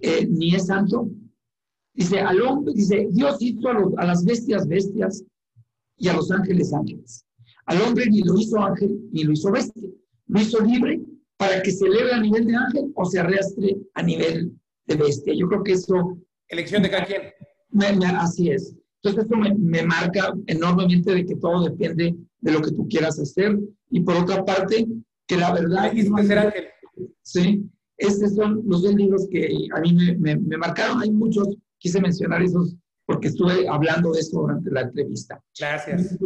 eh, 0.00 0.26
ni 0.28 0.54
es 0.54 0.66
santo. 0.66 1.10
Dice, 1.94 2.20
al 2.20 2.40
hombre, 2.42 2.74
dice, 2.74 3.08
Dios 3.10 3.36
hizo 3.40 3.68
a, 3.68 3.72
los, 3.72 3.92
a, 3.96 4.04
las 4.06 4.24
bestias 4.24 4.66
bestias 4.68 5.24
y 5.96 6.08
a 6.08 6.14
los 6.14 6.30
ángeles 6.30 6.72
ángeles. 6.72 7.24
Al 7.66 7.82
hombre 7.82 8.06
ni 8.06 8.22
lo 8.22 8.38
hizo 8.38 8.58
ángel 8.60 8.98
ni 9.12 9.24
lo 9.24 9.32
hizo 9.32 9.50
bestia. 9.50 9.88
Lo 10.26 10.40
hizo 10.40 10.60
libre 10.60 11.00
para 11.36 11.62
que 11.62 11.70
se 11.70 11.86
eleve 11.86 12.12
a 12.12 12.20
nivel 12.20 12.46
de 12.46 12.56
ángel 12.56 12.92
o 12.94 13.04
se 13.04 13.18
arrastre 13.18 13.76
a 13.94 14.02
nivel 14.02 14.52
de 14.86 14.96
bestia. 14.96 15.34
Yo 15.34 15.48
creo 15.48 15.62
que 15.62 15.72
eso 15.72 16.18
Elección 16.48 16.82
de 16.82 16.90
cada 16.90 17.04
quien. 17.04 17.22
Me, 17.70 17.92
me, 17.92 18.06
así 18.06 18.50
es. 18.50 18.74
Entonces, 19.02 19.24
esto 19.24 19.36
me, 19.36 19.54
me, 19.54 19.82
marca 19.82 20.32
enormemente 20.46 21.14
de 21.14 21.26
que 21.26 21.36
todo 21.36 21.68
depende 21.68 22.16
de 22.40 22.52
lo 22.52 22.62
que 22.62 22.72
tú 22.72 22.88
quieras 22.88 23.18
hacer. 23.18 23.58
Y 23.90 24.00
por 24.00 24.16
otra 24.16 24.44
parte, 24.44 24.86
que 25.28 25.36
la 25.36 25.52
verdad... 25.52 25.92
Ser 26.26 26.38
ángel. 26.38 26.68
Sí, 27.22 27.70
estos 27.96 28.34
son 28.34 28.62
los 28.66 28.82
dos 28.82 28.94
libros 28.94 29.28
que 29.30 29.68
a 29.74 29.80
mí 29.80 29.92
me, 29.92 30.36
me, 30.36 30.56
marcaron. 30.56 31.00
Hay 31.02 31.10
muchos, 31.10 31.56
quise 31.78 32.00
mencionar 32.00 32.42
esos 32.42 32.74
porque 33.04 33.28
estuve 33.28 33.66
hablando 33.66 34.12
de 34.12 34.20
esto 34.20 34.40
durante 34.40 34.70
la 34.70 34.82
entrevista. 34.82 35.42
Gracias. 35.58 36.18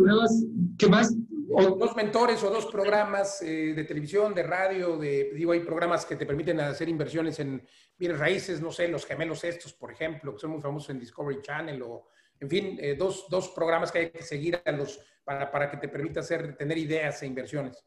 ¿Qué 0.76 0.88
más? 0.88 1.14
O, 1.54 1.76
dos 1.76 1.94
mentores 1.94 2.42
o 2.42 2.50
dos 2.50 2.66
programas 2.66 3.40
eh, 3.42 3.72
de 3.74 3.84
televisión, 3.84 4.34
de 4.34 4.42
radio, 4.42 4.96
de, 4.96 5.32
digo, 5.34 5.52
hay 5.52 5.60
programas 5.60 6.04
que 6.04 6.16
te 6.16 6.26
permiten 6.26 6.58
hacer 6.60 6.88
inversiones 6.88 7.38
en 7.40 7.62
bienes 7.96 8.18
raíces, 8.18 8.60
no 8.60 8.72
sé, 8.72 8.88
los 8.88 9.06
gemelos 9.06 9.44
estos, 9.44 9.74
por 9.74 9.92
ejemplo, 9.92 10.32
que 10.32 10.40
son 10.40 10.50
muy 10.50 10.60
famosos 10.60 10.90
en 10.90 10.98
Discovery 10.98 11.40
Channel, 11.42 11.80
o, 11.82 12.08
en 12.40 12.48
fin, 12.48 12.78
eh, 12.80 12.96
dos, 12.98 13.26
dos, 13.30 13.50
programas 13.50 13.92
que 13.92 13.98
hay 13.98 14.10
que 14.10 14.22
seguir 14.22 14.60
a 14.64 14.72
los, 14.72 14.98
para, 15.24 15.50
para 15.52 15.70
que 15.70 15.76
te 15.76 15.88
permita 15.88 16.20
hacer, 16.20 16.56
tener 16.56 16.78
ideas 16.78 17.22
e 17.22 17.26
inversiones. 17.26 17.84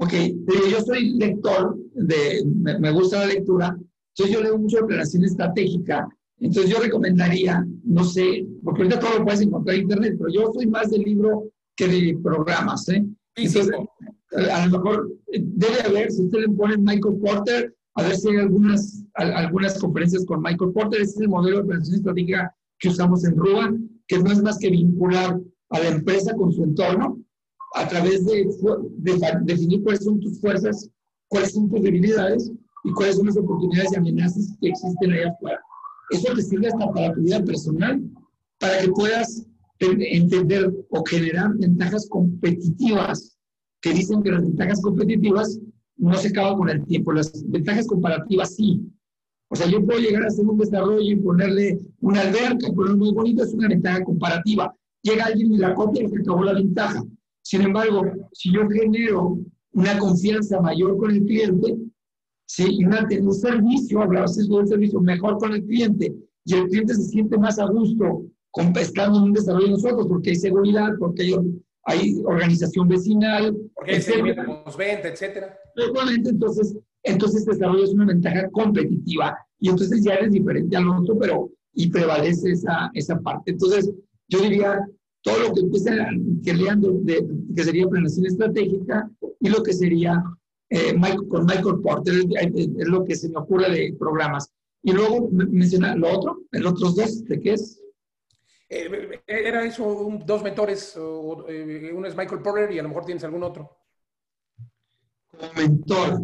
Ok, 0.00 0.12
yo 0.70 0.80
soy 0.80 1.14
lector, 1.14 1.76
de, 1.94 2.44
me, 2.46 2.78
me 2.78 2.90
gusta 2.92 3.20
la 3.20 3.26
lectura, 3.26 3.76
entonces 4.14 4.34
yo 4.34 4.42
leo 4.42 4.56
mucho 4.56 4.76
de 4.78 4.84
planeación 4.84 5.24
estratégica, 5.24 6.08
entonces 6.38 6.70
yo 6.70 6.80
recomendaría, 6.80 7.66
no 7.84 8.04
sé, 8.04 8.46
porque 8.62 8.82
ahorita 8.82 9.00
todo 9.00 9.18
lo 9.18 9.24
puedes 9.24 9.40
encontrar 9.40 9.74
en 9.74 9.82
internet, 9.82 10.14
pero 10.18 10.32
yo 10.32 10.52
soy 10.52 10.66
más 10.68 10.90
del 10.90 11.02
libro 11.02 11.50
que 11.76 11.88
de 11.88 12.18
programas, 12.22 12.88
¿eh? 12.88 13.04
Entonces, 13.34 13.72
a 14.52 14.66
lo 14.66 14.78
mejor 14.78 15.12
eh, 15.32 15.42
debe 15.44 15.80
haber, 15.82 16.12
si 16.12 16.24
usted 16.24 16.40
le 16.40 16.48
pone 16.50 16.76
Michael 16.76 17.16
Porter, 17.20 17.74
a 17.94 18.02
ver 18.02 18.16
si 18.16 18.28
hay 18.28 18.36
algunas, 18.36 19.04
algunas 19.14 19.78
conferencias 19.80 20.24
con 20.26 20.42
Michael 20.42 20.72
Porter, 20.72 21.00
ese 21.00 21.10
es 21.10 21.20
el 21.22 21.28
modelo 21.28 21.58
de 21.58 21.62
operación 21.64 21.96
estratégica 21.96 22.54
que 22.78 22.88
usamos 22.88 23.24
en 23.24 23.36
RUA, 23.36 23.74
que 24.06 24.18
no 24.20 24.30
es 24.30 24.42
más 24.42 24.58
que 24.58 24.70
vincular 24.70 25.40
a 25.70 25.78
la 25.80 25.88
empresa 25.88 26.34
con 26.34 26.52
su 26.52 26.62
entorno 26.62 27.17
a 27.78 27.88
través 27.88 28.26
de, 28.26 28.44
de, 28.98 29.12
de 29.12 29.38
definir 29.44 29.82
cuáles 29.82 30.04
son 30.04 30.20
tus 30.20 30.40
fuerzas, 30.40 30.90
cuáles 31.28 31.52
son 31.52 31.70
tus 31.70 31.82
debilidades 31.82 32.50
y 32.84 32.92
cuáles 32.92 33.16
son 33.16 33.26
las 33.26 33.36
oportunidades 33.36 33.92
y 33.92 33.96
amenazas 33.96 34.56
que 34.60 34.68
existen 34.68 35.12
allá 35.12 35.30
afuera. 35.30 35.60
Eso 36.10 36.34
te 36.34 36.42
sirve 36.42 36.68
hasta 36.68 36.90
para 36.92 37.14
tu 37.14 37.20
vida 37.22 37.44
personal, 37.44 38.02
para 38.58 38.80
que 38.80 38.88
puedas 38.88 39.46
entender 39.78 40.74
o 40.90 41.04
generar 41.04 41.54
ventajas 41.56 42.08
competitivas, 42.08 43.38
que 43.80 43.92
dicen 43.92 44.22
que 44.22 44.32
las 44.32 44.42
ventajas 44.42 44.80
competitivas 44.82 45.60
no 45.96 46.14
se 46.14 46.28
acaban 46.28 46.56
con 46.56 46.68
el 46.70 46.84
tiempo, 46.84 47.12
las 47.12 47.44
ventajas 47.48 47.86
comparativas 47.86 48.54
sí. 48.54 48.82
O 49.50 49.56
sea, 49.56 49.68
yo 49.68 49.84
puedo 49.84 50.00
llegar 50.00 50.24
a 50.24 50.28
hacer 50.28 50.44
un 50.44 50.58
desarrollo 50.58 51.00
y 51.00 51.16
ponerle 51.16 51.78
una 52.00 52.22
alberca, 52.22 52.72
ponerlo 52.74 52.98
muy 52.98 53.12
bonito, 53.12 53.44
es 53.44 53.54
una 53.54 53.68
ventaja 53.68 54.02
comparativa. 54.04 54.74
Llega 55.02 55.26
alguien 55.26 55.52
y 55.52 55.58
la 55.58 55.74
copia 55.74 56.02
y 56.02 56.08
se 56.08 56.18
acabó 56.18 56.44
la 56.44 56.54
ventaja. 56.54 57.02
Sin 57.48 57.62
embargo, 57.62 58.02
si 58.32 58.52
yo 58.52 58.68
genero 58.68 59.38
una 59.72 59.98
confianza 59.98 60.60
mayor 60.60 60.98
con 60.98 61.12
el 61.12 61.24
cliente, 61.24 61.78
¿sí? 62.46 62.66
y 62.68 62.84
una, 62.84 63.08
un 63.22 63.32
servicio, 63.32 64.02
hablabas 64.02 64.36
de 64.36 64.54
un 64.54 64.68
servicio 64.68 65.00
mejor 65.00 65.38
con 65.38 65.54
el 65.54 65.64
cliente, 65.64 66.14
y 66.44 66.54
el 66.54 66.68
cliente 66.68 66.92
se 66.94 67.04
siente 67.04 67.38
más 67.38 67.58
a 67.58 67.64
gusto 67.64 68.26
con, 68.50 68.76
estando 68.76 69.16
en 69.16 69.24
un 69.24 69.32
desarrollo 69.32 69.64
de 69.64 69.72
nosotros, 69.72 70.06
porque 70.08 70.28
hay 70.28 70.36
seguridad, 70.36 70.90
porque 70.98 71.22
hay, 71.22 71.36
hay 71.84 72.22
organización 72.26 72.86
vecinal. 72.86 73.56
Porque 73.74 73.92
hay 73.92 74.02
seguridad, 74.02 74.44
venta, 74.76 75.08
etcétera. 75.08 75.58
Entonces, 76.26 76.76
entonces 77.02 77.46
desarrollo 77.46 77.84
es 77.84 77.94
una 77.94 78.04
ventaja 78.04 78.50
competitiva, 78.50 79.38
y 79.58 79.70
entonces 79.70 80.04
ya 80.04 80.16
eres 80.16 80.32
diferente 80.32 80.76
al 80.76 80.86
otro, 80.86 81.18
pero 81.18 81.50
y 81.72 81.88
prevalece 81.88 82.50
esa, 82.50 82.90
esa 82.92 83.18
parte. 83.18 83.52
Entonces, 83.52 83.90
yo 84.28 84.42
diría, 84.42 84.86
todo 85.28 85.48
lo 85.48 85.54
que 85.54 85.60
empieza 85.60 85.90
de, 85.92 87.28
que 87.54 87.64
sería 87.64 87.86
planeación 87.86 88.26
estratégica 88.26 89.10
y 89.40 89.48
lo 89.48 89.62
que 89.62 89.72
sería 89.72 90.22
eh, 90.70 90.94
Michael, 90.94 91.28
con 91.28 91.46
Michael 91.46 91.80
Porter, 91.82 92.14
es, 92.14 92.88
lo 92.88 93.04
que 93.04 93.14
se 93.14 93.28
me 93.28 93.38
ocurre 93.38 93.70
de 93.70 93.96
programas. 93.98 94.52
Y 94.82 94.92
luego 94.92 95.28
menciona 95.30 95.96
lo 95.96 96.10
otro, 96.10 96.42
los 96.50 96.72
otros 96.72 96.96
dos, 96.96 97.24
¿de 97.24 97.40
qué 97.40 97.52
es? 97.54 97.82
Eh, 98.68 99.20
era 99.26 99.64
eso, 99.64 99.84
un, 99.84 100.24
dos 100.24 100.42
mentores, 100.42 100.96
o, 100.96 101.46
eh, 101.48 101.90
uno 101.92 102.06
es 102.06 102.16
Michael 102.16 102.42
Porter 102.42 102.70
y 102.72 102.78
a 102.78 102.82
lo 102.82 102.88
mejor 102.88 103.04
tienes 103.04 103.24
algún 103.24 103.42
otro. 103.42 103.76
Como 105.28 105.52
mentor. 105.54 106.22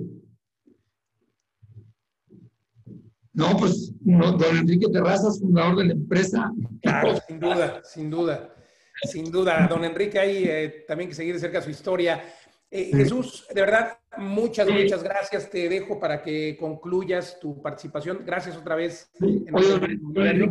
No, 3.32 3.56
pues 3.58 3.92
no, 4.02 4.32
don 4.32 4.56
Enrique 4.56 4.86
Terrazas, 4.92 5.40
fundador 5.40 5.76
de 5.78 5.86
la 5.86 5.92
empresa. 5.94 6.52
Claro, 6.82 7.18
sin 7.26 7.40
duda, 7.40 7.82
sin 7.82 8.10
duda. 8.10 8.54
Sin 9.02 9.30
duda, 9.30 9.66
don 9.68 9.84
Enrique, 9.84 10.18
hay 10.18 10.44
eh, 10.44 10.84
también 10.86 11.08
que 11.08 11.16
seguir 11.16 11.34
de 11.34 11.40
cerca 11.40 11.60
su 11.60 11.70
historia. 11.70 12.22
Eh, 12.70 12.90
Jesús, 12.92 13.46
de 13.54 13.60
verdad, 13.60 13.98
muchas, 14.18 14.68
muchas 14.68 15.02
gracias. 15.02 15.50
Te 15.50 15.68
dejo 15.68 16.00
para 16.00 16.22
que 16.22 16.56
concluyas 16.58 17.38
tu 17.38 17.60
participación. 17.62 18.22
Gracias 18.24 18.56
otra 18.56 18.74
vez. 18.74 19.10
Sí. 19.18 19.44
Oye, 19.52 20.50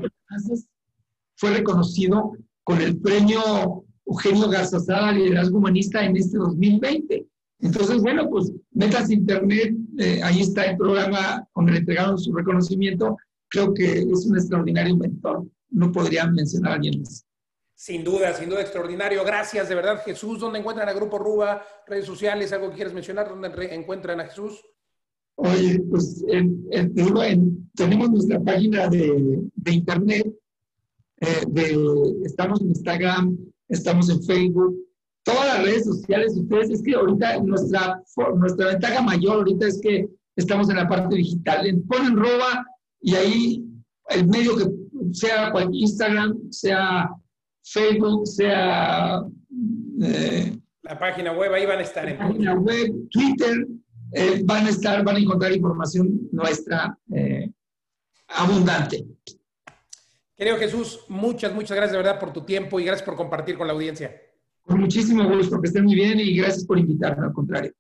fue 1.36 1.50
reconocido 1.52 2.32
con 2.64 2.82
el 2.82 3.00
premio 3.02 3.84
Eugenio 4.06 4.50
Garzazada 4.50 5.12
Liderazgo 5.12 5.58
Humanista 5.58 6.06
en 6.06 6.16
este 6.16 6.38
2020. 6.38 7.28
Entonces, 7.60 8.02
bueno, 8.02 8.30
pues 8.30 8.52
metas 8.72 9.10
internet, 9.10 9.76
eh, 9.98 10.22
ahí 10.24 10.42
está 10.42 10.66
el 10.66 10.78
programa 10.78 11.48
donde 11.56 11.74
le 11.74 11.78
entregaron 11.80 12.18
su 12.18 12.34
reconocimiento. 12.34 13.18
Creo 13.50 13.74
que 13.74 14.00
es 14.00 14.26
un 14.26 14.38
extraordinario 14.38 14.96
mentor. 14.96 15.46
No 15.70 15.92
podría 15.92 16.28
mencionar 16.28 16.74
a 16.74 16.76
alguien 16.76 17.02
más. 17.02 17.26
Sin 17.76 18.04
duda, 18.04 18.34
sin 18.34 18.50
duda, 18.50 18.62
extraordinario. 18.62 19.24
Gracias, 19.24 19.68
de 19.68 19.76
verdad, 19.76 20.02
Jesús. 20.06 20.40
¿Dónde 20.40 20.60
encuentran 20.60 20.88
a 20.88 20.94
Grupo 20.94 21.18
Ruba? 21.18 21.64
Redes 21.88 22.06
sociales, 22.06 22.54
algo 22.54 22.70
que 22.70 22.76
quieres 22.76 22.94
mencionar, 22.94 23.28
¿dónde 23.28 23.50
encuentran 23.74 24.20
a 24.20 24.26
Jesús? 24.26 24.64
Oye, 25.36 25.80
pues 25.90 26.24
tenemos 27.76 28.10
nuestra 28.12 28.40
página 28.40 28.88
de, 28.88 29.42
internet, 29.66 30.32
eh, 31.22 31.76
estamos 32.24 32.62
en 32.62 32.68
Instagram, 32.68 33.38
estamos 33.68 34.10
en 34.10 34.22
Facebook, 34.24 34.78
todas 35.24 35.48
las 35.48 35.66
redes 35.66 35.86
sociales. 35.86 36.38
Ustedes, 36.38 36.70
es 36.70 36.84
que 36.84 36.94
ahorita 36.94 37.40
nuestra, 37.40 38.02
nuestra 38.36 38.68
ventaja 38.68 39.02
mayor 39.02 39.38
ahorita 39.38 39.68
es 39.68 39.82
que 39.82 40.08
estamos 40.36 40.70
en 40.70 40.76
la 40.76 40.88
parte 40.88 41.16
digital. 41.16 41.82
Ponen 41.88 42.16
roba 42.16 42.66
y 43.02 43.16
ahí 43.16 43.66
el 44.10 44.28
medio 44.28 44.56
que 44.56 44.66
sea 45.14 45.52
Instagram, 45.72 46.52
sea 46.52 47.10
Facebook, 47.64 48.28
sea... 48.28 49.22
Eh, 50.02 50.58
la 50.84 51.00
página 51.00 51.32
web, 51.32 51.54
ahí 51.54 51.66
van 51.66 51.80
a 51.80 51.84
estar. 51.84 52.06
La 52.06 52.18
página 52.18 52.56
web, 52.56 52.92
Twitter, 53.10 53.66
eh, 54.12 54.42
van 54.44 54.66
a 54.68 54.70
estar, 54.70 55.04
van 55.04 55.16
a 55.16 55.20
encontrar 55.20 55.52
información 55.54 56.28
nuestra 56.32 56.98
eh, 57.16 57.50
abundante. 58.28 59.06
Querido 60.36 60.58
Jesús, 60.58 61.06
muchas, 61.08 61.54
muchas 61.54 61.78
gracias 61.78 61.94
de 61.94 61.98
verdad 61.98 62.20
por 62.20 62.34
tu 62.34 62.44
tiempo 62.44 62.80
y 62.80 62.86
gracias 62.86 63.06
por 63.06 63.16
compartir 63.16 63.58
con 63.58 63.68
la 63.68 63.74
audiencia. 63.74 64.14
Con 64.62 64.82
muchísimo 64.82 65.28
gusto, 65.30 65.62
que 65.62 65.68
estén 65.68 65.86
muy 65.86 65.96
bien 65.96 66.20
y 66.20 66.36
gracias 66.36 66.66
por 66.66 66.78
invitarme, 66.78 67.26
al 67.26 67.34
contrario. 67.34 67.72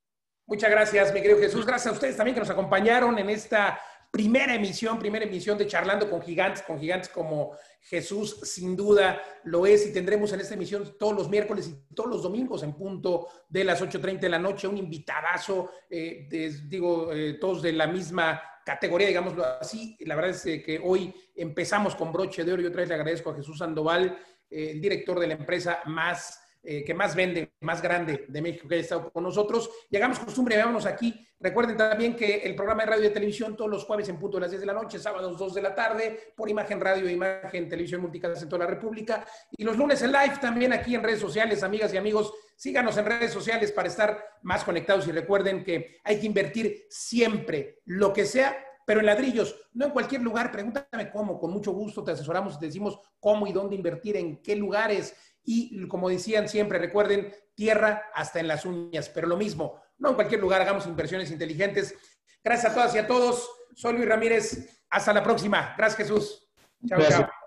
Muchas 0.45 0.69
gracias, 0.71 1.13
mi 1.13 1.21
querido 1.21 1.39
Jesús. 1.39 1.65
Gracias 1.65 1.91
a 1.91 1.95
ustedes 1.95 2.15
también 2.15 2.35
que 2.35 2.41
nos 2.41 2.49
acompañaron 2.49 3.17
en 3.19 3.29
esta 3.29 3.79
primera 4.13 4.53
emisión, 4.53 4.99
primera 4.99 5.25
emisión 5.25 5.57
de 5.57 5.65
Charlando 5.65 6.07
con 6.07 6.21
Gigantes, 6.21 6.61
con 6.61 6.79
Gigantes 6.79 7.09
como 7.09 7.57
Jesús 7.81 8.41
sin 8.43 8.75
duda 8.75 9.19
lo 9.45 9.65
es 9.65 9.87
y 9.87 9.91
tendremos 9.91 10.31
en 10.31 10.39
esta 10.39 10.53
emisión 10.53 10.95
todos 10.99 11.15
los 11.15 11.29
miércoles 11.29 11.67
y 11.67 11.95
todos 11.95 12.11
los 12.11 12.21
domingos 12.21 12.61
en 12.61 12.73
punto 12.73 13.27
de 13.49 13.63
las 13.63 13.81
8.30 13.81 14.19
de 14.19 14.29
la 14.29 14.37
noche 14.37 14.67
un 14.67 14.77
invitadazo, 14.77 15.71
eh, 15.89 16.27
digo, 16.67 17.11
eh, 17.11 17.39
todos 17.41 17.63
de 17.63 17.73
la 17.73 17.87
misma 17.87 18.39
categoría, 18.63 19.07
digámoslo 19.07 19.45
así. 19.59 19.97
La 20.01 20.13
verdad 20.13 20.29
es 20.29 20.43
que 20.43 20.79
hoy 20.83 21.11
empezamos 21.35 21.95
con 21.95 22.13
broche 22.13 22.43
de 22.43 22.53
oro 22.53 22.61
y 22.61 22.67
otra 22.67 22.81
vez 22.81 22.89
le 22.89 22.95
agradezco 22.95 23.31
a 23.31 23.35
Jesús 23.35 23.57
Sandoval, 23.57 24.15
eh, 24.47 24.71
el 24.73 24.79
director 24.79 25.19
de 25.19 25.25
la 25.25 25.33
empresa 25.33 25.79
más 25.85 26.39
eh, 26.65 26.85
que 26.85 26.93
más 26.93 27.13
vende, 27.13 27.51
más 27.59 27.81
grande 27.81 28.23
de 28.29 28.41
México 28.41 28.69
que 28.69 28.75
haya 28.75 28.83
estado 28.83 29.11
con 29.11 29.21
nosotros. 29.21 29.69
Llegamos 29.89 30.17
costumbre, 30.17 30.55
veámonos 30.55 30.85
aquí. 30.85 31.27
Recuerden 31.37 31.75
también 31.75 32.15
que 32.15 32.37
el 32.37 32.55
programa 32.55 32.83
de 32.83 32.91
radio 32.91 33.03
y 33.03 33.07
de 33.09 33.13
televisión 33.13 33.57
todos 33.57 33.69
los 33.69 33.83
jueves 33.83 34.07
en 34.07 34.17
punto 34.17 34.37
de 34.37 34.41
las 34.41 34.51
10 34.51 34.61
de 34.61 34.67
la 34.67 34.73
noche, 34.73 34.97
sábados 34.97 35.37
2 35.37 35.53
de 35.55 35.61
la 35.61 35.75
tarde, 35.75 36.33
por 36.37 36.49
imagen 36.49 36.79
radio, 36.79 37.09
imagen, 37.09 37.67
televisión 37.67 37.99
multicast 37.99 38.43
en 38.43 38.47
toda 38.47 38.63
la 38.63 38.71
República. 38.71 39.25
Y 39.51 39.65
los 39.65 39.75
lunes 39.75 40.01
en 40.03 40.13
live 40.13 40.37
también 40.39 40.71
aquí 40.71 40.95
en 40.95 41.03
redes 41.03 41.19
sociales, 41.19 41.63
amigas 41.63 41.93
y 41.93 41.97
amigos. 41.97 42.33
Síganos 42.55 42.95
en 42.95 43.07
redes 43.07 43.33
sociales 43.33 43.73
para 43.73 43.89
estar 43.89 44.23
más 44.43 44.63
conectados 44.63 45.05
y 45.07 45.11
recuerden 45.11 45.65
que 45.65 45.99
hay 46.05 46.17
que 46.17 46.27
invertir 46.27 46.85
siempre 46.89 47.81
lo 47.83 48.13
que 48.13 48.25
sea 48.25 48.55
pero 48.85 48.99
en 48.99 49.05
ladrillos, 49.05 49.55
no 49.73 49.85
en 49.85 49.91
cualquier 49.91 50.21
lugar. 50.21 50.51
Pregúntame 50.51 51.09
cómo, 51.09 51.39
con 51.39 51.51
mucho 51.51 51.71
gusto 51.71 52.03
te 52.03 52.11
asesoramos 52.11 52.55
y 52.55 52.59
te 52.59 52.65
decimos 52.65 52.99
cómo 53.19 53.47
y 53.47 53.53
dónde 53.53 53.75
invertir, 53.75 54.17
en 54.17 54.41
qué 54.41 54.55
lugares 54.55 55.15
y 55.43 55.87
como 55.87 56.09
decían 56.09 56.47
siempre, 56.47 56.79
recuerden, 56.79 57.33
tierra 57.55 58.03
hasta 58.13 58.39
en 58.39 58.47
las 58.47 58.65
uñas, 58.65 59.09
pero 59.09 59.27
lo 59.27 59.37
mismo, 59.37 59.81
no 59.97 60.09
en 60.09 60.15
cualquier 60.15 60.41
lugar, 60.41 60.61
hagamos 60.61 60.87
inversiones 60.87 61.31
inteligentes. 61.31 61.95
Gracias 62.43 62.71
a 62.71 62.75
todas 62.75 62.95
y 62.95 62.97
a 62.97 63.07
todos. 63.07 63.49
Soy 63.75 63.93
Luis 63.93 64.07
Ramírez. 64.07 64.83
Hasta 64.89 65.13
la 65.13 65.23
próxima. 65.23 65.73
Gracias, 65.77 66.07
Jesús. 66.07 66.51
Chao, 66.87 67.01
chao. 67.09 67.42